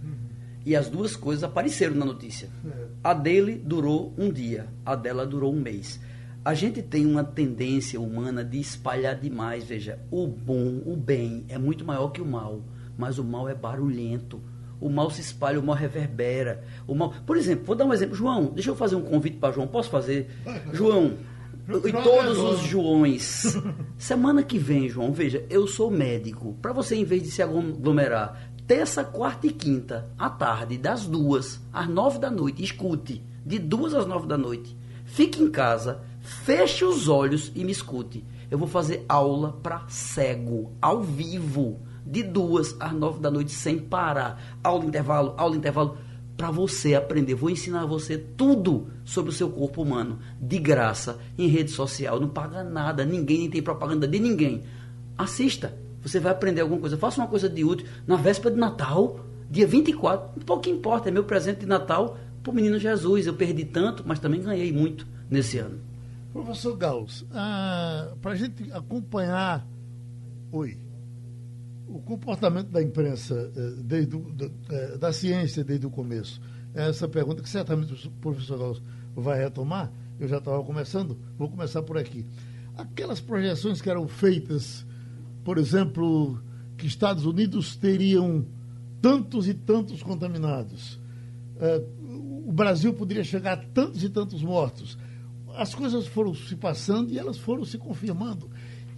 E 0.68 0.76
as 0.76 0.90
duas 0.90 1.16
coisas 1.16 1.42
apareceram 1.42 1.94
na 1.94 2.04
notícia. 2.04 2.50
A 3.02 3.14
dele 3.14 3.54
durou 3.54 4.12
um 4.18 4.30
dia, 4.30 4.68
a 4.84 4.94
dela 4.94 5.26
durou 5.26 5.50
um 5.50 5.58
mês. 5.58 5.98
A 6.44 6.52
gente 6.52 6.82
tem 6.82 7.06
uma 7.06 7.24
tendência 7.24 7.98
humana 7.98 8.44
de 8.44 8.60
espalhar 8.60 9.18
demais. 9.18 9.64
Veja, 9.64 9.98
o 10.10 10.26
bom, 10.26 10.82
o 10.84 10.94
bem 10.94 11.46
é 11.48 11.56
muito 11.56 11.86
maior 11.86 12.08
que 12.08 12.20
o 12.20 12.26
mal, 12.26 12.60
mas 12.98 13.18
o 13.18 13.24
mal 13.24 13.48
é 13.48 13.54
barulhento. 13.54 14.42
O 14.78 14.90
mal 14.90 15.10
se 15.10 15.22
espalha, 15.22 15.58
o 15.58 15.62
mal 15.62 15.74
reverbera. 15.74 16.62
O 16.86 16.94
mal... 16.94 17.14
Por 17.26 17.38
exemplo, 17.38 17.64
vou 17.64 17.74
dar 17.74 17.86
um 17.86 17.94
exemplo. 17.94 18.14
João, 18.14 18.52
deixa 18.54 18.68
eu 18.68 18.76
fazer 18.76 18.96
um 18.96 19.00
convite 19.00 19.38
para 19.38 19.54
João. 19.54 19.66
Posso 19.66 19.88
fazer? 19.88 20.28
João, 20.70 21.16
e 21.84 21.92
todos 21.92 22.38
os 22.38 22.60
Joões. 22.60 23.56
Semana 23.98 24.42
que 24.42 24.58
vem, 24.58 24.88
João, 24.88 25.12
veja, 25.12 25.44
eu 25.50 25.66
sou 25.66 25.90
médico. 25.90 26.56
Para 26.62 26.72
você, 26.72 26.96
em 26.96 27.04
vez 27.04 27.22
de 27.22 27.30
se 27.30 27.42
aglomerar, 27.42 28.47
terça, 28.68 29.02
quarta 29.02 29.46
e 29.46 29.50
quinta, 29.50 30.10
à 30.18 30.28
tarde, 30.28 30.76
das 30.76 31.06
duas 31.06 31.58
às 31.72 31.88
nove 31.88 32.18
da 32.18 32.30
noite, 32.30 32.62
escute. 32.62 33.24
De 33.44 33.58
duas 33.58 33.94
às 33.94 34.06
nove 34.06 34.26
da 34.28 34.36
noite. 34.36 34.76
Fique 35.06 35.42
em 35.42 35.50
casa, 35.50 36.02
feche 36.20 36.84
os 36.84 37.08
olhos 37.08 37.50
e 37.54 37.64
me 37.64 37.72
escute. 37.72 38.22
Eu 38.50 38.58
vou 38.58 38.68
fazer 38.68 39.06
aula 39.08 39.52
para 39.62 39.88
cego, 39.88 40.70
ao 40.82 41.02
vivo, 41.02 41.80
de 42.04 42.22
duas 42.22 42.76
às 42.78 42.92
nove 42.92 43.20
da 43.20 43.30
noite, 43.30 43.52
sem 43.52 43.78
parar. 43.78 44.58
Aula 44.62 44.84
intervalo, 44.84 45.32
aula 45.38 45.56
intervalo 45.56 45.96
para 46.36 46.50
você 46.50 46.94
aprender. 46.94 47.34
Vou 47.34 47.48
ensinar 47.48 47.86
você 47.86 48.18
tudo 48.18 48.88
sobre 49.02 49.30
o 49.30 49.34
seu 49.34 49.48
corpo 49.48 49.80
humano, 49.80 50.18
de 50.38 50.58
graça, 50.58 51.18
em 51.38 51.48
rede 51.48 51.70
social. 51.70 52.20
Não 52.20 52.28
paga 52.28 52.62
nada, 52.62 53.02
ninguém 53.02 53.38
nem 53.38 53.50
tem 53.50 53.62
propaganda 53.62 54.06
de 54.06 54.20
ninguém. 54.20 54.62
Assista, 55.16 55.74
você 56.08 56.20
vai 56.20 56.32
aprender 56.32 56.60
alguma 56.60 56.80
coisa. 56.80 56.96
Faça 56.96 57.20
uma 57.20 57.28
coisa 57.28 57.48
de 57.48 57.64
útil. 57.64 57.86
Na 58.06 58.16
véspera 58.16 58.54
de 58.54 58.60
Natal, 58.60 59.20
dia 59.50 59.66
24, 59.66 60.44
pouco 60.44 60.68
importa, 60.68 61.08
é 61.08 61.12
meu 61.12 61.24
presente 61.24 61.60
de 61.60 61.66
Natal 61.66 62.18
para 62.42 62.50
o 62.50 62.54
menino 62.54 62.78
Jesus. 62.78 63.26
Eu 63.26 63.34
perdi 63.34 63.64
tanto, 63.64 64.02
mas 64.06 64.18
também 64.18 64.40
ganhei 64.40 64.72
muito 64.72 65.06
nesse 65.30 65.58
ano. 65.58 65.80
Professor 66.32 66.76
Gauss, 66.76 67.24
ah, 67.32 68.14
para 68.20 68.32
a 68.32 68.36
gente 68.36 68.70
acompanhar. 68.72 69.66
Oi 70.50 70.88
o 71.88 72.00
comportamento 72.00 72.68
da 72.68 72.82
imprensa 72.82 73.50
eh, 73.56 73.72
desde 73.82 74.16
o, 74.16 74.20
da, 74.32 74.46
eh, 74.70 74.98
da, 74.98 75.12
ciência 75.12 75.64
desde 75.64 75.86
o 75.86 75.90
começo? 75.90 76.40
Essa 76.74 77.08
pergunta 77.08 77.42
que 77.42 77.48
certamente 77.48 78.06
o 78.06 78.10
professor 78.10 78.58
Gauss 78.58 78.82
vai 79.16 79.38
retomar, 79.42 79.90
eu 80.20 80.28
já 80.28 80.38
estava 80.38 80.62
começando, 80.62 81.18
vou 81.36 81.48
começar 81.48 81.82
por 81.82 81.96
aqui. 81.96 82.26
Aquelas 82.76 83.20
projeções 83.20 83.80
que 83.80 83.88
eram 83.88 84.06
feitas, 84.06 84.86
por 85.48 85.56
exemplo, 85.56 86.38
que 86.76 86.86
Estados 86.86 87.24
Unidos 87.24 87.74
teriam 87.74 88.44
tantos 89.00 89.48
e 89.48 89.54
tantos 89.54 90.02
contaminados, 90.02 91.00
eh, 91.58 91.82
o 92.46 92.52
Brasil 92.52 92.92
poderia 92.92 93.24
chegar 93.24 93.54
a 93.54 93.56
tantos 93.56 94.04
e 94.04 94.10
tantos 94.10 94.42
mortos. 94.42 94.98
As 95.56 95.74
coisas 95.74 96.06
foram 96.06 96.34
se 96.34 96.54
passando 96.54 97.10
e 97.10 97.18
elas 97.18 97.38
foram 97.38 97.64
se 97.64 97.78
confirmando. 97.78 98.50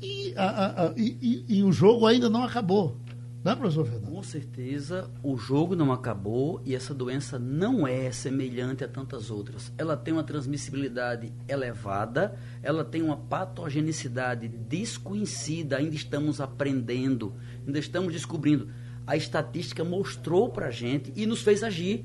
E, 0.02 0.34
a, 0.36 0.86
a, 0.86 0.94
e, 0.96 1.44
e, 1.48 1.58
e 1.58 1.62
o 1.62 1.70
jogo 1.70 2.04
ainda 2.04 2.28
não 2.28 2.42
acabou. 2.42 2.96
Não 3.42 3.52
é, 3.52 3.56
professor 3.56 3.86
Fernando? 3.86 4.10
Com 4.10 4.22
certeza, 4.22 5.10
o 5.22 5.34
jogo 5.38 5.74
não 5.74 5.90
acabou 5.90 6.60
e 6.62 6.74
essa 6.74 6.92
doença 6.92 7.38
não 7.38 7.86
é 7.86 8.12
semelhante 8.12 8.84
a 8.84 8.88
tantas 8.88 9.30
outras. 9.30 9.72
Ela 9.78 9.96
tem 9.96 10.12
uma 10.12 10.22
transmissibilidade 10.22 11.32
elevada, 11.48 12.38
ela 12.62 12.84
tem 12.84 13.00
uma 13.00 13.16
patogenicidade 13.16 14.46
desconhecida, 14.46 15.78
ainda 15.78 15.94
estamos 15.94 16.38
aprendendo, 16.38 17.34
ainda 17.66 17.78
estamos 17.78 18.12
descobrindo. 18.12 18.68
A 19.06 19.16
estatística 19.16 19.82
mostrou 19.82 20.50
para 20.50 20.66
a 20.66 20.70
gente 20.70 21.10
e 21.16 21.24
nos 21.24 21.40
fez 21.40 21.62
agir. 21.62 22.04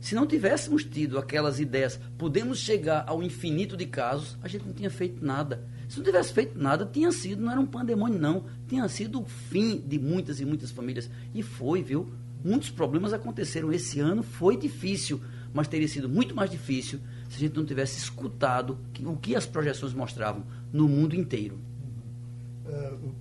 Se 0.00 0.16
não 0.16 0.26
tivéssemos 0.26 0.84
tido 0.84 1.20
aquelas 1.20 1.60
ideias, 1.60 2.00
podemos 2.18 2.58
chegar 2.58 3.04
ao 3.06 3.22
infinito 3.22 3.76
de 3.76 3.86
casos, 3.86 4.36
a 4.42 4.48
gente 4.48 4.66
não 4.66 4.74
tinha 4.74 4.90
feito 4.90 5.24
nada. 5.24 5.64
Se 5.88 5.98
não 5.98 6.04
tivesse 6.04 6.32
feito 6.32 6.58
nada, 6.58 6.88
tinha 6.90 7.10
sido, 7.12 7.42
não 7.42 7.52
era 7.52 7.60
um 7.60 7.66
pandemônio, 7.66 8.18
não. 8.18 8.44
Tinha 8.68 8.88
sido 8.88 9.20
o 9.20 9.24
fim 9.24 9.78
de 9.78 9.98
muitas 9.98 10.40
e 10.40 10.44
muitas 10.44 10.70
famílias. 10.70 11.10
E 11.34 11.42
foi, 11.42 11.82
viu? 11.82 12.08
Muitos 12.44 12.70
problemas 12.70 13.12
aconteceram 13.12 13.72
esse 13.72 14.00
ano, 14.00 14.22
foi 14.22 14.56
difícil, 14.56 15.20
mas 15.52 15.68
teria 15.68 15.88
sido 15.88 16.08
muito 16.08 16.34
mais 16.34 16.50
difícil 16.50 17.00
se 17.28 17.36
a 17.36 17.40
gente 17.40 17.56
não 17.56 17.64
tivesse 17.64 17.98
escutado 17.98 18.78
o 19.04 19.16
que 19.16 19.34
as 19.34 19.46
projeções 19.46 19.94
mostravam 19.94 20.42
no 20.72 20.88
mundo 20.88 21.14
inteiro. 21.14 21.58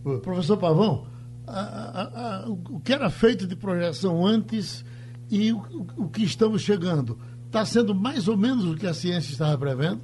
Uh, 0.06 0.20
professor 0.20 0.58
Pavão, 0.58 1.08
a, 1.48 1.60
a, 1.60 2.44
a, 2.44 2.50
o 2.50 2.80
que 2.80 2.94
era 2.94 3.10
feito 3.10 3.48
de 3.48 3.56
projeção 3.56 4.26
antes 4.26 4.84
e 5.30 5.52
o, 5.52 5.58
o 5.98 6.10
que 6.10 6.24
estamos 6.24 6.62
chegando, 6.62 7.18
está 7.48 7.66
sendo 7.66 7.94
mais 7.96 8.28
ou 8.28 8.38
menos 8.38 8.66
o 8.66 8.76
que 8.76 8.88
a 8.88 8.94
ciência 8.94 9.32
estava 9.32 9.58
prevendo? 9.58 10.02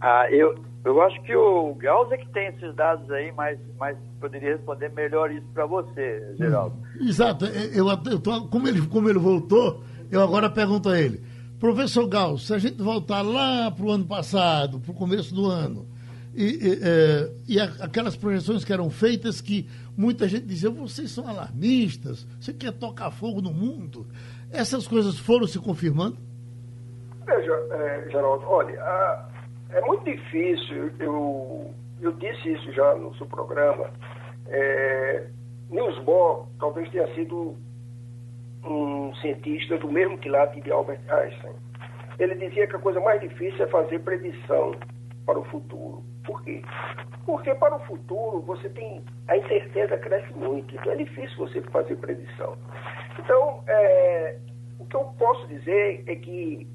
Ah, 0.00 0.30
eu, 0.30 0.63
eu 0.84 1.00
acho 1.00 1.20
que 1.22 1.34
o 1.34 1.74
Gauss 1.74 2.12
é 2.12 2.18
que 2.18 2.28
tem 2.28 2.48
esses 2.48 2.74
dados 2.74 3.10
aí, 3.10 3.32
mas, 3.32 3.58
mas 3.78 3.96
poderia 4.20 4.54
responder 4.54 4.90
melhor 4.90 5.30
isso 5.30 5.46
para 5.54 5.64
você, 5.64 6.34
Geraldo. 6.36 6.76
Hum, 6.76 7.08
exato. 7.08 7.46
Eu, 7.46 7.86
eu 7.88 8.18
tô, 8.18 8.46
como, 8.48 8.68
ele, 8.68 8.86
como 8.86 9.08
ele 9.08 9.18
voltou, 9.18 9.82
eu 10.10 10.20
agora 10.20 10.50
pergunto 10.50 10.90
a 10.90 11.00
ele. 11.00 11.22
Professor 11.58 12.06
Gauss, 12.06 12.46
se 12.46 12.54
a 12.54 12.58
gente 12.58 12.82
voltar 12.82 13.22
lá 13.22 13.70
para 13.70 13.84
o 13.84 13.90
ano 13.90 14.04
passado, 14.04 14.78
para 14.78 14.92
o 14.92 14.94
começo 14.94 15.34
do 15.34 15.46
ano, 15.46 15.86
e, 16.34 16.44
e, 16.44 16.80
é, 16.82 17.30
e, 17.48 17.60
aquelas 17.60 18.14
projeções 18.16 18.64
que 18.64 18.72
eram 18.72 18.90
feitas 18.90 19.40
que 19.40 19.66
muita 19.96 20.28
gente 20.28 20.44
dizia, 20.44 20.68
vocês 20.68 21.10
são 21.10 21.26
alarmistas, 21.26 22.26
você 22.38 22.52
quer 22.52 22.72
tocar 22.72 23.10
fogo 23.10 23.40
no 23.40 23.52
mundo. 23.52 24.06
Essas 24.50 24.86
coisas 24.86 25.18
foram 25.18 25.46
se 25.46 25.58
confirmando? 25.58 26.18
Veja, 27.24 27.52
é, 27.70 28.08
Geraldo, 28.10 28.44
olha, 28.46 28.82
a 28.82 29.33
é 29.74 29.80
muito 29.82 30.04
difícil, 30.04 30.92
eu, 31.00 31.74
eu 32.00 32.12
disse 32.12 32.52
isso 32.52 32.72
já 32.72 32.94
no 32.94 33.14
seu 33.16 33.26
programa. 33.26 33.90
É, 34.46 35.26
Niels 35.68 35.98
Bohr 36.04 36.46
talvez 36.60 36.88
tenha 36.90 37.12
sido 37.14 37.56
um 38.64 39.14
cientista 39.16 39.76
do 39.78 39.90
mesmo 39.90 40.16
quilate 40.18 40.60
de 40.60 40.70
Albert 40.70 41.00
Einstein. 41.08 41.54
Ele 42.18 42.36
dizia 42.36 42.66
que 42.68 42.76
a 42.76 42.78
coisa 42.78 43.00
mais 43.00 43.20
difícil 43.20 43.64
é 43.64 43.68
fazer 43.68 43.98
predição 44.00 44.76
para 45.26 45.38
o 45.38 45.44
futuro. 45.44 46.04
Por 46.24 46.42
quê? 46.42 46.62
Porque 47.26 47.52
para 47.54 47.74
o 47.74 47.80
futuro 47.80 48.40
você 48.42 48.68
tem. 48.68 49.04
A 49.26 49.36
incerteza 49.36 49.96
cresce 49.98 50.32
muito, 50.34 50.74
então 50.74 50.92
é 50.92 50.96
difícil 50.96 51.36
você 51.36 51.60
fazer 51.62 51.96
predição. 51.96 52.56
Então, 53.18 53.64
é, 53.66 54.38
o 54.78 54.86
que 54.86 54.96
eu 54.96 55.04
posso 55.18 55.46
dizer 55.48 56.04
é 56.06 56.14
que 56.14 56.68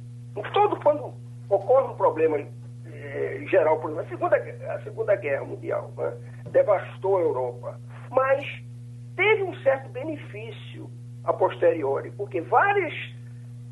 todo 0.53 0.75
quando 0.81 1.13
ocorre 1.49 1.93
um 1.93 1.95
problema 1.95 2.37
eh, 3.11 3.45
geral, 3.47 3.79
por 3.79 3.91
exemplo, 3.91 4.05
a 4.05 4.09
Segunda, 4.09 4.35
a 4.73 4.81
segunda 4.81 5.15
Guerra 5.15 5.45
Mundial 5.45 5.91
né, 5.97 6.13
devastou 6.51 7.17
a 7.17 7.21
Europa, 7.21 7.79
mas 8.11 8.45
teve 9.15 9.43
um 9.43 9.55
certo 9.57 9.89
benefício 9.89 10.89
a 11.23 11.33
posteriori, 11.33 12.11
porque 12.11 12.41
várias 12.41 12.93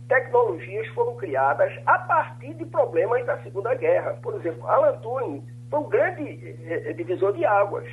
tecnologias 0.08 0.88
foram 0.90 1.16
criadas 1.16 1.72
a 1.86 2.00
partir 2.00 2.54
de 2.56 2.66
problemas 2.66 3.26
da 3.26 3.38
Segunda 3.44 3.74
Guerra. 3.76 4.18
Por 4.22 4.36
exemplo, 4.36 4.68
Alan 4.68 4.98
Turing 5.00 5.44
foi 5.70 5.80
um 5.80 5.90
grande 5.90 6.58
eh, 6.70 6.94
divisor 6.94 7.34
de 7.34 7.46
águas, 7.46 7.88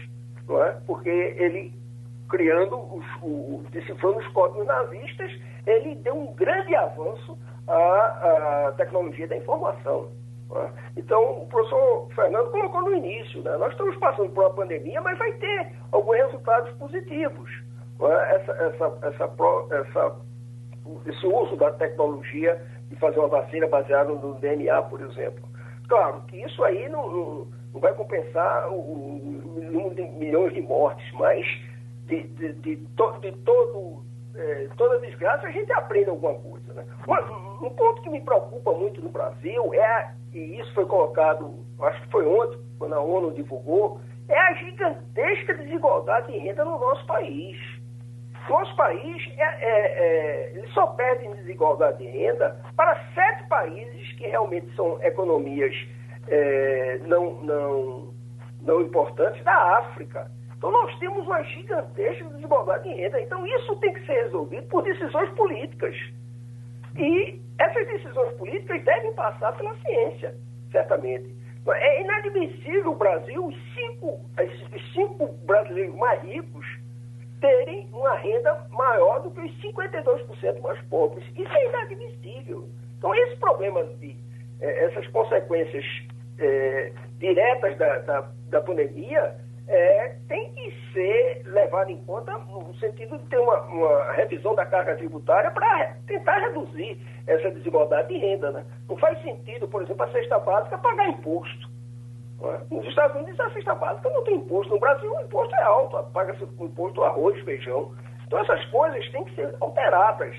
é? 0.49 0.70
porque 0.86 1.09
ele, 1.09 1.72
criando, 2.28 2.76
os, 2.76 3.05
o, 3.22 3.64
decifrando 3.70 4.18
os 4.18 4.28
códigos 4.28 4.66
nazistas, 4.66 5.30
ele 5.66 5.95
deu 5.97 6.16
um 6.16 6.32
grande 6.34 6.74
avanço 6.74 7.38
à, 7.66 8.68
à 8.68 8.72
tecnologia 8.76 9.26
da 9.26 9.36
informação. 9.36 10.09
Né? 10.51 10.72
Então, 10.97 11.42
o 11.42 11.47
professor 11.47 12.09
Fernando 12.14 12.51
colocou 12.51 12.82
no 12.82 12.95
início, 12.95 13.42
né? 13.42 13.57
nós 13.57 13.72
estamos 13.72 13.97
passando 13.97 14.30
por 14.30 14.45
uma 14.45 14.55
pandemia, 14.55 15.01
mas 15.01 15.18
vai 15.18 15.32
ter 15.34 15.72
alguns 15.92 16.16
resultados 16.16 16.72
positivos. 16.76 17.51
Né? 18.01 18.34
Essa, 18.34 18.53
essa, 18.53 18.99
essa, 19.03 19.30
essa, 19.70 20.16
esse 21.07 21.26
uso 21.26 21.57
da 21.57 21.72
tecnologia 21.72 22.61
de 22.88 22.97
fazer 22.97 23.18
uma 23.18 23.28
vacina 23.28 23.66
baseada 23.66 24.12
no 24.12 24.34
DNA, 24.34 24.82
por 24.82 25.01
exemplo. 25.01 25.45
Claro 25.88 26.22
que 26.28 26.42
isso 26.42 26.62
aí 26.64 26.88
não, 26.88 27.47
não, 27.72 27.80
vai 27.80 27.92
compensar 27.95 28.70
o, 28.70 28.78
o, 28.78 29.95
de 29.95 30.03
milhões 30.03 30.55
de 30.55 30.62
mortes, 30.62 31.05
mas 31.14 31.47
de, 32.07 32.22
de, 32.22 32.53
de, 32.55 32.76
to, 32.97 33.18
de 33.20 33.32
todo, 33.45 34.03
é, 34.37 34.68
toda 34.76 34.99
desgraça 35.01 35.47
a 35.47 35.51
gente 35.51 35.72
aprende 35.72 36.11
alguma 36.11 36.35
coisa. 36.35 36.72
Né? 36.74 36.85
Um, 37.07 37.66
um 37.66 37.70
ponto 37.70 38.03
que 38.03 38.11
me 38.11 38.20
preocupa 38.20 38.72
muito 38.72 39.01
no 39.01 39.11
Brasil 39.11 39.72
é 39.74 40.14
e 40.35 40.59
isso 40.59 40.74
foi 40.74 40.85
colocado, 40.85 41.64
acho 41.80 42.03
que 42.03 42.11
foi 42.11 42.26
ontem, 42.26 42.59
quando 42.76 42.95
a 42.95 43.01
ONU 43.01 43.32
divulgou, 43.32 44.01
é 44.28 44.37
a 44.37 44.55
gigantesca 44.55 45.55
desigualdade 45.55 46.32
de 46.32 46.39
renda 46.39 46.64
no 46.64 46.78
nosso 46.78 47.07
país. 47.07 47.57
Nosso 48.49 48.74
país 48.76 49.22
é, 49.39 49.43
é, 49.43 49.68
é, 49.70 50.51
ele 50.55 50.66
só 50.68 50.89
perde 50.89 51.26
em 51.26 51.35
desigualdade 51.37 51.99
de 51.99 52.09
renda 52.09 52.61
para 52.76 53.01
sete 53.14 53.49
países 53.49 54.12
que 54.14 54.26
realmente 54.26 54.74
são 54.74 55.01
economias 55.03 55.72
é, 56.26 56.99
não, 57.05 57.35
não, 57.43 58.14
não 58.61 58.80
importantes 58.82 59.43
da 59.45 59.78
África. 59.78 60.30
Então 60.64 60.72
nós 60.72 60.98
temos 60.98 61.26
uma 61.26 61.42
gigantesca 61.42 62.24
desigualdade 62.24 62.84
de 62.84 62.94
renda. 62.94 63.20
Então 63.20 63.46
isso 63.46 63.76
tem 63.80 63.92
que 63.92 64.06
ser 64.06 64.14
resolvido 64.22 64.66
por 64.68 64.82
decisões 64.82 65.28
políticas. 65.32 65.94
E 66.96 67.38
essas 67.58 67.86
decisões 67.86 68.32
políticas 68.38 68.82
devem 68.82 69.12
passar 69.12 69.54
pela 69.58 69.76
ciência, 69.80 70.34
certamente. 70.72 71.36
É 71.68 72.00
inadmissível 72.00 72.92
o 72.92 72.94
Brasil, 72.94 73.46
os 73.46 73.74
cinco, 73.74 74.18
os 74.38 74.92
cinco 74.94 75.26
brasileiros 75.44 75.94
mais 75.96 76.22
ricos, 76.22 76.66
terem 77.42 77.86
uma 77.92 78.14
renda 78.14 78.66
maior 78.70 79.20
do 79.20 79.32
que 79.32 79.42
os 79.42 79.52
52% 79.60 80.62
mais 80.62 80.80
pobres. 80.86 81.26
Isso 81.36 81.52
é 81.52 81.68
inadmissível. 81.68 82.66
Então, 82.96 83.14
esse 83.14 83.36
problema 83.36 83.84
de 83.84 84.16
eh, 84.62 84.84
essas 84.86 85.06
consequências 85.08 85.84
eh, 86.38 86.90
diretas 87.18 87.76
da, 87.76 87.98
da, 87.98 88.30
da 88.48 88.60
pandemia 88.62 89.43
é, 89.66 90.16
tem 90.28 90.52
que 90.52 90.92
ser 90.92 91.42
levado 91.46 91.90
em 91.90 91.96
conta 92.04 92.36
no 92.38 92.74
sentido 92.76 93.18
de 93.18 93.26
ter 93.28 93.38
uma, 93.38 93.60
uma 93.62 94.12
revisão 94.12 94.54
da 94.54 94.66
carga 94.66 94.96
tributária 94.96 95.50
para 95.50 95.96
tentar 96.06 96.38
reduzir 96.38 97.00
essa 97.26 97.50
desigualdade 97.50 98.08
de 98.08 98.18
renda. 98.18 98.50
Né? 98.50 98.64
Não 98.88 98.96
faz 98.96 99.20
sentido, 99.22 99.66
por 99.66 99.82
exemplo, 99.82 100.04
a 100.04 100.12
cesta 100.12 100.38
básica 100.38 100.78
pagar 100.78 101.08
imposto. 101.08 101.68
É? 102.42 102.74
Nos 102.74 102.86
Estados 102.86 103.16
Unidos, 103.16 103.40
a 103.40 103.50
cesta 103.50 103.74
básica 103.74 104.10
não 104.10 104.22
tem 104.24 104.36
imposto. 104.36 104.72
No 104.72 104.80
Brasil, 104.80 105.10
o 105.10 105.20
imposto 105.22 105.54
é 105.54 105.62
alto, 105.62 106.12
paga-se 106.12 106.44
imposto 106.44 107.02
arroz, 107.02 107.42
feijão. 107.44 107.92
Então, 108.26 108.38
essas 108.40 108.64
coisas 108.66 109.08
têm 109.10 109.24
que 109.24 109.34
ser 109.34 109.56
alteradas 109.60 110.36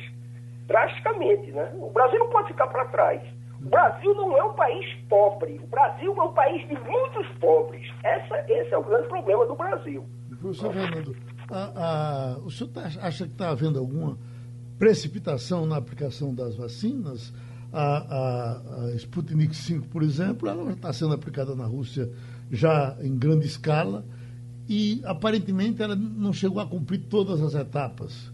drasticamente. 0.68 1.52
Né? 1.52 1.72
O 1.76 1.90
Brasil 1.90 2.20
não 2.20 2.30
pode 2.30 2.50
ficar 2.50 2.68
para 2.68 2.86
trás. 2.86 3.22
O 3.66 3.70
Brasil 3.70 4.14
não 4.14 4.38
é 4.38 4.44
um 4.44 4.54
país 4.54 4.86
pobre. 5.10 5.60
O 5.64 5.68
Brasil 5.68 6.14
é 6.16 6.22
um 6.22 6.34
país 6.34 6.68
de 6.68 6.76
muitos 6.76 7.28
pobres. 7.40 7.92
Essa, 8.04 8.46
esse 8.48 8.72
é 8.72 8.78
o 8.78 8.84
grande 8.84 9.08
problema 9.08 9.44
do 9.48 9.56
Brasil. 9.56 10.06
Professor 10.40 10.72
Fernando, 10.72 11.16
a, 11.50 12.34
a, 12.36 12.38
o 12.38 12.52
senhor 12.52 12.70
tá, 12.70 12.84
acha 13.02 13.26
que 13.26 13.32
está 13.32 13.50
havendo 13.50 13.80
alguma 13.80 14.20
precipitação 14.78 15.66
na 15.66 15.78
aplicação 15.78 16.34
das 16.34 16.56
vacinas? 16.56 17.34
A, 17.74 17.82
a, 17.82 18.86
a 18.86 18.96
Sputnik 18.96 19.56
V, 19.56 19.82
por 19.88 20.04
exemplo, 20.04 20.48
ela 20.48 20.72
está 20.72 20.94
sendo 20.94 21.16
aplicada 21.16 21.56
na 21.56 21.66
Rússia 21.66 22.10
já 22.52 22.96
em 23.02 23.18
grande 23.18 23.48
escala 23.48 24.06
e 24.70 25.02
aparentemente 25.04 25.82
ela 25.82 25.96
não 25.96 26.32
chegou 26.32 26.62
a 26.62 26.68
cumprir 26.68 27.00
todas 27.10 27.42
as 27.42 27.56
etapas 27.56 28.32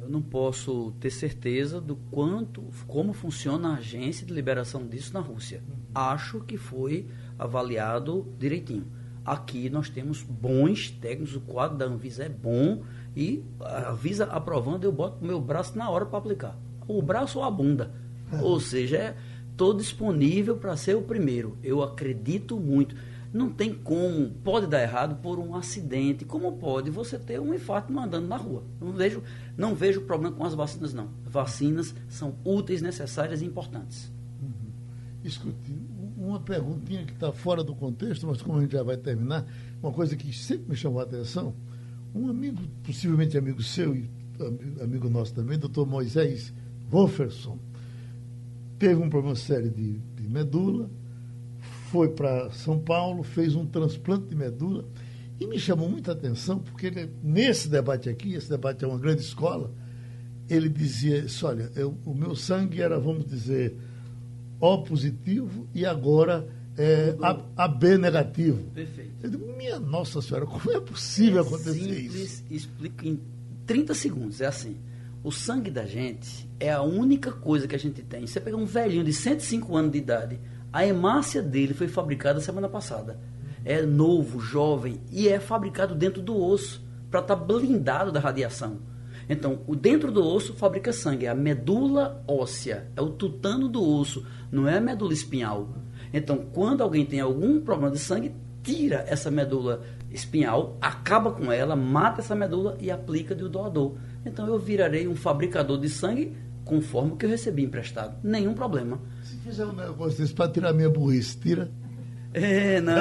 eu 0.00 0.08
não 0.08 0.22
posso 0.22 0.92
ter 1.00 1.10
certeza 1.10 1.80
do 1.80 1.96
quanto, 1.96 2.62
como 2.86 3.12
funciona 3.12 3.70
a 3.70 3.76
agência 3.76 4.26
de 4.26 4.32
liberação 4.32 4.86
disso 4.86 5.12
na 5.12 5.20
Rússia. 5.20 5.62
Acho 5.94 6.40
que 6.40 6.56
foi 6.56 7.08
avaliado 7.38 8.32
direitinho. 8.38 8.86
Aqui 9.24 9.68
nós 9.68 9.88
temos 9.88 10.22
bons 10.22 10.90
técnicos, 10.90 11.34
o 11.34 11.40
quadro 11.40 11.76
da 11.76 11.84
Anvisa 11.84 12.24
é 12.24 12.28
bom 12.28 12.84
e 13.14 13.44
a 13.60 13.90
Anvisa 13.90 14.24
aprovando, 14.26 14.84
eu 14.84 14.92
boto 14.92 15.24
o 15.24 15.26
meu 15.26 15.40
braço 15.40 15.76
na 15.76 15.90
hora 15.90 16.06
para 16.06 16.18
aplicar. 16.18 16.56
O 16.86 17.02
braço 17.02 17.38
ou 17.38 17.44
a 17.44 17.50
bunda. 17.50 17.92
É. 18.32 18.40
Ou 18.40 18.60
seja, 18.60 19.16
estou 19.50 19.72
é, 19.72 19.76
disponível 19.76 20.56
para 20.56 20.76
ser 20.76 20.96
o 20.96 21.02
primeiro. 21.02 21.58
Eu 21.62 21.82
acredito 21.82 22.58
muito. 22.58 22.94
Não 23.36 23.50
tem 23.50 23.74
como, 23.74 24.30
pode 24.42 24.66
dar 24.66 24.80
errado 24.80 25.20
por 25.20 25.38
um 25.38 25.54
acidente, 25.54 26.24
como 26.24 26.56
pode 26.56 26.90
você 26.90 27.18
ter 27.18 27.38
um 27.38 27.52
infarto 27.52 27.92
andando 27.98 28.26
na 28.26 28.38
rua. 28.38 28.64
Não 28.80 28.92
vejo, 28.92 29.22
não 29.58 29.74
vejo 29.74 30.00
problema 30.00 30.34
com 30.34 30.42
as 30.42 30.54
vacinas, 30.54 30.94
não. 30.94 31.10
Vacinas 31.22 31.94
são 32.08 32.34
úteis, 32.42 32.80
necessárias 32.80 33.42
e 33.42 33.44
importantes. 33.44 34.10
Uhum. 34.40 34.72
Escute, 35.22 35.76
uma 36.16 36.40
perguntinha 36.40 37.04
que 37.04 37.12
está 37.12 37.30
fora 37.30 37.62
do 37.62 37.74
contexto, 37.74 38.26
mas 38.26 38.40
como 38.40 38.56
a 38.56 38.62
gente 38.62 38.72
já 38.72 38.82
vai 38.82 38.96
terminar, 38.96 39.46
uma 39.82 39.92
coisa 39.92 40.16
que 40.16 40.32
sempre 40.32 40.70
me 40.70 40.74
chamou 40.74 41.00
a 41.00 41.02
atenção, 41.02 41.54
um 42.14 42.30
amigo, 42.30 42.62
possivelmente 42.82 43.36
amigo 43.36 43.62
seu 43.62 43.94
e 43.94 44.08
amigo 44.82 45.10
nosso 45.10 45.34
também, 45.34 45.58
doutor 45.58 45.86
Moisés 45.86 46.54
Wolferson, 46.88 47.58
teve 48.78 48.94
um 48.94 49.10
problema 49.10 49.36
sério 49.36 49.70
de, 49.70 49.98
de 49.98 50.26
medula, 50.26 50.88
foi 51.90 52.08
para 52.08 52.50
São 52.50 52.78
Paulo, 52.78 53.22
fez 53.22 53.54
um 53.54 53.66
transplante 53.66 54.26
de 54.28 54.36
medula 54.36 54.84
e 55.38 55.46
me 55.46 55.58
chamou 55.58 55.88
muita 55.88 56.12
atenção, 56.12 56.58
porque 56.58 56.86
ele, 56.86 57.10
nesse 57.22 57.68
debate 57.68 58.08
aqui, 58.08 58.34
esse 58.34 58.48
debate 58.48 58.84
é 58.84 58.88
uma 58.88 58.98
grande 58.98 59.22
escola, 59.22 59.72
ele 60.48 60.68
dizia 60.68 61.18
isso, 61.18 61.46
olha, 61.46 61.70
eu, 61.74 61.96
o 62.04 62.14
meu 62.14 62.34
sangue 62.34 62.80
era, 62.80 62.98
vamos 62.98 63.26
dizer, 63.26 63.76
O 64.60 64.78
positivo 64.78 65.68
e 65.74 65.84
agora 65.84 66.48
é 66.78 67.16
AB 67.56 67.98
negativo. 67.98 68.62
Perfeito. 68.70 69.12
Eu 69.22 69.30
digo, 69.30 69.56
minha 69.56 69.78
Nossa 69.78 70.22
Senhora, 70.22 70.46
como 70.46 70.70
é 70.72 70.80
possível 70.80 71.42
é 71.42 71.46
acontecer 71.46 71.72
simples, 71.72 72.14
isso? 72.14 72.44
Explico 72.50 73.06
em 73.06 73.20
30 73.66 73.94
segundos, 73.94 74.40
é 74.40 74.46
assim. 74.46 74.76
O 75.22 75.32
sangue 75.32 75.70
da 75.70 75.84
gente 75.84 76.48
é 76.60 76.70
a 76.70 76.82
única 76.82 77.32
coisa 77.32 77.66
que 77.66 77.74
a 77.74 77.78
gente 77.78 78.02
tem. 78.02 78.26
Você 78.26 78.40
pega 78.40 78.56
um 78.56 78.64
velhinho 78.64 79.02
de 79.02 79.12
105 79.12 79.76
anos 79.76 79.92
de 79.92 79.98
idade, 79.98 80.38
a 80.76 80.86
hemácia 80.86 81.40
dele 81.40 81.72
foi 81.72 81.88
fabricada 81.88 82.38
semana 82.38 82.68
passada. 82.68 83.18
É 83.64 83.80
novo, 83.80 84.38
jovem 84.38 85.00
e 85.10 85.26
é 85.26 85.40
fabricado 85.40 85.94
dentro 85.94 86.20
do 86.20 86.36
osso 86.38 86.86
para 87.10 87.20
estar 87.20 87.34
tá 87.34 87.42
blindado 87.42 88.12
da 88.12 88.20
radiação. 88.20 88.80
Então, 89.26 89.60
o 89.66 89.74
dentro 89.74 90.12
do 90.12 90.22
osso 90.22 90.52
fabrica 90.52 90.92
sangue, 90.92 91.24
é 91.24 91.30
a 91.30 91.34
medula 91.34 92.22
óssea, 92.28 92.88
é 92.94 93.00
o 93.00 93.08
tutano 93.08 93.70
do 93.70 93.82
osso, 93.82 94.26
não 94.52 94.68
é 94.68 94.76
a 94.76 94.80
medula 94.80 95.14
espinhal. 95.14 95.70
Então, 96.12 96.44
quando 96.52 96.82
alguém 96.82 97.06
tem 97.06 97.20
algum 97.20 97.58
problema 97.58 97.90
de 97.90 97.98
sangue, 97.98 98.34
tira 98.62 99.02
essa 99.08 99.30
medula 99.30 99.80
espinhal, 100.10 100.76
acaba 100.78 101.32
com 101.32 101.50
ela, 101.50 101.74
mata 101.74 102.20
essa 102.20 102.34
medula 102.34 102.76
e 102.78 102.90
aplica 102.90 103.34
de 103.34 103.44
o 103.44 103.48
doador. 103.48 103.94
Então, 104.26 104.46
eu 104.46 104.58
virarei 104.58 105.08
um 105.08 105.16
fabricador 105.16 105.80
de 105.80 105.88
sangue 105.88 106.36
conforme 106.66 107.12
o 107.12 107.16
que 107.16 107.24
eu 107.24 107.30
recebi 107.30 107.64
emprestado. 107.64 108.18
Nenhum 108.22 108.52
problema. 108.52 109.00
Fizer 109.46 109.64
um 109.64 109.72
negócio 109.72 110.18
desse 110.18 110.34
para 110.34 110.50
tirar 110.50 110.72
minha 110.72 110.90
burrice, 110.90 111.38
tira. 111.38 111.70
É, 112.34 112.80
não. 112.80 112.92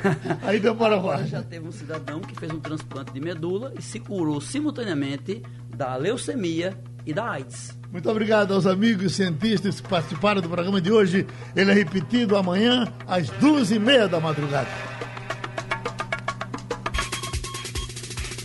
Aí 0.40 0.58
demora 0.58 0.98
mais. 0.98 1.28
Já 1.28 1.42
teve 1.42 1.68
um 1.68 1.72
cidadão 1.72 2.20
que 2.20 2.34
fez 2.40 2.50
um 2.50 2.58
transplante 2.58 3.12
de 3.12 3.20
medula 3.20 3.70
e 3.78 3.82
se 3.82 4.00
curou 4.00 4.40
simultaneamente 4.40 5.42
da 5.76 5.94
leucemia 5.96 6.74
e 7.04 7.12
da 7.12 7.32
AIDS. 7.32 7.78
Muito 7.92 8.08
obrigado 8.08 8.54
aos 8.54 8.66
amigos 8.66 9.14
cientistas 9.14 9.78
que 9.78 9.86
participaram 9.86 10.40
do 10.40 10.48
programa 10.48 10.80
de 10.80 10.90
hoje. 10.90 11.26
Ele 11.54 11.70
é 11.70 11.74
repetido 11.74 12.34
amanhã 12.34 12.90
às 13.06 13.28
duas 13.28 13.70
e 13.70 13.78
meia 13.78 14.08
da 14.08 14.18
madrugada. 14.18 14.68